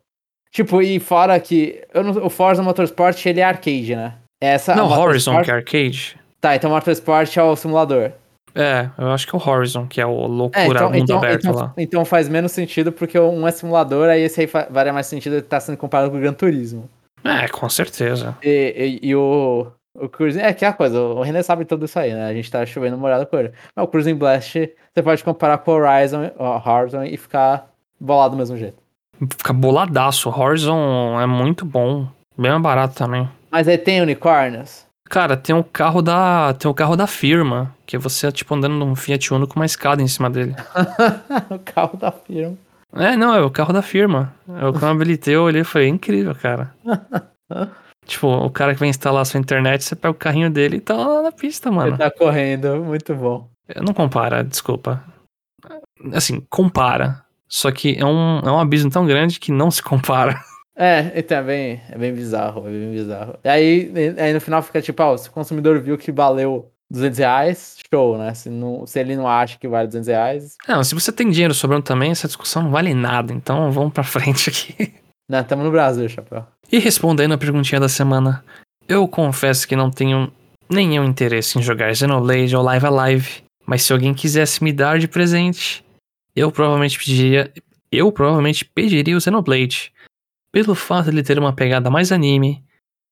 Tipo, 0.55 0.81
e 0.81 1.01
fora 1.01 1.37
que. 1.37 1.83
Não, 1.93 2.25
o 2.25 2.29
Forza 2.29 2.63
Motorsport, 2.63 3.25
ele 3.25 3.41
é 3.41 3.43
arcade, 3.43 3.93
né? 3.93 4.13
Essa, 4.41 4.73
não, 4.73 4.85
Horizon 4.89 5.33
Motorsport- 5.33 5.43
que 5.45 5.51
é 5.51 5.53
arcade. 5.53 6.17
Tá, 6.39 6.55
então 6.55 6.71
o 6.71 6.73
Motorsport 6.73 7.35
é 7.35 7.43
o 7.43 7.55
simulador. 7.57 8.11
É, 8.55 8.89
eu 8.97 9.11
acho 9.11 9.27
que 9.27 9.35
é 9.35 9.39
o 9.39 9.49
Horizon, 9.49 9.85
que 9.85 9.99
é 9.99 10.05
o 10.05 10.11
É, 10.23 10.27
loucura 10.27 10.65
então, 10.65 10.89
mundo 10.89 11.03
então, 11.03 11.17
aberto 11.17 11.39
então, 11.47 11.53
lá. 11.53 11.73
então 11.77 12.05
faz 12.05 12.29
menos 12.29 12.53
sentido 12.53 12.89
porque 12.93 13.19
um 13.19 13.45
é 13.45 13.51
simulador, 13.51 14.07
aí 14.07 14.21
esse 14.21 14.39
aí 14.39 14.47
faria 14.47 14.93
mais 14.93 15.07
sentido 15.07 15.41
tá 15.41 15.59
sendo 15.59 15.75
comparado 15.77 16.09
com 16.09 16.15
o 16.15 16.21
Gran 16.21 16.31
Turismo. 16.31 16.89
É, 17.21 17.49
com 17.49 17.67
certeza. 17.67 18.37
E, 18.41 18.99
e- 19.03 19.09
e 19.09 19.13
o, 19.15 19.67
o 19.99 20.07
Cruising. 20.07 20.39
É 20.39 20.53
que 20.53 20.63
é 20.63 20.69
a 20.69 20.73
coisa, 20.73 20.97
o 21.01 21.21
René 21.21 21.43
sabe 21.43 21.65
tudo 21.65 21.83
isso 21.83 21.99
aí, 21.99 22.13
né? 22.13 22.27
A 22.29 22.33
gente 22.33 22.49
tá 22.49 22.65
chovendo 22.65 22.97
molhado 22.97 23.25
com 23.27 23.37
ele. 23.37 23.51
Mas 23.75 23.83
o 23.83 23.87
Cruising 23.89 24.15
Blast 24.15 24.53
você 24.93 25.03
pode 25.03 25.21
comparar 25.21 25.57
com 25.57 25.71
o 25.71 25.73
Horizon, 25.75 26.31
o 26.39 26.69
Horizon 26.69 27.03
e 27.03 27.17
ficar 27.17 27.67
bolado 27.99 28.35
do 28.35 28.37
mesmo 28.37 28.55
jeito. 28.55 28.77
Fica 29.37 29.53
boladaço. 29.53 30.29
Horizon 30.29 31.19
é 31.19 31.25
muito 31.25 31.65
bom. 31.65 32.07
Bem 32.37 32.59
barato 32.59 32.95
também. 32.95 33.29
Mas 33.49 33.67
aí 33.67 33.77
tem 33.77 34.01
unicórnios? 34.01 34.85
Cara, 35.09 35.37
tem 35.37 35.55
o 35.55 35.63
carro 35.63 36.01
da. 36.01 36.53
Tem 36.53 36.69
o 36.69 36.73
carro 36.73 36.95
da 36.95 37.07
firma. 37.07 37.73
Que 37.85 37.97
você, 37.97 38.31
tipo, 38.31 38.53
andando 38.55 38.75
num 38.75 38.95
Fiat 38.95 39.33
Uno 39.33 39.47
com 39.47 39.57
uma 39.57 39.65
escada 39.65 40.01
em 40.01 40.07
cima 40.07 40.29
dele. 40.29 40.55
o 41.49 41.59
carro 41.59 41.97
da 41.97 42.11
firma. 42.11 42.57
É, 42.93 43.15
não, 43.15 43.35
é 43.35 43.41
o 43.41 43.51
carro 43.51 43.73
da 43.73 43.81
firma. 43.81 44.33
Eu 44.47 44.71
quando 44.71 44.85
habilitei, 44.85 45.35
eu 45.35 45.43
olhei 45.43 45.61
e 45.61 45.65
falei, 45.65 45.89
incrível, 45.89 46.33
cara. 46.33 46.73
tipo, 48.05 48.27
o 48.27 48.49
cara 48.49 48.73
que 48.73 48.79
vai 48.79 48.87
instalar 48.87 49.21
a 49.21 49.25
sua 49.25 49.39
internet, 49.39 49.83
você 49.83 49.95
pega 49.95 50.11
o 50.11 50.15
carrinho 50.15 50.49
dele 50.49 50.77
e 50.77 50.81
tá 50.81 50.95
lá 50.95 51.21
na 51.21 51.31
pista, 51.31 51.69
mano. 51.69 51.89
Ele 51.89 51.97
tá 51.97 52.09
correndo, 52.09 52.83
muito 52.83 53.13
bom. 53.13 53.49
Não 53.83 53.93
compara, 53.93 54.43
desculpa. 54.43 55.03
Assim, 56.13 56.41
compara. 56.49 57.24
Só 57.47 57.71
que 57.71 57.95
é 57.97 58.05
um, 58.05 58.39
é 58.39 58.51
um 58.51 58.59
abismo 58.59 58.89
tão 58.89 59.05
grande 59.05 59.39
que 59.39 59.51
não 59.51 59.69
se 59.71 59.81
compara. 59.81 60.39
É, 60.77 61.13
então 61.15 61.37
é 61.37 61.41
bem, 61.41 61.81
é 61.89 61.97
bem 61.97 62.13
bizarro, 62.13 62.67
é 62.67 62.69
bem 62.69 62.91
bizarro. 62.91 63.35
E 63.45 63.47
aí, 63.47 63.93
aí 64.17 64.33
no 64.33 64.41
final 64.41 64.61
fica 64.61 64.81
tipo, 64.81 65.01
ó, 65.01 65.15
se 65.15 65.29
o 65.29 65.31
consumidor 65.31 65.79
viu 65.79 65.97
que 65.97 66.11
valeu 66.11 66.69
200 66.91 67.17
reais, 67.17 67.77
show, 67.89 68.17
né? 68.17 68.33
Se, 68.33 68.49
não, 68.49 68.85
se 68.85 68.99
ele 68.99 69.15
não 69.15 69.25
acha 69.25 69.57
que 69.57 69.69
vale 69.69 69.87
200 69.87 70.07
reais, 70.09 70.55
Não, 70.67 70.83
se 70.83 70.93
você 70.93 71.13
tem 71.13 71.29
dinheiro 71.29 71.53
sobrando 71.53 71.83
também, 71.83 72.11
essa 72.11 72.27
discussão 72.27 72.63
não 72.63 72.71
vale 72.71 72.93
nada. 72.93 73.31
Então 73.31 73.71
vamos 73.71 73.93
pra 73.93 74.03
frente 74.03 74.49
aqui. 74.49 74.93
né? 75.29 75.41
Tamo 75.43 75.63
no 75.63 75.71
Brasil, 75.71 76.09
chapéu. 76.09 76.45
E 76.69 76.77
respondendo 76.77 77.33
a 77.33 77.37
perguntinha 77.37 77.79
da 77.79 77.87
semana, 77.87 78.43
eu 78.85 79.07
confesso 79.07 79.65
que 79.65 79.77
não 79.77 79.89
tenho 79.89 80.29
nenhum 80.69 81.05
interesse 81.05 81.57
em 81.57 81.61
jogar 81.61 81.95
Xenoblade 81.95 82.53
ou 82.53 82.61
Live 82.61 82.85
Alive, 82.85 83.29
mas 83.65 83.81
se 83.83 83.93
alguém 83.93 84.13
quisesse 84.13 84.61
me 84.61 84.73
dar 84.73 84.99
de 84.99 85.07
presente, 85.07 85.84
eu 86.35 86.51
provavelmente 86.51 86.97
pediria, 86.97 87.51
eu 87.91 88.11
provavelmente 88.11 88.65
pediria 88.65 89.15
o 89.15 89.21
Xenoblade, 89.21 89.91
pelo 90.51 90.75
fato 90.75 91.05
de 91.05 91.11
ele 91.11 91.23
ter 91.23 91.37
uma 91.39 91.53
pegada 91.53 91.89
mais 91.89 92.11
anime 92.11 92.63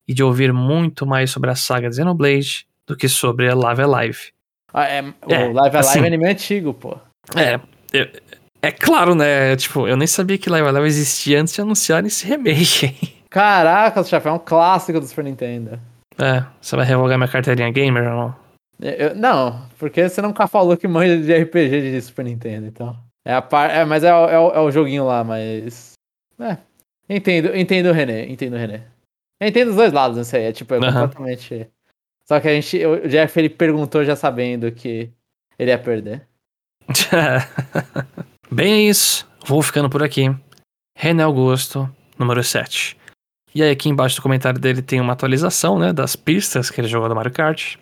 e 0.08 0.14
de 0.14 0.24
ouvir 0.24 0.52
muito 0.54 1.06
mais 1.06 1.32
sobre 1.32 1.50
a 1.50 1.56
saga 1.56 1.90
de 1.90 1.96
Xenoblade 1.96 2.68
do 2.88 2.96
que 2.98 3.08
sobre 3.08 3.50
a 3.50 3.56
Live 3.56 3.82
Alive. 3.82 4.20
Ah, 4.74 4.88
é, 4.88 5.02
o 5.02 5.32
É, 5.34 5.38
Live 5.46 5.60
Alive 5.60 5.78
assim- 5.78 6.00
é 6.00 6.08
anime 6.08 6.28
antigo, 6.30 6.74
pô. 6.74 6.98
É, 7.36 7.60
é, 7.98 8.12
é 8.62 8.72
claro, 8.72 9.16
né? 9.16 9.56
Tipo, 9.56 9.88
eu 9.88 9.96
nem 9.96 10.08
sabia 10.08 10.38
que 10.38 10.50
Live 10.50 10.68
Alive 10.68 10.88
existia 10.88 11.40
antes 11.42 11.54
de 11.54 11.62
anunciarem 11.62 12.08
esse 12.08 12.26
remake. 12.26 12.96
Caraca, 13.30 14.02
o 14.02 14.06
chapéu 14.06 14.34
é 14.34 14.36
um 14.36 14.40
clássico 14.40 15.00
do 15.00 15.06
Super 15.08 15.24
Nintendo. 15.24 15.80
É, 16.18 16.44
você 16.62 16.76
vai 16.76 16.86
revogar 16.86 17.18
minha 17.18 17.28
carteirinha 17.28 17.72
gamer 17.72 18.04
ou 18.12 18.16
não? 18.18 18.44
Eu- 18.82 19.16
não, 19.16 19.68
porque 19.80 20.08
você 20.10 20.22
nunca 20.22 20.46
falou 20.48 20.76
que 20.76 20.88
manja 20.88 21.18
de 21.18 21.32
RPG 21.34 21.92
de 21.92 22.02
Super 22.02 22.26
Nintendo, 22.26 22.68
então. 22.68 22.96
É 23.26 23.34
a 23.34 23.42
par... 23.42 23.70
é, 23.70 23.86
mas 23.86 24.04
é, 24.04 24.14
o- 24.14 24.30
é, 24.30 24.34
é 24.58 24.60
o 24.60 24.72
joguinho 24.72 25.06
lá, 25.06 25.24
mas. 25.24 25.94
É. 26.40 26.58
Entendo, 27.10 27.56
entendo 27.56 27.88
o 27.90 27.94
René, 27.94 28.26
entendo 28.30 28.54
o 28.54 28.58
René. 28.58 28.86
Eu 29.40 29.48
entendo 29.48 29.70
os 29.70 29.76
dois 29.76 29.92
lados, 29.94 30.18
não 30.18 30.24
sei. 30.24 30.44
É 30.46 30.52
tipo, 30.52 30.74
é 30.74 30.78
Aham. 30.78 31.08
completamente. 31.08 31.70
Só 32.26 32.40
que 32.40 32.48
a 32.48 32.54
gente. 32.54 32.86
O 32.86 33.08
Jeff 33.08 33.38
ele 33.40 33.50
perguntou 33.50 34.04
já 34.04 34.16
sabendo 34.16 34.72
que 34.72 35.12
ele 35.60 35.72
ia 35.72 35.78
perder. 35.80 36.26
Bem, 38.52 38.74
é 38.74 38.90
isso. 38.90 39.28
Vou 39.46 39.62
ficando 39.62 39.90
por 39.90 40.04
aqui. 40.04 40.26
René 40.98 41.24
Augusto, 41.24 41.90
número 42.18 42.44
7. 42.44 42.98
E 43.56 43.62
aí, 43.62 43.70
aqui 43.72 43.90
embaixo 43.90 44.16
do 44.16 44.22
comentário 44.22 44.60
dele 44.60 44.82
tem 44.82 45.00
uma 45.00 45.14
atualização, 45.14 45.78
né? 45.78 45.94
Das 45.94 46.16
pistas 46.16 46.70
que 46.70 46.80
ele 46.82 46.88
jogou 46.88 47.08
do 47.10 47.16
Mario 47.16 47.32
Kart. 47.32 47.76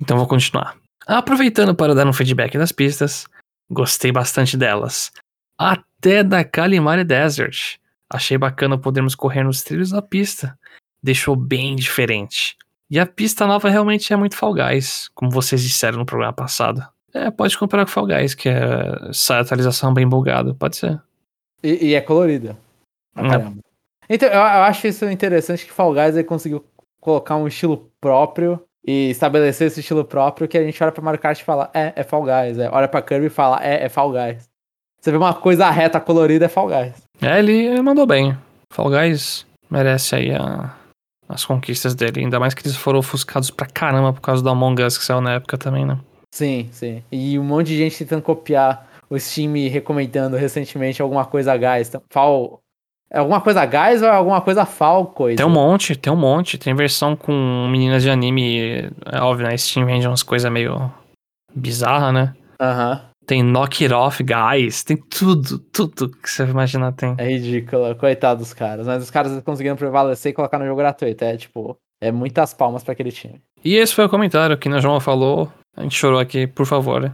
Então 0.00 0.16
vou 0.16 0.26
continuar. 0.26 0.76
Aproveitando 1.06 1.74
para 1.74 1.94
dar 1.94 2.06
um 2.06 2.12
feedback 2.12 2.56
das 2.58 2.72
pistas, 2.72 3.26
gostei 3.70 4.12
bastante 4.12 4.56
delas. 4.56 5.12
Até 5.58 6.22
da 6.22 6.44
Kalimari 6.44 7.04
Desert. 7.04 7.78
Achei 8.08 8.38
bacana 8.38 8.78
podermos 8.78 9.14
correr 9.14 9.42
nos 9.42 9.62
trilhos 9.62 9.90
da 9.90 10.00
pista. 10.00 10.58
Deixou 11.02 11.34
bem 11.34 11.74
diferente. 11.74 12.56
E 12.88 13.00
a 13.00 13.06
pista 13.06 13.46
nova 13.46 13.68
realmente 13.68 14.12
é 14.12 14.16
muito 14.16 14.36
Fall 14.36 14.54
Guys, 14.54 15.08
como 15.14 15.30
vocês 15.30 15.60
disseram 15.60 15.98
no 15.98 16.06
programa 16.06 16.32
passado. 16.32 16.86
É, 17.12 17.30
pode 17.30 17.58
comparar 17.58 17.84
com 17.84 17.90
Fall 17.90 18.06
Guys, 18.06 18.34
que 18.34 18.48
é, 18.48 19.12
sai 19.12 19.40
atualização 19.40 19.92
bem 19.92 20.08
bugada. 20.08 20.54
Pode 20.54 20.76
ser. 20.76 21.02
E, 21.62 21.88
e 21.88 21.94
é 21.94 22.00
colorida. 22.00 22.56
Hum. 23.16 23.28
caramba. 23.28 23.58
Então, 24.08 24.28
eu, 24.28 24.34
eu 24.34 24.40
acho 24.40 24.86
isso 24.86 25.04
interessante 25.06 25.64
que 25.64 25.72
Fall 25.72 25.92
Guys 25.92 26.14
ele 26.14 26.24
conseguiu 26.24 26.64
colocar 27.00 27.36
um 27.36 27.48
estilo 27.48 27.90
próprio 28.00 28.65
e 28.86 29.10
estabelecer 29.10 29.66
esse 29.66 29.80
estilo 29.80 30.04
próprio 30.04 30.46
que 30.46 30.56
a 30.56 30.62
gente 30.62 30.80
olha 30.82 30.92
pra 30.92 31.02
Mario 31.02 31.20
Kart 31.20 31.40
e 31.40 31.44
fala, 31.44 31.70
é, 31.74 31.92
é 31.96 32.02
Fall 32.04 32.22
Guys. 32.22 32.58
É, 32.58 32.70
olha 32.70 32.86
pra 32.86 33.02
Kirby 33.02 33.26
e 33.26 33.30
fala, 33.30 33.58
é, 33.62 33.84
é 33.84 33.88
Fall 33.88 34.12
Guys. 34.12 34.44
Você 35.00 35.10
vê 35.10 35.16
uma 35.16 35.34
coisa 35.34 35.68
reta 35.70 36.00
colorida, 36.00 36.44
é 36.46 36.48
Fall 36.48 36.68
Guys. 36.68 36.94
É, 37.20 37.38
ele 37.38 37.80
mandou 37.82 38.06
bem. 38.06 38.36
Fall 38.72 38.90
Guys 38.90 39.46
merece 39.70 40.14
aí 40.14 40.32
a- 40.34 40.74
as 41.28 41.44
conquistas 41.44 41.94
dele. 41.94 42.20
Ainda 42.20 42.38
mais 42.38 42.54
que 42.54 42.62
eles 42.66 42.76
foram 42.76 43.00
ofuscados 43.00 43.50
pra 43.50 43.66
caramba 43.66 44.12
por 44.12 44.20
causa 44.20 44.42
do 44.42 44.48
Among 44.48 44.82
Us 44.82 44.96
que 44.96 45.04
saiu 45.04 45.20
na 45.20 45.34
época 45.34 45.58
também, 45.58 45.84
né? 45.84 45.98
Sim, 46.32 46.68
sim. 46.70 47.02
E 47.10 47.38
um 47.38 47.44
monte 47.44 47.68
de 47.68 47.78
gente 47.78 47.98
tentando 47.98 48.22
copiar 48.22 48.86
o 49.08 49.18
Steam 49.18 49.52
recomendando 49.70 50.36
recentemente 50.36 51.00
alguma 51.02 51.24
coisa 51.24 51.56
Guys. 51.56 51.88
Então, 51.88 52.02
Fall. 52.10 52.60
É 53.10 53.18
alguma 53.18 53.40
coisa 53.40 53.64
Guys 53.64 54.02
ou 54.02 54.08
é 54.08 54.12
alguma 54.12 54.40
coisa 54.40 54.64
Fall 54.64 55.06
coisa? 55.06 55.36
Tem 55.36 55.46
um 55.46 55.50
monte, 55.50 55.96
tem 55.96 56.12
um 56.12 56.16
monte. 56.16 56.58
Tem 56.58 56.74
versão 56.74 57.14
com 57.14 57.68
meninas 57.70 58.02
de 58.02 58.10
anime. 58.10 58.90
É 59.06 59.20
óbvio, 59.20 59.46
né? 59.46 59.56
Steam 59.56 59.86
vende 59.86 60.06
umas 60.06 60.22
coisas 60.22 60.50
meio 60.50 60.92
bizarras, 61.54 62.12
né? 62.12 62.34
Aham. 62.60 63.02
Tem 63.26 63.42
Knock 63.42 63.84
It 63.84 63.92
Off 63.92 64.22
Guys. 64.22 64.84
Tem 64.84 64.96
tudo, 64.96 65.58
tudo 65.58 66.10
que 66.10 66.30
você 66.30 66.44
imaginar 66.44 66.92
tem. 66.92 67.14
É 67.18 67.28
ridículo, 67.28 67.94
coitado 67.96 68.40
dos 68.40 68.54
caras. 68.54 68.86
Mas 68.86 69.02
os 69.02 69.10
caras 69.10 69.42
conseguiram 69.42 69.76
prevalecer 69.76 70.30
e 70.30 70.34
colocar 70.34 70.58
no 70.58 70.66
jogo 70.66 70.78
gratuito. 70.78 71.24
É 71.24 71.36
tipo, 71.36 71.76
é 72.00 72.12
muitas 72.12 72.54
palmas 72.54 72.84
pra 72.84 72.92
aquele 72.92 73.10
time. 73.10 73.40
E 73.64 73.74
esse 73.74 73.94
foi 73.94 74.04
o 74.04 74.08
comentário 74.08 74.56
que 74.56 74.68
o 74.68 74.80
João 74.80 75.00
falou. 75.00 75.52
A 75.76 75.82
gente 75.82 75.96
chorou 75.96 76.20
aqui, 76.20 76.46
por 76.46 76.66
favor. 76.66 77.12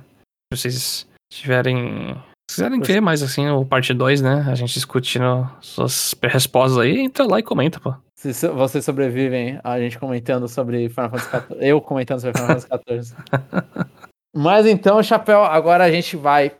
Se 0.53 0.59
vocês 0.59 1.09
tiverem. 1.33 2.15
Se 2.51 2.57
quiserem 2.57 2.81
ver 2.81 3.01
mais 3.01 3.23
assim 3.23 3.49
o 3.49 3.65
parte 3.65 3.95
2, 3.95 4.21
né? 4.21 4.45
A 4.49 4.55
gente 4.55 4.75
discutindo 4.75 5.49
suas 5.61 6.15
respostas 6.23 6.79
aí, 6.79 7.01
entra 7.01 7.25
lá 7.27 7.39
e 7.39 7.43
comenta, 7.43 7.81
pô. 7.81 7.95
Se 8.17 8.33
so- 8.35 8.53
vocês 8.53 8.85
sobrevivem, 8.85 9.59
a 9.65 9.79
gente 9.81 9.99
comentando 9.99 10.47
sobre 10.49 10.89
Final 10.89 11.11
Fantasy 11.11 11.31
XIV. 11.49 11.57
eu 11.61 11.81
comentando 11.81 12.21
sobre 12.21 12.39
Final 12.39 12.61
Fantasy 12.61 13.11
XIV. 13.11 13.17
Mas 14.35 14.67
então, 14.67 15.03
Chapéu, 15.03 15.43
agora 15.45 15.85
a 15.85 15.91
gente 15.91 16.17
vai. 16.17 16.53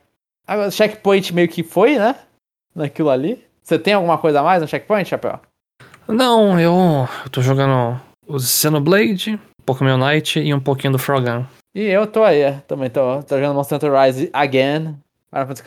Agora, 0.47 0.69
checkpoint 0.71 1.33
meio 1.33 1.47
que 1.47 1.63
foi, 1.63 1.97
né? 1.97 2.15
Naquilo 2.75 3.09
ali. 3.09 3.43
Você 3.63 3.79
tem 3.79 3.93
alguma 3.93 4.17
coisa 4.17 4.41
a 4.41 4.43
mais 4.43 4.61
no 4.61 4.67
checkpoint, 4.67 5.07
Chapéu? 5.09 5.39
Não, 6.07 6.59
eu, 6.59 7.07
eu 7.23 7.29
tô 7.31 7.41
jogando 7.41 7.99
o 8.27 8.37
Xenoblade, 8.39 9.39
Pokémon 9.65 9.97
Night 9.97 10.39
e 10.39 10.53
um 10.53 10.59
pouquinho 10.59 10.91
do 10.93 10.99
Frogan. 10.99 11.45
E 11.73 11.81
eu 11.81 12.05
tô 12.05 12.23
aí, 12.23 12.41
é, 12.41 12.51
também 12.67 12.89
tô, 12.89 13.23
tô 13.23 13.35
jogando 13.37 13.55
Monster 13.55 13.77
Hunter 13.77 13.93
Rise 13.93 14.29
again, 14.33 14.95
Final 15.33 15.47
Fantasy 15.47 15.63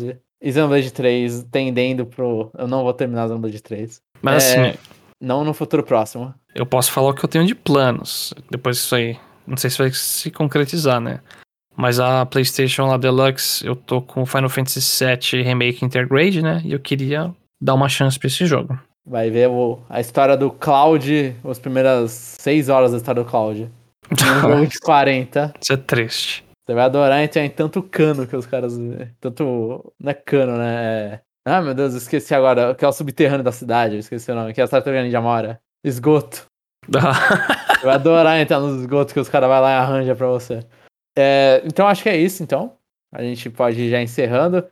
XIV. 0.00 0.16
E 0.42 0.50
Xenoblade 0.52 0.90
3, 0.90 1.46
tendendo 1.52 2.06
pro. 2.06 2.50
Eu 2.56 2.66
não 2.66 2.82
vou 2.82 2.94
terminar 2.94 3.28
Xenoblade 3.28 3.62
3. 3.62 4.00
Mas 4.22 4.44
É. 4.54 4.70
assim, 4.70 4.78
Não 5.20 5.44
no 5.44 5.52
futuro 5.52 5.82
próximo. 5.82 6.34
eu 6.54 6.64
posso 6.64 6.90
falar 6.90 7.10
o 7.10 7.14
que 7.14 7.22
eu 7.24 7.28
tenho 7.28 7.46
de 7.46 7.54
planos. 7.54 8.32
Depois 8.50 8.76
disso 8.76 8.94
aí. 8.94 9.18
Não 9.46 9.56
sei 9.56 9.68
se 9.68 9.78
vai 9.78 9.90
se 9.90 10.30
concretizar, 10.30 11.00
né? 11.00 11.20
Mas 11.76 11.98
a 12.00 12.24
PlayStation 12.24 12.86
lá 12.86 12.96
Deluxe, 12.96 13.64
eu 13.66 13.74
tô 13.76 14.00
com 14.00 14.24
Final 14.26 14.48
Fantasy 14.48 14.80
VII 15.04 15.42
Remake 15.42 15.84
Intergrade, 15.84 16.42
né? 16.42 16.60
E 16.64 16.72
eu 16.72 16.80
queria 16.80 17.30
dar 17.62 17.74
uma 17.74 17.88
chance 17.88 18.18
pra 18.18 18.28
esse 18.28 18.46
jogo. 18.46 18.78
Vai 19.06 19.30
ver 19.30 19.48
a 19.88 20.00
história 20.00 20.36
do 20.36 20.50
Cloud, 20.50 21.34
as 21.44 21.58
primeiras 21.58 22.10
6 22.40 22.68
horas 22.68 22.92
da 22.92 22.96
história 22.98 23.22
do 23.22 23.28
Cloud. 23.28 23.70
Um 24.12 24.40
jogo 24.40 24.66
de 24.66 24.78
40. 24.80 25.52
Isso 25.60 25.72
é 25.72 25.76
triste. 25.76 26.44
Você 26.66 26.74
vai 26.74 26.84
adorar 26.84 27.22
entrar 27.22 27.44
em 27.44 27.50
tanto 27.50 27.82
cano 27.82 28.26
que 28.26 28.36
os 28.36 28.46
caras. 28.46 28.78
Tanto. 29.20 29.92
Não 29.98 30.10
é 30.10 30.14
cano, 30.14 30.56
né? 30.56 31.14
É... 31.14 31.20
Ah, 31.44 31.60
meu 31.60 31.74
Deus, 31.74 31.94
esqueci 31.94 32.34
agora. 32.34 32.74
Que 32.74 32.84
é 32.84 32.88
o 32.88 32.92
subterrâneo 32.92 33.44
da 33.44 33.52
cidade. 33.52 33.94
eu 33.94 34.00
Esqueci 34.00 34.30
o 34.30 34.34
nome. 34.34 34.52
Que 34.52 34.60
é 34.60 34.64
a 34.64 34.68
tartaruga 34.68 35.02
ninja 35.02 35.20
mora. 35.20 35.60
Esgoto. 35.84 36.46
vai 37.82 37.94
adorar 37.94 38.38
entrar 38.38 38.60
nos 38.60 38.80
esgotos 38.80 39.12
que 39.12 39.20
os 39.20 39.28
caras 39.28 39.48
vão 39.48 39.60
lá 39.60 39.70
e 39.70 39.74
arranja 39.74 40.14
pra 40.14 40.26
você. 40.26 40.64
É, 41.16 41.62
então 41.64 41.86
acho 41.86 42.02
que 42.02 42.08
é 42.08 42.16
isso, 42.16 42.42
então. 42.42 42.76
A 43.12 43.22
gente 43.22 43.50
pode 43.50 43.80
ir 43.80 43.90
já 43.90 44.00
encerrando. 44.00 44.64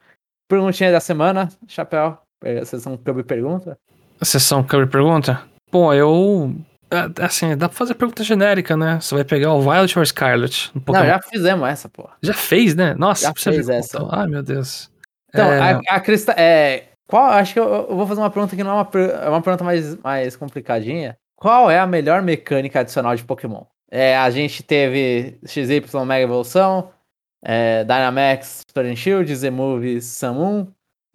Perguntinha 0.49 0.93
da 0.93 1.01
semana, 1.01 1.49
Chapéu. 1.66 2.18
Sessão 2.64 2.97
Clube 2.97 3.24
Pergunta. 3.24 3.78
Sessão 4.22 4.62
Clube 4.62 4.91
Pergunta? 4.91 5.43
Pô, 5.70 5.93
eu. 5.93 6.55
É, 6.91 7.24
Assim, 7.24 7.57
dá 7.57 7.68
pra 7.68 7.76
fazer 7.76 7.95
pergunta 7.95 8.24
genérica, 8.24 8.76
né? 8.76 8.99
Você 9.01 9.14
vai 9.14 9.24
pegar 9.24 9.53
o 9.53 9.61
Violet 9.61 9.99
ou 9.99 10.05
Scarlet? 10.05 10.70
no 10.74 10.82
Não, 10.93 11.05
já 11.05 11.20
fizemos 11.20 11.68
essa, 11.68 11.89
pô. 11.89 12.09
Já 12.22 12.34
fez, 12.34 12.74
né? 12.74 12.95
Nossa, 12.95 13.22
Já 13.22 13.32
você 13.36 13.53
fez 13.53 13.66
viu 13.66 13.76
essa. 13.76 14.09
Ai, 14.11 14.26
meu 14.26 14.43
Deus. 14.43 14.91
Então, 15.28 15.53
É, 15.53 15.72
a, 15.72 15.80
a 15.97 16.01
Crista. 16.01 16.32
É, 16.36 16.84
qual, 17.07 17.26
acho 17.26 17.55
que 17.55 17.61
eu, 17.61 17.64
eu 17.89 17.97
vou 17.97 18.07
fazer 18.07 18.20
uma 18.20 18.30
pergunta 18.30 18.55
que 18.55 18.64
não 18.64 18.70
é 18.70 18.74
uma, 18.74 18.91
é 19.24 19.28
uma 19.28 19.43
pergunta 19.43 19.64
mais, 19.64 19.97
mais 19.97 20.36
complicadinha. 20.36 21.16
Qual 21.36 21.70
é 21.70 21.78
a 21.78 21.86
melhor 21.86 22.20
mecânica 22.22 22.80
adicional 22.80 23.14
de 23.14 23.24
Pokémon? 23.24 23.62
É, 23.91 24.16
a 24.16 24.28
gente 24.30 24.62
teve 24.62 25.39
XY 25.47 25.82
Mega 26.05 26.24
Evolução, 26.24 26.91
é, 27.43 27.84
Dynamax, 27.84 28.62
Sword 28.70 28.91
and 28.91 28.97
Shield, 28.97 29.34
Z-Move, 29.34 30.01
Samun. 30.01 30.68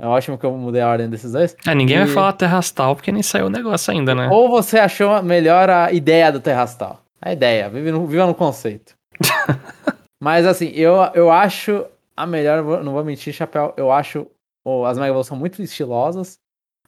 É 0.04 0.08
ótimo 0.08 0.38
que 0.38 0.46
eu 0.46 0.52
mudei 0.58 0.82
a 0.82 0.90
ordem 0.90 1.10
desses 1.10 1.32
dois. 1.32 1.56
é, 1.66 1.74
ninguém 1.74 1.98
vai 2.00 2.08
e- 2.08 2.10
falar 2.12 2.34
Terrastal 2.34 2.94
porque 2.96 3.10
nem 3.12 3.24
saiu 3.24 3.46
o 3.46 3.50
negócio 3.50 3.90
ainda, 3.94 4.14
né? 4.14 4.28
Ou 4.30 4.50
você 4.50 4.78
achou 4.78 5.24
melhor 5.24 5.70
a 5.70 5.94
ideia 5.94 6.30
do 6.30 6.42
Terrastal? 6.42 7.00
A 7.22 7.32
ideia, 7.32 7.70
vive 7.70 7.90
no, 7.90 8.06
viva 8.06 8.26
no 8.28 8.36
conceito. 8.36 8.94
Mas 10.22 10.46
assim, 10.46 10.68
eu, 10.74 10.96
eu 11.14 11.32
acho 11.32 11.86
a 12.16 12.26
melhor, 12.26 12.84
não 12.84 12.94
vou 12.94 13.04
mentir, 13.04 13.34
Chapéu, 13.34 13.74
eu 13.78 13.92
acho 13.92 14.28
o- 14.66 14.86
as 14.86 14.98
Mega 14.98 15.10
Evolução 15.10 15.38
muito 15.38 15.62
estilosas, 15.62 16.38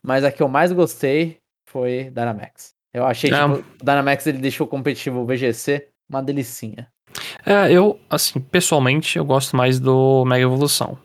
mas 0.04 0.24
a 0.24 0.32
que 0.32 0.42
eu 0.44 0.48
mais 0.48 0.72
gostei 0.72 1.38
foi 1.70 2.06
Dynamax. 2.14 2.74
Eu 2.94 3.06
achei, 3.06 3.32
Ah. 3.34 3.48
tipo, 3.50 3.60
o 3.82 3.86
Dynamax 3.86 4.28
ele 4.28 4.38
deixou 4.38 4.68
o 4.68 4.70
competitivo 4.70 5.26
VGC 5.26 5.88
uma 6.10 6.22
delicinha. 6.22 6.88
É, 7.46 7.72
eu, 7.72 8.00
assim, 8.10 8.40
pessoalmente, 8.40 9.18
eu 9.18 9.26
gosto 9.26 9.56
mais 9.56 9.80
do 9.80 10.24
Mega 10.26 10.44
Evolução. 10.44 10.98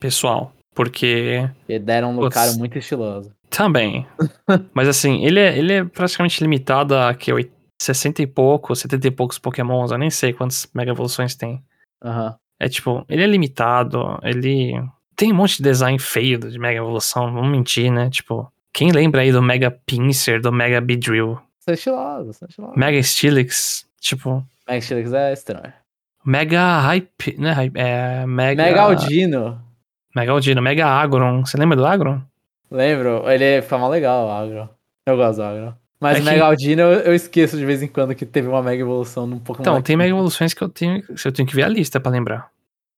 Pessoal. 0.00 0.52
Porque 0.76 1.48
E 1.68 1.78
deram 1.78 2.16
um 2.16 2.28
cara 2.28 2.52
muito 2.52 2.78
estiloso. 2.78 3.32
também. 3.50 4.06
Mas 4.72 4.86
assim, 4.86 5.24
ele 5.24 5.40
é, 5.40 5.58
ele 5.58 5.72
é 5.72 5.84
praticamente 5.84 6.40
limitado 6.42 6.94
a 6.96 7.12
que, 7.14 7.32
oit- 7.32 7.50
60 7.80 8.22
e 8.22 8.26
poucos, 8.26 8.78
70 8.80 9.08
e 9.08 9.10
poucos 9.10 9.38
Pokémons. 9.38 9.90
Eu 9.90 9.98
nem 9.98 10.10
sei 10.10 10.32
quantas 10.32 10.68
Mega 10.74 10.92
Evoluções 10.92 11.34
tem. 11.34 11.62
Aham. 12.04 12.36
É 12.60 12.68
tipo, 12.68 13.04
ele 13.08 13.22
é 13.22 13.26
limitado, 13.26 14.18
ele. 14.22 14.72
Tem 15.16 15.32
um 15.32 15.36
monte 15.36 15.56
de 15.58 15.62
design 15.62 15.98
feio 15.98 16.38
de 16.38 16.58
Mega 16.58 16.78
Evolução, 16.78 17.32
vamos 17.32 17.50
mentir, 17.50 17.90
né? 17.90 18.08
Tipo, 18.10 18.50
quem 18.72 18.92
lembra 18.92 19.22
aí 19.22 19.32
do 19.32 19.42
Mega 19.42 19.70
Pinsir, 19.70 20.40
do 20.42 20.52
Mega 20.52 20.80
Beedrill, 20.80 21.38
São 21.60 21.72
estilosos, 21.74 22.36
são 22.36 22.48
estilosos. 22.48 22.76
Mega 22.76 23.02
Steelix, 23.02 23.86
tipo, 24.00 24.42
Mega 24.68 24.80
Steelix 24.82 25.12
é 25.14 25.32
estranho. 25.32 25.72
Mega 26.24 26.80
Hype, 26.80 27.36
né? 27.38 27.54
É, 27.74 28.26
Mega. 28.26 28.62
Mega 28.62 28.82
Aldino. 28.82 29.62
Mega 30.16 30.32
Aldino, 30.32 30.62
Mega 30.62 30.86
Agron. 30.86 31.44
Você 31.44 31.58
lembra 31.58 31.76
do 31.76 31.84
Agron? 31.86 32.20
Lembro, 32.70 33.22
ele 33.30 33.60
fica 33.62 33.76
mal 33.78 33.90
legal, 33.90 34.26
o 34.26 34.30
Agro. 34.30 34.68
Eu 35.06 35.16
gosto 35.16 35.36
do 35.36 35.42
Agro. 35.44 35.74
Mas 36.00 36.16
É 36.16 36.20
o 36.20 36.24
que- 36.24 36.30
Mega 36.30 36.44
Aldino 36.46 36.82
eu, 36.82 37.00
eu 37.00 37.14
esqueço 37.14 37.56
de 37.56 37.64
vez 37.64 37.82
em 37.82 37.86
quando 37.88 38.14
que 38.14 38.26
teve 38.26 38.48
uma 38.48 38.62
Mega 38.62 38.82
Evolução 38.82 39.26
num 39.26 39.38
Pokémon. 39.38 39.62
Então, 39.62 39.74
tem 39.82 39.94
aqui. 39.94 39.96
Mega 39.98 40.10
Evoluções 40.10 40.52
que 40.54 40.62
eu 40.62 40.68
tenho. 40.68 41.02
Eu 41.24 41.32
tenho 41.32 41.46
que 41.46 41.54
ver 41.54 41.64
a 41.64 41.68
lista 41.68 42.00
pra 42.00 42.10
lembrar. 42.10 42.48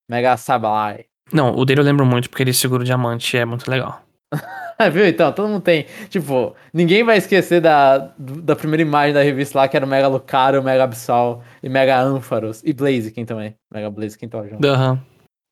Mega 0.09 0.37
Sableye. 0.37 1.07
Não, 1.33 1.55
o 1.55 1.65
dele 1.65 1.81
eu 1.81 1.85
lembro 1.85 2.07
muito 2.07 2.31
porque 2.31 2.43
ele 2.43 2.53
segura 2.55 2.83
o 2.83 2.85
diamante 2.85 3.37
e 3.37 3.41
é 3.41 3.45
muito 3.45 3.69
legal. 3.71 4.01
Viu? 4.93 5.07
Então, 5.07 5.33
todo 5.33 5.49
mundo 5.49 5.61
tem. 5.61 5.87
Tipo, 6.09 6.55
ninguém 6.73 7.03
vai 7.03 7.19
esquecer 7.19 7.61
da, 7.61 8.11
da 8.19 8.55
primeira 8.55 8.81
imagem 8.83 9.13
da 9.13 9.23
revista 9.23 9.59
lá, 9.59 9.67
que 9.69 9.77
era 9.77 9.85
o 9.85 9.89
Mega 9.89 10.07
Lucario, 10.09 10.61
o 10.61 10.65
Mega 10.65 10.85
Absol 10.85 11.41
e 11.63 11.69
Mega 11.69 12.01
Ampharos. 12.01 12.63
E 12.65 12.73
Blaziken 12.73 13.25
também. 13.25 13.55
Mega 13.75 13.91
Blaziken 13.91 14.29
tava 14.29 14.49
junto. 14.49 14.65
Aham. 14.67 15.01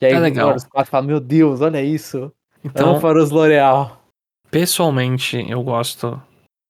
E 0.01 0.07
aí 0.07 0.13
É 0.13 0.19
legal. 0.19 0.55
os 0.55 0.65
quatro 0.65 0.91
falam, 0.91 1.07
meu 1.07 1.21
Deus, 1.21 1.61
olha 1.61 1.83
isso. 1.83 2.31
Então, 2.65 2.97
Ampharos 2.97 3.31
L'Oreal. 3.31 4.03
pessoalmente, 4.51 5.45
eu 5.49 5.63
gosto 5.63 6.21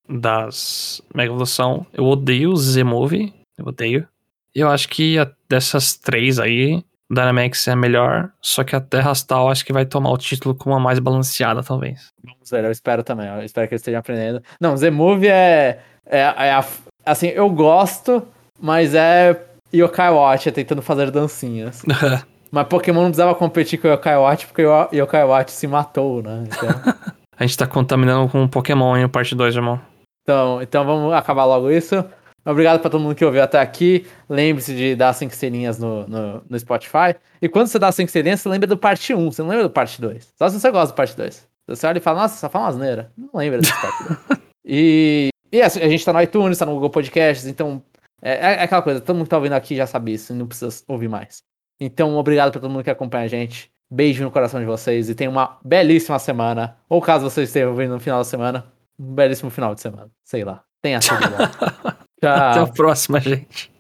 das 0.09 1.03
Mega 1.15 1.31
Evolução. 1.31 1.87
Eu 1.93 2.05
odeio 2.05 2.51
o 2.51 2.57
Z-Move. 2.57 3.33
Eu 3.59 3.67
odeio. 3.67 4.07
Eu 4.55 4.69
acho 4.69 4.89
que 4.89 5.19
a- 5.19 5.31
dessas 5.49 5.97
três 5.97 6.39
aí, 6.39 6.83
Dynamax 7.11 7.67
é 7.69 7.73
a 7.73 7.77
melhor. 7.77 8.31
Só 8.41 8.63
que 8.65 8.77
a 8.77 8.81
Terrastal 8.81 9.49
acho 9.51 9.65
que 9.65 9.73
vai 9.73 9.85
tomar 9.87 10.11
o 10.11 10.19
título 10.19 10.55
com 10.55 10.71
uma 10.71 10.81
mais 10.81 10.99
balanceada, 10.99 11.63
talvez. 11.63 12.09
Vamos 12.25 12.51
ver, 12.51 12.65
eu 12.65 12.71
espero 12.71 13.03
também. 13.03 13.27
Eu 13.29 13.43
espero 13.43 13.67
que 13.69 13.75
eles 13.75 13.81
estejam 13.83 14.01
aprendendo. 14.01 14.43
Não, 14.61 14.77
Z-Move 14.77 15.27
é, 15.29 15.81
é, 16.07 16.19
é 16.21 16.53
a- 16.53 16.65
Assim, 17.05 17.29
eu 17.29 17.49
gosto, 17.51 18.27
mas 18.61 18.93
é 18.95 19.41
Yokai 19.73 20.11
Watch, 20.11 20.49
é 20.49 20.53
tentando 20.53 20.83
fazer 20.83 21.11
dancinhas. 21.11 21.83
Mas 22.57 22.69
Pokémon 22.69 23.03
não 23.03 23.11
precisava 23.11 23.35
competir 23.35 23.79
com 23.79 23.87
o 23.87 23.91
Yokai 23.91 24.17
Watch 24.17 24.47
porque 24.47 24.65
o 24.65 24.89
Yokai 24.91 25.25
Watch 25.25 25.53
se 25.53 25.67
matou, 25.67 26.23
né? 26.23 26.45
Então, 26.47 26.95
a 27.39 27.45
gente 27.45 27.59
tá 27.59 27.67
contaminando 27.67 28.31
com 28.31 28.45
o 28.45 28.49
Pokémon 28.49 29.05
o 29.05 29.09
parte 29.11 29.35
2, 29.35 29.57
irmão. 29.57 29.79
então, 30.23 30.63
então 30.63 30.83
vamos 30.83 31.13
acabar 31.13 31.45
logo 31.45 31.71
isso. 31.71 32.03
Obrigado 32.47 32.81
pra 32.81 32.89
todo 32.89 33.03
mundo 33.03 33.15
que 33.15 33.23
ouviu 33.23 33.43
até 33.43 33.61
aqui. 33.61 34.07
Lembre-se 34.27 34.75
de 34.75 34.97
dar 34.97 35.13
5 35.13 35.35
estrelinhas 35.35 35.79
no, 35.79 36.09
no, 36.09 36.43
no 36.49 36.59
Spotify. 36.59 37.15
E 37.43 37.47
quando 37.47 37.67
você 37.67 37.79
dá 37.79 37.93
5 37.93 38.07
estrelinhas, 38.07 38.41
você 38.41 38.49
lembra 38.49 38.67
do 38.67 38.79
parte 38.79 39.13
1, 39.13 39.33
você 39.33 39.43
não 39.43 39.51
lembra 39.51 39.65
do 39.65 39.71
parte 39.71 40.01
2. 40.01 40.33
Só 40.39 40.49
se 40.49 40.59
você 40.59 40.71
gosta 40.71 40.95
do 40.95 40.97
parte 40.97 41.15
2. 41.15 41.47
Você 41.69 41.87
olha 41.87 41.99
e 41.99 42.01
fala, 42.01 42.23
nossa, 42.23 42.39
só 42.39 42.49
fala 42.49 42.65
uma 42.65 42.71
asneira. 42.71 43.13
Não 43.19 43.29
lembra 43.35 43.59
desse 43.59 43.79
parte 43.83 44.03
2. 44.31 44.41
e, 44.65 45.29
e 45.53 45.61
assim, 45.61 45.83
a 45.83 45.89
gente 45.91 46.03
tá 46.03 46.11
no 46.11 46.23
iTunes, 46.23 46.57
tá 46.57 46.65
no 46.65 46.73
Google 46.73 46.89
Podcasts, 46.89 47.47
então 47.47 47.83
é, 48.23 48.33
é 48.33 48.63
aquela 48.63 48.81
coisa, 48.81 48.99
todo 48.99 49.15
mundo 49.15 49.25
que 49.27 49.31
tá 49.31 49.37
ouvindo 49.37 49.53
aqui 49.53 49.77
já 49.77 49.87
sabe 49.87 50.15
isso, 50.15 50.33
não 50.33 50.47
precisa 50.47 50.83
ouvir 50.89 51.09
mais. 51.09 51.45
Então, 51.81 52.17
obrigado 52.17 52.53
pra 52.53 52.61
todo 52.61 52.71
mundo 52.71 52.85
que 52.85 52.91
acompanha 52.91 53.25
a 53.25 53.29
gente. 53.29 53.71
Beijo 53.91 54.25
no 54.25 54.31
coração 54.31 54.59
de 54.59 54.67
vocês 54.67 55.09
e 55.09 55.15
tenha 55.15 55.31
uma 55.31 55.59
belíssima 55.65 56.19
semana. 56.19 56.77
Ou 56.89 57.01
caso 57.01 57.29
vocês 57.29 57.49
estejam 57.49 57.71
ouvindo 57.71 57.93
no 57.95 58.01
final 58.01 58.19
da 58.19 58.25
semana, 58.25 58.65
um 58.99 59.15
belíssimo 59.15 59.51
final 59.51 59.75
de 59.75 59.81
semana. 59.81 60.11
Sei 60.25 60.43
lá. 60.45 60.63
Tenha 60.83 61.01
sido 61.01 61.19
bom. 61.21 61.37
Até 62.19 62.29
a 62.29 62.53
Tchau. 62.55 62.73
próxima, 62.73 63.21
gente. 63.21 63.76